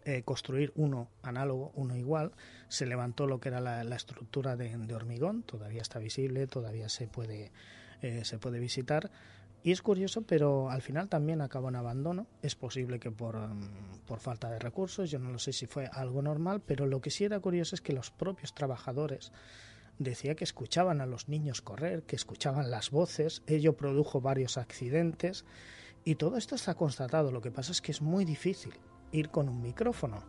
eh, 0.05 0.23
construir 0.23 0.73
uno 0.75 1.11
análogo, 1.23 1.71
uno 1.75 1.95
igual. 1.95 2.33
Se 2.69 2.87
levantó 2.87 3.27
lo 3.27 3.41
que 3.41 3.51
era 3.51 3.61
la, 3.61 3.97
estructura 3.97 4.57
de, 4.57 4.95
hormigón, 4.95 5.43
todavía 5.43 5.83
está 5.83 5.99
visible, 5.99 6.47
todavía 6.47 6.89
se 6.89 7.09
puede, 7.09 7.53
eh, 8.01 8.25
se 8.25 8.39
puede 8.39 8.59
visitar. 8.59 9.11
Y 9.63 9.73
es 9.73 9.83
curioso, 9.83 10.23
pero 10.23 10.71
al 10.71 10.83
final 10.83 11.09
también 11.09 11.41
acabó 11.41 11.69
en 11.69 11.77
abandono. 11.77 12.27
Es 12.43 12.55
posible 12.55 13.01
que 13.01 13.11
por, 13.11 13.37
mm, 13.37 14.01
por 14.07 14.21
falta 14.21 14.49
de 14.51 14.59
recursos, 14.59 15.11
yo 15.11 15.19
no 15.19 15.31
lo 15.31 15.39
sé 15.39 15.53
si 15.53 15.67
fue 15.67 15.89
algo 15.93 16.23
normal, 16.23 16.63
pero 16.65 16.87
lo 16.87 17.01
que 17.01 17.11
sí 17.11 17.25
era 17.25 17.41
curioso 17.41 17.75
es 17.75 17.81
que 17.81 17.93
los 17.93 18.11
propios 18.11 18.55
trabajadores 18.55 19.33
decía 19.99 20.35
que 20.37 20.45
escuchaban 20.45 21.01
a 21.01 21.07
los 21.07 21.29
niños 21.29 21.61
correr, 21.61 22.05
que 22.05 22.17
escuchaban 22.17 22.71
las 22.71 22.91
voces, 22.91 23.43
ello 23.47 23.77
produjo 23.77 24.21
varios 24.21 24.57
accidentes 24.57 25.45
y 26.05 26.15
todo 26.15 26.37
esto 26.37 26.55
está 26.55 26.75
constatado. 26.75 27.33
Lo 27.33 27.41
que 27.41 27.51
pasa 27.51 27.73
es 27.73 27.83
que 27.83 27.93
es 27.93 28.01
muy 28.01 28.25
difícil 28.25 28.75
ir 29.13 29.31
con 29.31 29.49
un 29.49 29.61
micrófono. 29.61 30.23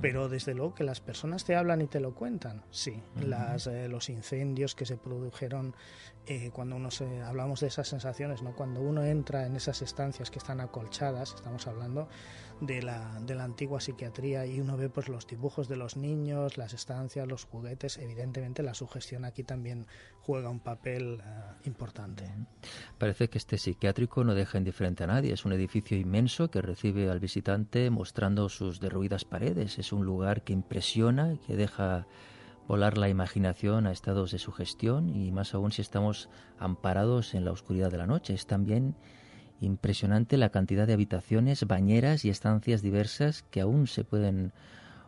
Pero 0.00 0.28
desde 0.28 0.54
luego 0.54 0.74
que 0.74 0.84
las 0.84 1.00
personas 1.00 1.44
te 1.44 1.54
hablan 1.54 1.80
y 1.82 1.86
te 1.86 2.00
lo 2.00 2.14
cuentan, 2.14 2.64
sí. 2.70 3.02
Las, 3.20 3.66
eh, 3.66 3.88
los 3.88 4.08
incendios 4.08 4.74
que 4.74 4.86
se 4.86 4.96
produjeron 4.96 5.74
eh, 6.26 6.50
cuando 6.52 6.76
uno 6.76 6.90
se, 6.90 7.20
hablamos 7.22 7.60
de 7.60 7.66
esas 7.66 7.88
sensaciones, 7.88 8.42
¿no? 8.42 8.54
Cuando 8.54 8.80
uno 8.80 9.04
entra 9.04 9.46
en 9.46 9.56
esas 9.56 9.82
estancias 9.82 10.30
que 10.30 10.38
están 10.38 10.60
acolchadas, 10.60 11.34
estamos 11.34 11.66
hablando 11.66 12.08
de 12.60 12.82
la, 12.82 13.20
de 13.20 13.34
la 13.34 13.44
antigua 13.44 13.80
psiquiatría 13.80 14.46
y 14.46 14.60
uno 14.60 14.76
ve 14.76 14.88
pues 14.88 15.08
los 15.08 15.26
dibujos 15.26 15.68
de 15.68 15.76
los 15.76 15.96
niños, 15.96 16.58
las 16.58 16.72
estancias, 16.74 17.26
los 17.26 17.44
juguetes, 17.44 17.98
evidentemente 17.98 18.62
la 18.62 18.74
sugestión 18.74 19.24
aquí 19.24 19.42
también 19.44 19.86
juega 20.20 20.48
un 20.48 20.60
papel 20.60 21.20
eh, 21.20 21.24
importante. 21.64 22.30
Parece 22.98 23.28
que 23.28 23.38
este 23.38 23.58
psiquiátrico 23.58 24.24
no 24.24 24.34
deja 24.34 24.58
indiferente 24.58 25.04
a 25.04 25.08
nadie, 25.08 25.32
es 25.32 25.44
un 25.44 25.52
edificio 25.52 25.96
inmenso 25.96 26.50
que 26.50 26.62
recibe 26.62 27.10
al 27.10 27.20
visitante 27.20 27.90
mostrando 27.90 28.48
sus 28.48 28.80
derruidas 28.80 29.24
paredes, 29.24 29.78
es 29.78 29.92
un 29.92 30.04
lugar 30.04 30.42
que 30.42 30.52
impresiona, 30.52 31.38
que 31.46 31.56
deja 31.56 32.06
volar 32.68 32.96
la 32.96 33.08
imaginación 33.08 33.86
a 33.86 33.92
estados 33.92 34.30
de 34.30 34.38
sugestión 34.38 35.08
y 35.08 35.32
más 35.32 35.54
aún 35.54 35.72
si 35.72 35.82
estamos 35.82 36.28
amparados 36.58 37.34
en 37.34 37.44
la 37.44 37.52
oscuridad 37.52 37.90
de 37.90 37.98
la 37.98 38.06
noche. 38.06 38.34
Es 38.34 38.46
también 38.46 38.94
impresionante 39.62 40.36
la 40.36 40.50
cantidad 40.50 40.86
de 40.86 40.92
habitaciones, 40.92 41.64
bañeras 41.66 42.24
y 42.24 42.30
estancias 42.30 42.82
diversas 42.82 43.42
que 43.50 43.60
aún 43.60 43.86
se 43.86 44.04
pueden 44.04 44.52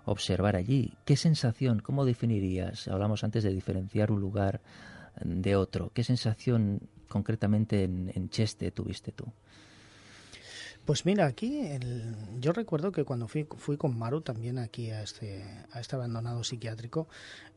observar 0.04 0.56
allí. 0.56 0.94
¿Qué 1.04 1.16
sensación, 1.16 1.80
cómo 1.80 2.04
definirías? 2.04 2.88
Hablamos 2.88 3.24
antes 3.24 3.42
de 3.42 3.52
diferenciar 3.52 4.10
un 4.10 4.20
lugar 4.20 4.60
de 5.22 5.56
otro. 5.56 5.90
¿Qué 5.94 6.04
sensación 6.04 6.80
concretamente 7.08 7.84
en, 7.84 8.28
Cheste 8.30 8.70
tuviste 8.70 9.12
tú? 9.12 9.26
Pues 10.84 11.06
mira, 11.06 11.24
aquí 11.26 11.62
yo 12.40 12.52
recuerdo 12.52 12.92
que 12.92 13.04
cuando 13.04 13.26
fui, 13.26 13.46
fui 13.56 13.78
con 13.78 13.98
Maru 13.98 14.20
también 14.20 14.58
aquí 14.58 14.90
a 14.90 15.02
este, 15.02 15.42
a 15.72 15.80
este 15.80 15.96
abandonado 15.96 16.44
psiquiátrico, 16.44 17.08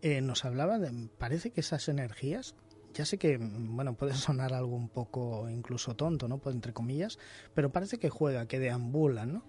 eh, 0.01 0.21
nos 0.21 0.45
hablaba 0.45 0.79
de, 0.79 1.09
parece 1.17 1.51
que 1.51 1.59
esas 1.59 1.89
energías 1.89 2.55
ya 2.97 3.05
sé 3.05 3.19
que, 3.19 3.37
bueno, 3.39 3.93
puede 3.93 4.13
sonar 4.15 4.53
algo 4.53 4.75
un 4.75 4.89
poco 4.89 5.49
incluso 5.49 5.95
tonto, 5.95 6.27
¿no? 6.27 6.41
Entre 6.45 6.73
comillas, 6.73 7.19
pero 7.53 7.71
parece 7.71 7.99
que 7.99 8.09
juega, 8.09 8.47
que 8.47 8.59
deambula, 8.59 9.25
¿no? 9.25 9.43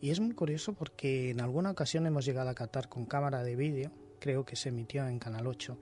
Y 0.00 0.10
es 0.10 0.20
muy 0.20 0.34
curioso 0.34 0.74
porque 0.74 1.30
en 1.30 1.40
alguna 1.40 1.70
ocasión 1.70 2.06
hemos 2.06 2.24
llegado 2.24 2.50
a 2.50 2.54
captar 2.54 2.88
con 2.88 3.06
cámara 3.06 3.42
de 3.42 3.56
vídeo, 3.56 3.90
creo 4.20 4.44
que 4.44 4.54
se 4.54 4.68
emitió 4.68 5.06
en 5.08 5.18
Canal 5.18 5.46
8, 5.46 5.78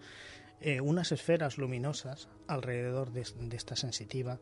eh, 0.61 0.81
unas 0.81 1.13
esferas 1.13 1.59
luminosas 1.59 2.29
alrededor 2.47 3.13
de, 3.13 3.27
de 3.41 3.57
esta 3.57 3.77
sensitiva 3.77 4.39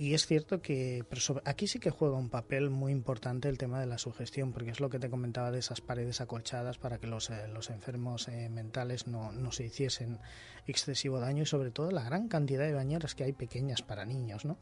y 0.00 0.14
es 0.14 0.26
cierto 0.26 0.62
que 0.62 1.04
pero 1.10 1.42
aquí 1.44 1.66
sí 1.66 1.78
que 1.78 1.90
juega 1.90 2.16
un 2.16 2.30
papel 2.30 2.70
muy 2.70 2.90
importante 2.90 3.50
el 3.50 3.58
tema 3.58 3.78
de 3.80 3.84
la 3.84 3.98
sugestión, 3.98 4.50
porque 4.50 4.70
es 4.70 4.80
lo 4.80 4.88
que 4.88 4.98
te 4.98 5.10
comentaba 5.10 5.50
de 5.50 5.58
esas 5.58 5.82
paredes 5.82 6.22
acolchadas 6.22 6.78
para 6.78 6.96
que 6.96 7.06
los, 7.06 7.28
eh, 7.28 7.48
los 7.48 7.68
enfermos 7.68 8.26
eh, 8.28 8.48
mentales 8.48 9.06
no, 9.06 9.30
no, 9.30 9.52
se 9.52 9.66
hiciesen 9.66 10.18
excesivo 10.66 11.20
daño 11.20 11.42
y 11.42 11.46
sobre 11.46 11.70
todo 11.70 11.90
la 11.90 12.02
gran 12.02 12.28
cantidad 12.28 12.64
de 12.64 12.72
bañeras 12.72 13.14
que 13.14 13.24
hay 13.24 13.34
pequeñas 13.34 13.82
para 13.82 14.06
niños. 14.06 14.46
¿no? 14.46 14.56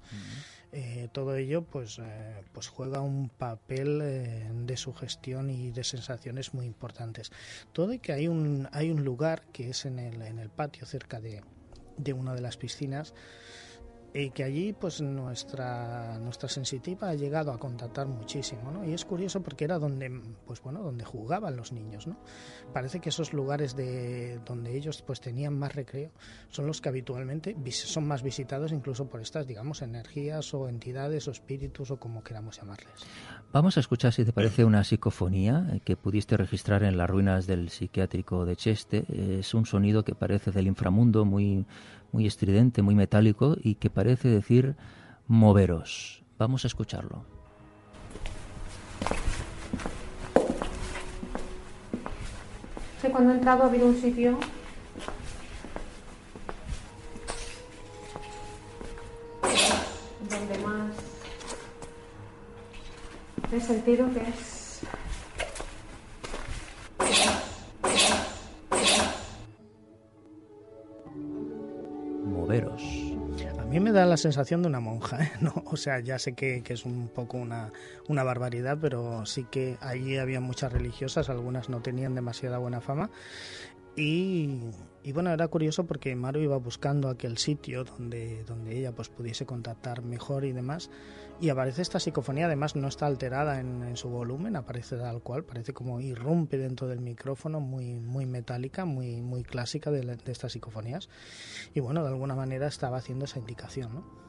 Eh, 0.73 1.09
todo 1.13 1.37
ello 1.37 1.63
pues, 1.63 2.01
pues 2.51 2.67
juega 2.67 3.01
un 3.01 3.29
papel 3.29 4.67
de 4.67 4.77
sugestión 4.77 5.51
y 5.51 5.71
de 5.71 5.85
sensaciones 5.85 6.53
muy 6.53 6.67
importantes. 6.67 7.31
Todo 7.73 7.93
y 7.93 8.01
que 8.01 8.13
hay 8.13 8.27
un, 8.27 8.69
hay 8.73 8.91
un 8.91 9.05
lugar 9.05 9.45
que 9.53 9.71
es 9.71 9.85
en 9.85 10.01
el, 10.01 10.21
en 10.21 10.41
el 10.41 10.51
patio 10.51 10.85
cerca 10.85 11.21
de, 11.21 11.45
de 11.97 12.13
una 12.13 12.35
de 12.35 12.41
las 12.41 12.57
piscinas 12.57 13.15
y 14.15 14.31
que 14.31 14.43
allí 14.43 14.73
pues 14.73 15.01
nuestra 15.01 16.19
nuestra 16.19 16.49
sensitiva 16.49 17.11
ha 17.11 17.15
llegado 17.15 17.53
a 17.53 17.59
contactar 17.59 18.07
muchísimo 18.07 18.71
¿no? 18.71 18.85
y 18.85 18.93
es 18.93 19.05
curioso 19.05 19.43
porque 19.43 19.65
era 19.65 19.79
donde 19.79 20.11
pues 20.47 20.63
bueno 20.63 20.83
donde 20.83 21.05
jugaban 21.05 21.57
los 21.57 21.73
niños 21.73 22.07
¿no? 22.07 22.17
parece 22.73 23.01
que 23.01 23.11
esos 23.11 23.33
lugares 23.33 23.77
de 23.77 24.41
donde 24.47 24.77
ellos 24.77 25.03
pues 25.03 25.21
tenían 25.21 25.59
más 25.59 25.75
recreo 25.75 26.11
son 26.49 26.67
los 26.67 26.81
que 26.81 26.89
habitualmente 26.89 27.55
son 27.71 28.07
más 28.07 28.23
visitados 28.23 28.73
incluso 28.73 29.09
por 29.09 29.21
estas 29.21 29.47
digamos 29.47 29.83
energías 29.83 30.55
o 30.55 30.69
entidades 30.69 31.29
o 31.29 31.31
espíritus 31.31 31.91
o 31.91 31.99
como 31.99 32.25
queramos 32.25 32.59
llamarles 32.59 33.05
vamos 33.53 33.77
a 33.77 33.81
escuchar 33.81 34.13
si 34.15 34.25
te 34.25 34.33
parece 34.33 34.65
una 34.65 34.85
psicofonía 34.85 35.81
que 35.85 35.97
pudiste 35.97 36.37
registrar 36.37 36.83
en 36.83 36.97
las 36.97 37.11
ruinas 37.11 37.47
del 37.47 37.69
psiquiátrico 37.69 38.47
de 38.47 38.57
Cheste 38.57 39.05
es 39.39 39.53
un 39.53 39.67
sonido 39.67 40.03
que 40.03 40.15
parece 40.15 40.51
del 40.51 40.67
inframundo 40.67 41.27
muy 41.27 41.67
muy 42.13 42.27
estridente, 42.27 42.83
muy 42.83 42.95
metálico 42.95 43.57
y 43.63 43.77
que 43.77 43.91
parece 43.91 44.29
decir 44.29 44.77
moveros. 45.27 46.23
Vamos 46.39 46.65
a 46.65 46.69
escucharlo. 46.69 47.25
Que 53.03 53.11
cuando 53.11 53.33
he 53.33 53.37
entrado 53.37 53.63
ha 53.63 53.67
habido 53.67 53.87
un 53.87 53.97
sitio 53.97 54.39
donde 60.29 60.59
más 60.67 60.95
he 63.53 63.61
sentido 63.61 64.13
que 64.13 64.21
es 64.21 64.59
me 73.81 73.93
da 73.93 74.07
la 74.07 74.17
sensación 74.17 74.63
de 74.63 74.69
una 74.69 74.81
monja, 74.81 75.23
¿eh? 75.23 75.33
¿no? 75.41 75.53
O 75.67 75.77
sea, 75.77 76.01
ya 76.01 76.19
sé 76.19 76.35
que, 76.35 76.63
que 76.63 76.75
es 76.75 76.85
un 76.85 77.09
poco 77.09 77.37
una, 77.37 77.73
una, 78.09 78.25
barbaridad, 78.25 78.79
pero 78.81 79.27
sí 79.27 79.47
que 79.51 79.77
allí 79.81 80.17
había 80.17 80.41
muchas 80.41 80.73
religiosas, 80.73 81.29
algunas 81.29 81.69
no 81.69 81.81
tenían 81.81 82.15
demasiada 82.15 82.59
buena 82.59 82.81
fama. 82.81 83.11
Y, 83.97 84.61
y, 85.09 85.13
bueno, 85.13 85.31
era 85.31 85.49
curioso 85.49 85.87
porque 85.87 86.15
Maru 86.15 86.41
iba 86.41 86.57
buscando 86.59 87.09
aquel 87.09 87.39
sitio 87.39 87.85
donde, 87.85 88.45
donde 88.45 88.79
ella 88.79 88.93
pues 88.93 89.09
pudiese 89.09 89.47
contactar 89.47 90.03
mejor 90.03 90.45
y 90.45 90.53
demás 90.53 90.91
y 91.41 91.51
aparece 91.51 91.83
esta 91.83 92.01
psicofonía, 92.01 92.47
además 92.47 92.75
no 92.75 92.89
está 92.89 93.07
alterada 93.07 93.61
en, 93.61 93.97
su 93.97 94.09
volumen, 94.09 94.57
aparece 94.57 94.97
tal 94.97 95.23
cual, 95.23 95.45
parece 95.45 95.73
como 95.73 96.01
irrumpe 96.01 96.59
dentro 96.59 96.89
del 96.89 97.01
micrófono, 97.01 97.61
muy, 97.61 97.95
muy 98.01 98.27
metálica, 98.27 98.85
muy, 98.85 99.23
muy 99.23 99.45
clásica 99.45 99.91
de, 99.93 100.19
estas 100.27 100.53
psicofonías. 100.53 101.09
Y 101.75 101.81
bueno, 101.81 102.03
de 102.03 102.09
alguna 102.09 102.35
manera 102.35 102.67
estaba 102.67 102.97
haciendo 102.97 103.25
esa 103.27 103.39
indicación, 103.39 103.95
¿no? 103.95 104.28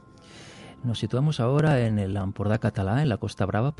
Nos 0.84 1.00
situamos 1.00 1.42
ahora 1.42 1.82
en 1.82 2.00
el 2.00 2.16
Ampordà 2.16 2.58
catalá, 2.58 3.02
en 3.02 3.10
la 3.10 3.18
Costa 3.18 3.46
Brava, 3.46 3.74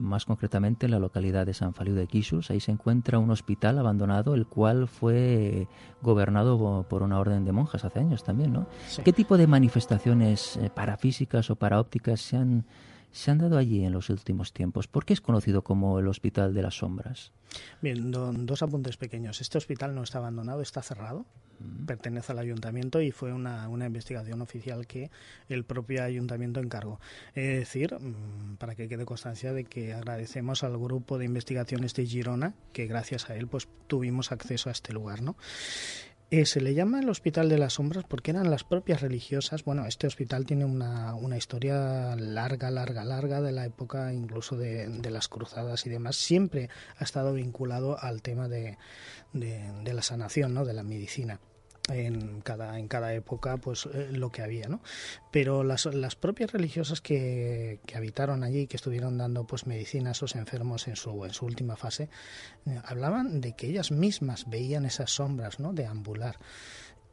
más 0.00 0.24
concretamente 0.26 0.86
en 0.86 0.92
la 0.92 1.00
localidad 1.00 1.44
de 1.44 1.54
San 1.54 1.74
Feliu 1.74 1.94
de 1.94 2.06
Quixos. 2.06 2.50
Ahí 2.50 2.60
se 2.60 2.70
encuentra 2.70 3.18
un 3.18 3.30
hospital 3.30 3.78
abandonado, 3.78 4.34
el 4.34 4.46
cual 4.46 4.86
fue 4.86 5.66
gobernado 6.02 6.86
por 6.88 7.02
una 7.02 7.18
orden 7.18 7.44
de 7.44 7.50
monjas 7.50 7.84
hace 7.84 7.98
años 7.98 8.22
también, 8.22 8.52
¿no? 8.52 8.66
¿Qué 9.04 9.12
tipo 9.12 9.36
de 9.36 9.48
manifestaciones 9.48 10.56
eh, 10.56 10.70
parafísicas 10.72 11.50
o 11.50 11.56
paraópticas 11.56 12.20
se 12.20 12.36
han 12.36 12.64
se 13.12 13.30
han 13.30 13.38
dado 13.38 13.58
allí 13.58 13.84
en 13.84 13.92
los 13.92 14.10
últimos 14.10 14.52
tiempos? 14.52 14.88
¿Por 14.88 15.04
qué 15.04 15.12
es 15.12 15.20
conocido 15.20 15.62
como 15.62 15.98
el 15.98 16.08
Hospital 16.08 16.54
de 16.54 16.62
las 16.62 16.78
Sombras? 16.78 17.32
Bien, 17.80 18.12
dos 18.12 18.62
apuntes 18.62 18.96
pequeños. 18.96 19.40
Este 19.40 19.58
hospital 19.58 19.94
no 19.94 20.02
está 20.02 20.18
abandonado, 20.18 20.62
está 20.62 20.82
cerrado, 20.82 21.26
mm. 21.58 21.86
pertenece 21.86 22.32
al 22.32 22.38
ayuntamiento 22.38 23.00
y 23.00 23.10
fue 23.10 23.32
una, 23.32 23.68
una, 23.68 23.86
investigación 23.86 24.40
oficial 24.40 24.86
que 24.86 25.10
el 25.48 25.64
propio 25.64 26.04
ayuntamiento 26.04 26.60
encargó. 26.60 27.00
Es 27.34 27.58
decir, 27.58 27.94
mm, 27.94 28.56
para 28.56 28.74
que 28.74 28.88
quede 28.88 29.04
constancia 29.04 29.52
de 29.52 29.64
que 29.64 29.94
agradecemos 29.94 30.62
al 30.62 30.78
grupo 30.78 31.18
de 31.18 31.24
investigaciones 31.24 31.94
de 31.94 32.06
Girona, 32.06 32.54
que 32.72 32.86
gracias 32.86 33.30
a 33.30 33.36
él 33.36 33.48
pues 33.48 33.68
tuvimos 33.88 34.30
acceso 34.30 34.68
a 34.68 34.72
este 34.72 34.92
lugar, 34.92 35.22
¿no? 35.22 35.36
Eh, 36.32 36.46
se 36.46 36.60
le 36.60 36.74
llama 36.74 37.00
el 37.00 37.08
Hospital 37.08 37.48
de 37.48 37.58
las 37.58 37.72
Sombras 37.72 38.04
porque 38.06 38.30
eran 38.30 38.52
las 38.52 38.62
propias 38.62 39.00
religiosas. 39.00 39.64
Bueno, 39.64 39.86
este 39.86 40.06
hospital 40.06 40.46
tiene 40.46 40.64
una, 40.64 41.12
una 41.16 41.36
historia 41.36 42.14
larga, 42.14 42.70
larga, 42.70 43.02
larga 43.02 43.40
de 43.40 43.50
la 43.50 43.64
época 43.64 44.12
incluso 44.12 44.56
de, 44.56 44.86
de, 44.86 45.10
las 45.10 45.26
cruzadas 45.26 45.86
y 45.86 45.90
demás. 45.90 46.14
Siempre 46.14 46.68
ha 46.98 47.02
estado 47.02 47.34
vinculado 47.34 48.00
al 48.00 48.22
tema 48.22 48.46
de, 48.46 48.78
de, 49.32 49.72
de 49.82 49.92
la 49.92 50.02
sanación, 50.02 50.54
¿no? 50.54 50.64
de 50.64 50.72
la 50.72 50.84
medicina 50.84 51.40
en 51.88 52.40
cada, 52.40 52.78
en 52.78 52.88
cada 52.88 53.14
época 53.14 53.56
pues 53.56 53.86
eh, 53.86 54.10
lo 54.12 54.30
que 54.30 54.42
había, 54.42 54.68
¿no? 54.68 54.80
Pero 55.30 55.64
las, 55.64 55.86
las 55.86 56.16
propias 56.16 56.52
religiosas 56.52 57.00
que, 57.00 57.80
que, 57.86 57.96
habitaron 57.96 58.44
allí, 58.44 58.66
que 58.66 58.76
estuvieron 58.76 59.18
dando 59.18 59.46
pues 59.46 59.66
medicina 59.66 60.10
a 60.10 60.12
esos 60.12 60.36
enfermos 60.36 60.88
en 60.88 60.96
su, 60.96 61.24
en 61.24 61.32
su 61.32 61.46
última 61.46 61.76
fase, 61.76 62.08
eh, 62.66 62.80
hablaban 62.84 63.40
de 63.40 63.54
que 63.54 63.66
ellas 63.68 63.90
mismas 63.90 64.48
veían 64.48 64.84
esas 64.84 65.10
sombras, 65.10 65.60
¿no? 65.60 65.72
De 65.72 65.86
ambular 65.86 66.36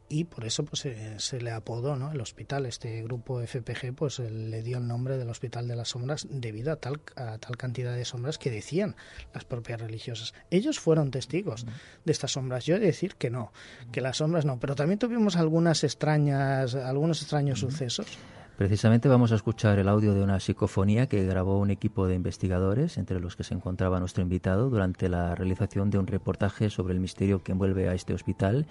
y 0.09 0.23
por 0.23 0.45
eso 0.45 0.63
pues 0.63 0.87
se, 1.17 1.41
le 1.41 1.51
apodó 1.51 1.95
¿no? 1.95 2.11
el 2.11 2.21
hospital. 2.21 2.65
Este 2.65 3.01
grupo 3.03 3.41
FPG 3.41 3.93
pues 3.93 4.19
le 4.19 4.63
dio 4.63 4.77
el 4.77 4.87
nombre 4.87 5.17
del 5.17 5.29
hospital 5.29 5.67
de 5.67 5.75
las 5.75 5.89
sombras 5.89 6.27
debido 6.29 6.71
a 6.71 6.77
tal 6.77 7.01
a 7.15 7.37
tal 7.37 7.57
cantidad 7.57 7.93
de 7.93 8.05
sombras 8.05 8.37
que 8.37 8.49
decían 8.49 8.95
las 9.33 9.43
propias 9.43 9.81
religiosas. 9.81 10.33
Ellos 10.49 10.79
fueron 10.79 11.11
testigos 11.11 11.65
de 12.05 12.11
estas 12.11 12.31
sombras. 12.31 12.65
Yo 12.65 12.75
he 12.75 12.79
de 12.79 12.87
decir 12.87 13.15
que 13.15 13.29
no 13.29 13.51
que 13.91 14.01
las 14.01 14.17
sombras 14.17 14.45
no. 14.45 14.59
Pero 14.59 14.75
también 14.75 14.99
tuvimos 14.99 15.35
algunas 15.35 15.83
extrañas 15.83 16.75
algunos 16.75 17.21
extraños 17.21 17.59
sucesos 17.59 18.17
Precisamente 18.57 19.07
vamos 19.07 19.31
a 19.31 19.35
escuchar 19.35 19.77
el 19.77 19.87
audio 19.87 20.15
de 20.15 20.23
una 20.23 20.39
psicofonía 20.39 21.05
que 21.05 21.23
grabó 21.23 21.59
un 21.59 21.69
equipo 21.69 22.07
de 22.07 22.15
investigadores, 22.15 22.97
entre 22.97 23.19
los 23.19 23.35
que 23.35 23.43
se 23.43 23.53
encontraba 23.53 23.99
nuestro 23.99 24.23
invitado, 24.23 24.71
durante 24.71 25.09
la 25.09 25.35
realización 25.35 25.91
de 25.91 25.99
un 25.99 26.07
reportaje 26.07 26.71
sobre 26.71 26.95
el 26.95 26.99
misterio 26.99 27.43
que 27.43 27.51
envuelve 27.51 27.87
a 27.87 27.93
este 27.93 28.15
hospital 28.15 28.65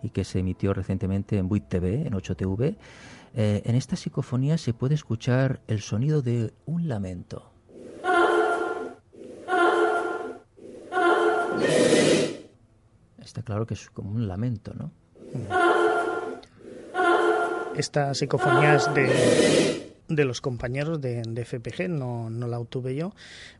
y 0.00 0.10
que 0.10 0.22
se 0.22 0.38
emitió 0.38 0.72
recientemente 0.74 1.38
en 1.38 1.48
Buit 1.48 1.66
TV, 1.66 2.06
en 2.06 2.12
8TV. 2.12 2.76
Eh, 3.34 3.62
en 3.64 3.74
esta 3.74 3.96
psicofonía 3.96 4.56
se 4.58 4.74
puede 4.74 4.94
escuchar 4.94 5.60
el 5.66 5.80
sonido 5.80 6.22
de 6.22 6.54
un 6.64 6.86
lamento. 6.86 7.50
Está 13.18 13.42
claro 13.42 13.66
que 13.66 13.74
es 13.74 13.90
como 13.90 14.12
un 14.12 14.28
lamento, 14.28 14.72
¿no? 14.72 14.92
Esta 17.76 18.12
psicofonía 18.12 18.74
es 18.74 18.92
de, 18.94 19.94
de 20.08 20.24
los 20.26 20.42
compañeros 20.42 21.00
de, 21.00 21.22
de 21.22 21.44
FPG, 21.44 21.88
no, 21.88 22.28
no, 22.28 22.46
la 22.46 22.58
obtuve 22.58 22.94
yo, 22.94 23.14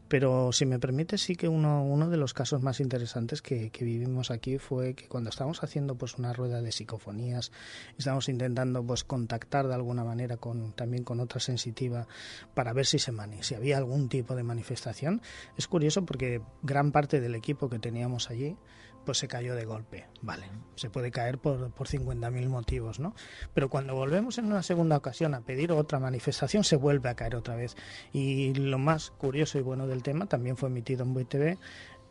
pero 0.08 0.52
si 0.52 0.66
me 0.66 0.78
permite 0.78 1.16
sí 1.16 1.34
que 1.34 1.48
uno, 1.48 1.82
uno 1.82 2.10
de 2.10 2.18
los 2.18 2.34
casos 2.34 2.60
más 2.62 2.80
interesantes 2.80 3.40
que, 3.40 3.70
que, 3.70 3.84
vivimos 3.86 4.30
aquí 4.30 4.58
fue 4.58 4.94
que 4.94 5.08
cuando 5.08 5.30
estábamos 5.30 5.62
haciendo 5.62 5.94
pues 5.94 6.18
una 6.18 6.34
rueda 6.34 6.60
de 6.60 6.72
psicofonías, 6.72 7.52
estábamos 7.96 8.28
intentando 8.28 8.84
pues 8.84 9.02
contactar 9.02 9.66
de 9.66 9.74
alguna 9.74 10.04
manera 10.04 10.36
con, 10.36 10.72
también 10.72 11.04
con 11.04 11.18
otra 11.18 11.40
sensitiva 11.40 12.06
para 12.52 12.74
ver 12.74 12.84
si, 12.84 12.98
se 12.98 13.12
mani 13.12 13.42
si 13.42 13.54
había 13.54 13.78
algún 13.78 14.10
tipo 14.10 14.36
de 14.36 14.42
manifestación. 14.42 15.22
Es 15.56 15.68
curioso 15.68 16.04
porque 16.04 16.42
gran 16.62 16.92
parte 16.92 17.18
del 17.18 17.34
equipo 17.34 17.70
que 17.70 17.78
teníamos 17.78 18.30
allí 18.30 18.56
pues 19.04 19.18
se 19.18 19.28
cayó 19.28 19.54
de 19.54 19.64
golpe. 19.64 20.06
Vale, 20.20 20.46
se 20.76 20.90
puede 20.90 21.10
caer 21.10 21.38
por, 21.38 21.70
por 21.72 21.88
50.000 21.88 22.48
motivos, 22.48 23.00
¿no? 23.00 23.14
Pero 23.54 23.68
cuando 23.68 23.94
volvemos 23.94 24.38
en 24.38 24.46
una 24.46 24.62
segunda 24.62 24.96
ocasión 24.96 25.34
a 25.34 25.40
pedir 25.40 25.72
otra 25.72 25.98
manifestación, 25.98 26.64
se 26.64 26.76
vuelve 26.76 27.08
a 27.08 27.14
caer 27.14 27.36
otra 27.36 27.56
vez. 27.56 27.76
Y 28.12 28.54
lo 28.54 28.78
más 28.78 29.10
curioso 29.10 29.58
y 29.58 29.62
bueno 29.62 29.86
del 29.86 30.02
tema, 30.02 30.26
también 30.26 30.56
fue 30.56 30.68
emitido 30.68 31.04
en 31.04 31.26
TV, 31.26 31.58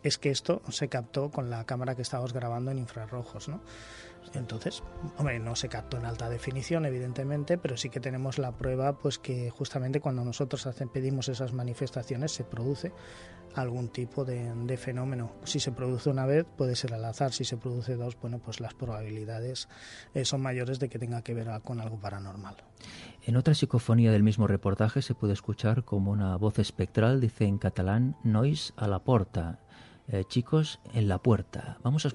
es 0.03 0.17
que 0.17 0.29
esto 0.29 0.61
se 0.69 0.87
captó 0.87 1.29
con 1.29 1.49
la 1.49 1.65
cámara 1.65 1.95
que 1.95 2.01
estábamos 2.01 2.33
grabando 2.33 2.71
en 2.71 2.79
infrarrojos, 2.79 3.47
¿no? 3.47 3.61
Entonces, 4.33 4.81
hombre, 5.17 5.39
no 5.39 5.55
se 5.55 5.67
captó 5.67 5.97
en 5.97 6.05
alta 6.05 6.29
definición, 6.29 6.85
evidentemente, 6.85 7.57
pero 7.57 7.75
sí 7.75 7.89
que 7.89 7.99
tenemos 7.99 8.37
la 8.37 8.53
prueba, 8.53 8.97
pues 8.97 9.19
que 9.19 9.49
justamente 9.49 9.99
cuando 9.99 10.23
nosotros 10.23 10.67
pedimos 10.93 11.27
esas 11.29 11.53
manifestaciones 11.53 12.31
se 12.31 12.43
produce 12.43 12.93
algún 13.55 13.89
tipo 13.89 14.23
de, 14.23 14.77
fenómeno. 14.77 15.33
Si 15.43 15.59
se 15.59 15.71
produce 15.71 16.09
una 16.09 16.25
vez, 16.25 16.45
puede 16.57 16.75
ser 16.75 16.93
al 16.93 17.03
azar. 17.05 17.33
Si 17.33 17.43
se 17.43 17.57
produce 17.57 17.95
dos, 17.95 18.17
bueno, 18.19 18.39
pues 18.39 18.59
las 18.59 18.73
probabilidades 18.73 19.67
eh, 20.13 20.25
son 20.25 20.41
mayores 20.41 20.79
de 20.79 20.89
que 20.89 20.99
tenga 20.99 21.21
que 21.21 21.33
ver 21.33 21.49
con 21.63 21.81
algo 21.81 21.99
paranormal. 21.99 22.55
En 23.23 23.35
otra 23.35 23.53
psicofonía 23.53 24.11
del 24.11 24.23
mismo 24.23 24.47
reportaje 24.47 25.01
se 25.01 25.13
puede 25.13 25.33
escuchar 25.33 25.83
como 25.83 26.11
una 26.11 26.35
voz 26.37 26.59
espectral 26.59 27.19
dice 27.19 27.45
en 27.45 27.57
catalán 27.57 28.15
Nois 28.23 28.73
a 28.77 28.87
la 28.87 28.99
porta. 28.99 29.59
Eh, 30.07 30.23
chicos, 30.27 30.79
en 30.93 31.07
la 31.07 31.19
puerta. 31.19 31.77
Vamos 31.83 32.05
a 32.05 32.09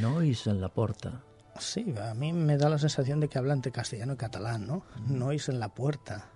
Nois 0.00 0.46
en 0.46 0.60
la 0.60 0.68
puerta. 0.68 1.22
Sí, 1.58 1.94
a 2.00 2.14
mí 2.14 2.32
me 2.32 2.56
da 2.56 2.68
la 2.68 2.78
sensación 2.78 3.20
de 3.20 3.28
que 3.28 3.38
habla 3.38 3.54
entre 3.54 3.72
castellano 3.72 4.14
y 4.14 4.16
catalán, 4.16 4.66
¿no? 4.66 4.84
No 5.06 5.30
en 5.32 5.60
la 5.60 5.68
puerta, 5.68 6.30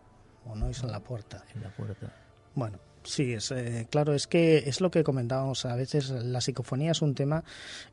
o 0.46 0.54
no 0.54 0.68
es 0.68 0.82
en 0.82 0.92
la 0.92 1.00
puerta. 1.00 1.44
En 1.54 1.62
la 1.62 1.70
puerta. 1.70 2.12
Bueno, 2.54 2.78
Sí, 3.08 3.32
es, 3.32 3.50
eh, 3.52 3.86
claro, 3.90 4.12
es 4.12 4.26
que 4.26 4.64
es 4.66 4.82
lo 4.82 4.90
que 4.90 5.02
comentábamos. 5.02 5.64
A 5.64 5.74
veces 5.76 6.10
la 6.10 6.42
psicofonía 6.42 6.90
es 6.90 7.00
un 7.00 7.14
tema 7.14 7.42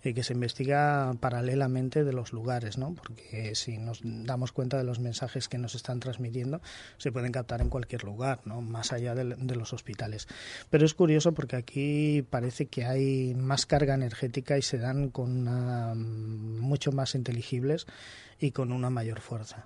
eh, 0.03 0.13
que 0.13 0.24
se 0.24 0.34
investiga 0.34 1.16
paralelamente 1.22 2.03
de 2.03 2.11
los 2.11 2.34
lugares, 2.34 2.78
¿no? 2.78 2.93
Porque 2.93 3.55
si 3.55 3.78
nos 3.78 4.01
damos 4.03 4.51
cuenta 4.51 4.78
de 4.78 4.84
los 4.84 4.99
mensajes 4.99 5.47
que 5.47 5.57
nos 5.57 5.74
están 5.74 6.01
transmitiendo, 6.01 6.59
se 6.97 7.13
pueden 7.13 7.32
captar 7.32 7.61
en 7.61 7.70
cualquier 7.70 8.03
lugar, 8.03 8.41
¿no? 8.43 8.61
Más 8.61 8.91
allá 8.91 9.16
de, 9.16 9.55
los 9.55 9.72
hospitales. 9.72 10.28
Pero 10.70 10.86
es 10.86 10.93
curioso 10.93 11.34
porque 11.34 11.55
aquí 11.55 12.22
parece 12.30 12.66
que 12.66 12.84
hay 12.84 13.34
más 13.36 13.66
carga 13.66 13.93
energética 13.93 14.57
y 14.57 14.63
se 14.63 14.80
dan 14.80 15.11
con 15.11 16.59
mucho 16.59 16.91
más 16.91 17.16
inteligibles 17.16 17.88
y 18.38 18.51
con 18.51 18.74
una 18.74 18.89
mayor 18.89 19.22
fuerza 19.22 19.66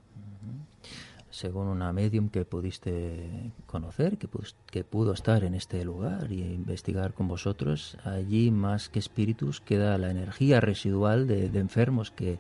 según 1.32 1.68
una 1.68 1.94
medium 1.94 2.30
que 2.30 2.46
pudiste 2.46 3.52
conocer, 3.66 4.18
que, 4.18 4.28
que 4.72 4.84
pudo 4.84 5.14
estar 5.14 5.44
en 5.44 5.54
este 5.54 5.84
lugar 5.86 6.32
y 6.32 6.42
investigar 6.42 7.14
con 7.14 7.28
vosotros, 7.28 7.98
allí 8.04 8.52
más 8.52 8.90
que 8.90 9.00
espíritus 9.00 9.62
queda 9.62 9.98
la 9.98 10.12
energía 10.12 10.60
residual 10.60 11.28
de, 11.28 11.46
enfermos 11.60 12.12
que, 12.12 12.38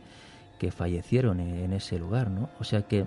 fallecieron 0.71 1.39
en, 1.39 1.71
ese 1.71 1.97
lugar, 1.99 2.29
¿no? 2.29 2.49
O 2.59 2.65
sea 2.65 2.81
que, 2.81 3.05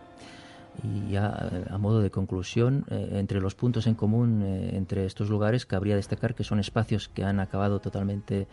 y 0.83 1.13
ya 1.13 1.67
a 1.69 1.77
modo 1.77 2.01
de 2.01 2.11
conclusión, 2.11 2.87
eh, 2.89 3.11
entre 3.13 3.41
los 3.43 3.55
puntos 3.55 3.87
en 3.87 3.95
común 3.95 4.43
eh, 4.43 4.71
entre 4.77 5.05
estos 5.05 5.29
lugares 5.29 5.67
cabría 5.67 5.97
destacar 5.97 6.35
que 6.35 6.45
son 6.45 6.61
espacios 6.61 7.09
que 7.09 7.25
han 7.25 7.41
acabado 7.41 7.79
totalmente 7.81 8.47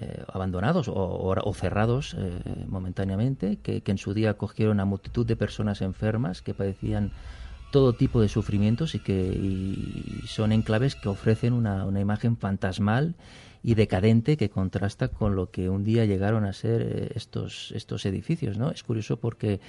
eh, 0.00 0.22
abandonados 0.32 0.88
o, 0.88 1.52
cerrados 1.54 2.14
eh, 2.18 2.64
momentáneamente, 2.66 3.58
que, 3.62 3.82
en 3.84 3.98
su 3.98 4.14
día 4.14 4.30
acogieron 4.30 4.80
a 4.80 4.84
multitud 4.84 5.26
de 5.26 5.34
personas 5.34 5.80
enfermas 5.80 6.42
que 6.42 6.54
padecían 6.54 7.12
todo 7.70 7.94
tipo 7.94 8.20
de 8.20 8.28
sufrimientos 8.28 8.94
y 8.94 9.00
que 9.00 10.22
son 10.26 10.52
enclaves 10.52 10.94
que 10.94 11.08
ofrecen 11.08 11.52
una, 11.52 11.86
imagen 12.00 12.36
fantasmal 12.36 13.14
y 13.62 13.74
decadente 13.74 14.36
que 14.36 14.50
contrasta 14.50 15.08
con 15.08 15.34
lo 15.34 15.50
que 15.50 15.68
un 15.68 15.84
día 15.84 16.04
llegaron 16.04 16.44
a 16.44 16.52
ser 16.52 16.82
eh, 16.82 17.08
estos, 17.14 17.72
estos 17.74 18.06
edificios. 18.06 18.56
¿no? 18.56 18.70
Es 18.70 18.82
curioso 18.82 19.18
porque 19.18 19.60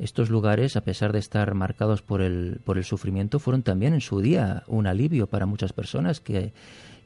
estos 0.00 0.30
lugares, 0.30 0.76
a 0.76 0.80
pesar 0.80 1.12
de 1.12 1.18
estar 1.18 1.54
marcados 1.54 2.00
por 2.00 2.22
el, 2.22 2.60
por 2.64 2.78
el 2.78 2.84
sufrimiento, 2.84 3.38
fueron 3.38 3.62
también 3.62 3.92
en 3.92 4.00
su 4.00 4.20
día 4.20 4.64
un 4.66 4.86
alivio 4.86 5.26
para 5.26 5.44
muchas 5.44 5.74
personas 5.74 6.20
que 6.20 6.54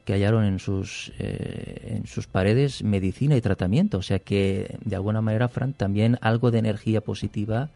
que 0.05 0.13
hallaron 0.13 0.45
en 0.45 0.59
sus, 0.59 1.11
eh, 1.19 1.97
en 1.97 2.07
sus 2.07 2.27
paredes 2.27 2.83
medicina 2.83 3.35
y 3.35 3.41
tratamiento. 3.41 3.97
O 3.97 4.01
sea 4.03 4.19
que, 4.19 4.77
de 4.85 4.95
alguna 4.95 5.21
manera, 5.21 5.49
Fran, 5.49 5.73
también 5.73 6.17
algo 6.21 6.51
de 6.51 6.59
energía 6.59 7.01
positiva 7.01 7.69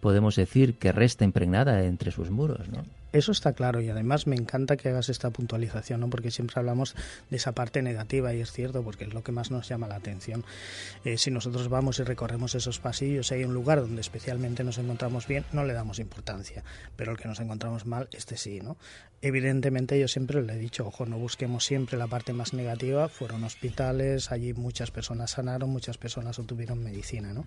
podemos 0.00 0.36
decir 0.36 0.74
que 0.74 0.92
resta 0.92 1.24
impregnada 1.24 1.84
entre 1.84 2.10
sus 2.10 2.30
muros, 2.30 2.68
¿no? 2.68 2.84
Eso 3.12 3.30
está 3.30 3.52
claro 3.52 3.80
y 3.80 3.90
además 3.90 4.26
me 4.26 4.36
encanta 4.36 4.76
que 4.76 4.88
hagas 4.88 5.10
esta 5.10 5.30
puntualización, 5.30 6.00
¿no? 6.00 6.08
porque 6.08 6.30
siempre 6.30 6.58
hablamos 6.58 6.94
de 7.28 7.36
esa 7.36 7.52
parte 7.52 7.82
negativa 7.82 8.32
y 8.32 8.40
es 8.40 8.52
cierto 8.52 8.82
porque 8.82 9.04
es 9.04 9.12
lo 9.12 9.22
que 9.22 9.32
más 9.32 9.50
nos 9.50 9.68
llama 9.68 9.86
la 9.86 9.96
atención. 9.96 10.44
Eh, 11.04 11.18
si 11.18 11.30
nosotros 11.30 11.68
vamos 11.68 11.98
y 11.98 12.04
recorremos 12.04 12.54
esos 12.54 12.78
pasillos 12.78 13.30
y 13.30 13.34
hay 13.34 13.44
un 13.44 13.52
lugar 13.52 13.80
donde 13.80 14.00
especialmente 14.00 14.64
nos 14.64 14.78
encontramos 14.78 15.26
bien, 15.26 15.44
no 15.52 15.64
le 15.64 15.74
damos 15.74 15.98
importancia, 15.98 16.64
pero 16.96 17.12
el 17.12 17.18
que 17.18 17.28
nos 17.28 17.38
encontramos 17.40 17.84
mal, 17.84 18.08
este 18.12 18.38
sí. 18.38 18.60
¿no? 18.62 18.78
Evidentemente 19.20 20.00
yo 20.00 20.08
siempre 20.08 20.42
le 20.42 20.54
he 20.54 20.58
dicho, 20.58 20.86
ojo, 20.86 21.04
no 21.04 21.18
busquemos 21.18 21.64
siempre 21.64 21.98
la 21.98 22.06
parte 22.06 22.32
más 22.32 22.54
negativa, 22.54 23.08
fueron 23.08 23.44
hospitales, 23.44 24.32
allí 24.32 24.54
muchas 24.54 24.90
personas 24.90 25.32
sanaron, 25.32 25.68
muchas 25.68 25.98
personas 25.98 26.38
obtuvieron 26.38 26.82
medicina. 26.82 27.32
¿no? 27.34 27.46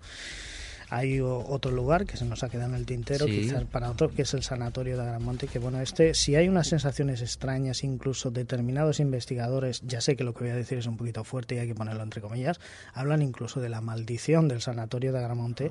Hay 0.88 1.20
otro 1.20 1.72
lugar 1.72 2.06
que 2.06 2.16
se 2.16 2.24
nos 2.24 2.44
ha 2.44 2.48
quedado 2.48 2.70
en 2.70 2.76
el 2.76 2.86
tintero, 2.86 3.26
quizás 3.26 3.64
para 3.64 3.90
otro, 3.90 4.08
que 4.08 4.22
es 4.22 4.34
el 4.34 4.44
Sanatorio 4.44 4.96
de 4.96 5.02
Agramonte, 5.02 5.48
que 5.48 5.58
bueno, 5.58 5.80
este, 5.80 6.14
si 6.14 6.36
hay 6.36 6.48
unas 6.48 6.68
sensaciones 6.68 7.22
extrañas, 7.22 7.82
incluso 7.82 8.30
determinados 8.30 9.00
investigadores, 9.00 9.82
ya 9.84 10.00
sé 10.00 10.14
que 10.14 10.22
lo 10.22 10.32
que 10.32 10.44
voy 10.44 10.52
a 10.52 10.56
decir 10.56 10.78
es 10.78 10.86
un 10.86 10.96
poquito 10.96 11.24
fuerte 11.24 11.56
y 11.56 11.58
hay 11.58 11.66
que 11.66 11.74
ponerlo 11.74 12.04
entre 12.04 12.20
comillas, 12.20 12.60
hablan 12.94 13.22
incluso 13.22 13.60
de 13.60 13.68
la 13.68 13.80
maldición 13.80 14.46
del 14.46 14.60
Sanatorio 14.60 15.12
de 15.12 15.18
Agramonte, 15.18 15.70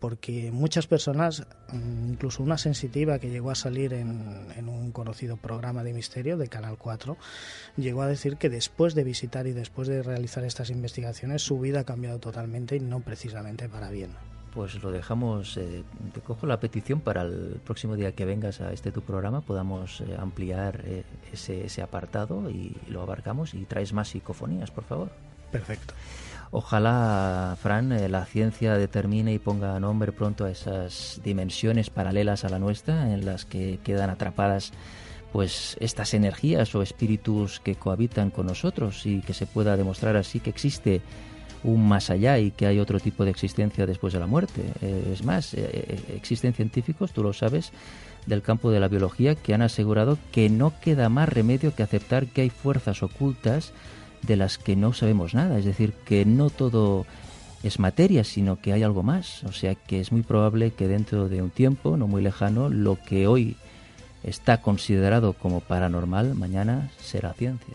porque 0.00 0.50
muchas 0.52 0.86
personas, 0.86 1.46
mm, 1.72 2.10
incluso 2.10 2.42
una 2.42 2.58
sensitiva 2.58 3.18
que 3.18 3.30
llegó 3.30 3.50
a 3.50 3.54
salir 3.54 3.92
en, 3.92 4.46
en, 4.56 4.68
un 4.68 4.92
conocido 4.92 5.36
programa 5.36 5.84
de 5.84 5.92
misterio 5.92 6.36
de 6.36 6.48
Canal 6.48 6.78
4, 6.78 7.16
llegó 7.76 8.02
a 8.02 8.06
decir 8.08 8.36
que 8.36 8.48
después 8.48 8.94
de 8.94 9.04
visitar 9.04 9.46
y 9.46 9.52
después 9.52 9.88
de 9.88 10.02
realizar 10.02 10.44
estas 10.44 10.70
investigaciones 10.70 11.42
su 11.42 11.58
vida 11.58 11.80
ha 11.80 11.84
cambiado 11.84 12.18
totalmente 12.18 12.76
y 12.76 12.80
no 12.80 13.00
precisamente 13.00 13.68
para 13.68 13.90
bien 13.90 14.10
pues 14.52 14.82
lo 14.82 14.90
dejamos, 14.90 15.56
eh, 15.56 15.84
te 16.12 16.20
cojo 16.20 16.46
la 16.46 16.60
petición 16.60 17.00
para 17.00 17.22
el 17.22 17.60
próximo 17.64 17.96
día 17.96 18.12
que 18.12 18.24
vengas 18.24 18.60
a 18.60 18.72
este 18.72 18.92
tu 18.92 19.02
programa 19.02 19.40
podamos 19.40 20.00
eh, 20.00 20.16
ampliar 20.18 20.82
eh, 20.84 21.04
ese, 21.32 21.66
ese, 21.66 21.82
apartado 21.82 22.50
y 22.50 22.76
lo 22.88 23.02
abarcamos 23.02 23.54
y 23.54 23.64
traes 23.64 23.92
más 23.92 24.08
psicofonías, 24.08 24.70
por 24.70 24.84
favor. 24.84 25.10
Perfecto. 25.50 25.94
Ojalá, 26.50 27.56
Fran, 27.60 28.10
la 28.10 28.24
ciencia 28.24 28.74
determine 28.74 29.34
y 29.34 29.38
ponga 29.38 29.78
nombre 29.80 30.12
pronto 30.12 30.46
a 30.46 30.50
esas 30.50 31.20
dimensiones 31.22 31.90
paralelas 31.90 32.44
a 32.44 32.48
la 32.48 32.58
nuestra 32.58 33.12
en 33.12 33.26
las 33.26 33.44
que 33.44 33.78
quedan 33.84 34.08
atrapadas 34.08 34.72
pues 35.32 35.76
estas 35.80 36.14
energías 36.14 36.74
o 36.74 36.82
espíritus 36.82 37.60
que 37.60 37.74
cohabitan 37.74 38.30
con 38.30 38.46
nosotros 38.46 39.04
y 39.04 39.20
que 39.20 39.34
se 39.34 39.46
pueda 39.46 39.76
demostrar 39.76 40.16
así 40.16 40.40
que 40.40 40.50
existe 40.50 41.02
un 41.68 41.88
más 41.88 42.10
allá 42.10 42.38
y 42.38 42.50
que 42.50 42.66
hay 42.66 42.78
otro 42.78 43.00
tipo 43.00 43.24
de 43.24 43.30
existencia 43.30 43.86
después 43.86 44.12
de 44.12 44.20
la 44.20 44.26
muerte. 44.26 44.62
Eh, 44.80 45.10
es 45.12 45.24
más, 45.24 45.54
eh, 45.54 45.68
eh, 45.72 46.14
existen 46.16 46.54
científicos, 46.54 47.12
tú 47.12 47.22
lo 47.22 47.32
sabes, 47.32 47.72
del 48.26 48.42
campo 48.42 48.70
de 48.70 48.80
la 48.80 48.88
biología 48.88 49.34
que 49.34 49.54
han 49.54 49.62
asegurado 49.62 50.18
que 50.32 50.50
no 50.50 50.72
queda 50.80 51.08
más 51.08 51.28
remedio 51.28 51.74
que 51.74 51.82
aceptar 51.82 52.26
que 52.26 52.42
hay 52.42 52.50
fuerzas 52.50 53.02
ocultas 53.02 53.72
de 54.22 54.36
las 54.36 54.58
que 54.58 54.76
no 54.76 54.92
sabemos 54.92 55.34
nada. 55.34 55.58
Es 55.58 55.64
decir, 55.64 55.92
que 56.04 56.24
no 56.24 56.50
todo 56.50 57.06
es 57.62 57.78
materia, 57.78 58.24
sino 58.24 58.60
que 58.60 58.72
hay 58.72 58.82
algo 58.82 59.02
más. 59.02 59.44
O 59.44 59.52
sea 59.52 59.74
que 59.74 60.00
es 60.00 60.12
muy 60.12 60.22
probable 60.22 60.72
que 60.72 60.88
dentro 60.88 61.28
de 61.28 61.42
un 61.42 61.50
tiempo, 61.50 61.96
no 61.96 62.06
muy 62.06 62.22
lejano, 62.22 62.68
lo 62.68 62.96
que 62.96 63.26
hoy 63.26 63.56
está 64.22 64.60
considerado 64.60 65.32
como 65.32 65.60
paranormal, 65.60 66.34
mañana 66.34 66.90
será 67.00 67.32
ciencia. 67.32 67.74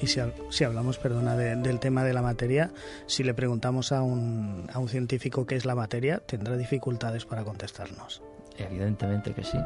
Y 0.00 0.06
si, 0.06 0.64
hablamos, 0.64 0.98
perdona, 0.98 1.36
del 1.36 1.78
tema 1.78 2.04
de 2.04 2.14
la 2.14 2.22
materia, 2.22 2.70
si 3.06 3.22
le 3.22 3.34
preguntamos 3.34 3.92
a 3.92 4.02
un, 4.02 4.66
a 4.72 4.78
un 4.78 4.88
científico 4.88 5.46
qué 5.46 5.56
es 5.56 5.64
la 5.64 5.74
materia, 5.74 6.20
tendrá 6.24 6.56
dificultades 6.56 7.26
para 7.26 7.44
contestarnos. 7.44 8.22
Evidentemente 8.56 9.32
que 9.32 9.44
sí. 9.44 9.58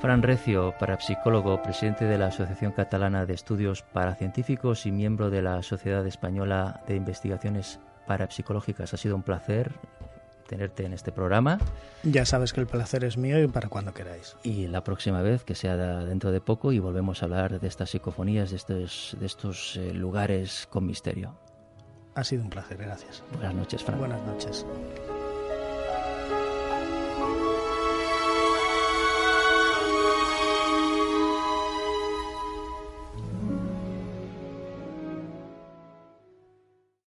Fran 0.00 0.22
Recio, 0.22 0.74
parapsicólogo, 0.78 1.60
presidente 1.62 2.06
de 2.06 2.16
la 2.16 2.28
Asociación 2.28 2.72
Catalana 2.72 3.26
de 3.26 3.34
Estudios 3.34 3.82
Paracientíficos 3.82 4.86
y 4.86 4.92
miembro 4.92 5.28
de 5.28 5.42
la 5.42 5.62
Sociedad 5.62 6.06
Española 6.06 6.82
de 6.86 6.96
Investigaciones 6.96 7.80
Parapsicológicas. 8.06 8.94
Ha 8.94 8.96
sido 8.96 9.14
un 9.14 9.22
placer 9.22 9.72
tenerte 10.50 10.84
en 10.84 10.92
este 10.92 11.12
programa. 11.12 11.58
Ya 12.02 12.26
sabes 12.26 12.52
que 12.52 12.60
el 12.60 12.66
placer 12.66 13.04
es 13.04 13.16
mío 13.16 13.40
y 13.40 13.46
para 13.46 13.68
cuando 13.68 13.94
queráis. 13.94 14.36
Y 14.42 14.66
la 14.66 14.82
próxima 14.82 15.22
vez, 15.22 15.44
que 15.44 15.54
sea 15.54 15.76
dentro 15.76 16.32
de 16.32 16.40
poco, 16.40 16.72
y 16.72 16.80
volvemos 16.80 17.22
a 17.22 17.26
hablar 17.26 17.60
de 17.60 17.68
estas 17.68 17.90
psicofonías, 17.90 18.50
de 18.50 18.56
estos, 18.56 19.16
de 19.20 19.26
estos 19.26 19.76
eh, 19.76 19.94
lugares 19.94 20.66
con 20.68 20.86
misterio. 20.86 21.38
Ha 22.16 22.24
sido 22.24 22.42
un 22.42 22.50
placer, 22.50 22.78
gracias. 22.78 23.22
Buenas 23.32 23.54
noches, 23.54 23.84
Fran. 23.84 24.00
Buenas 24.00 24.26
noches. 24.26 24.66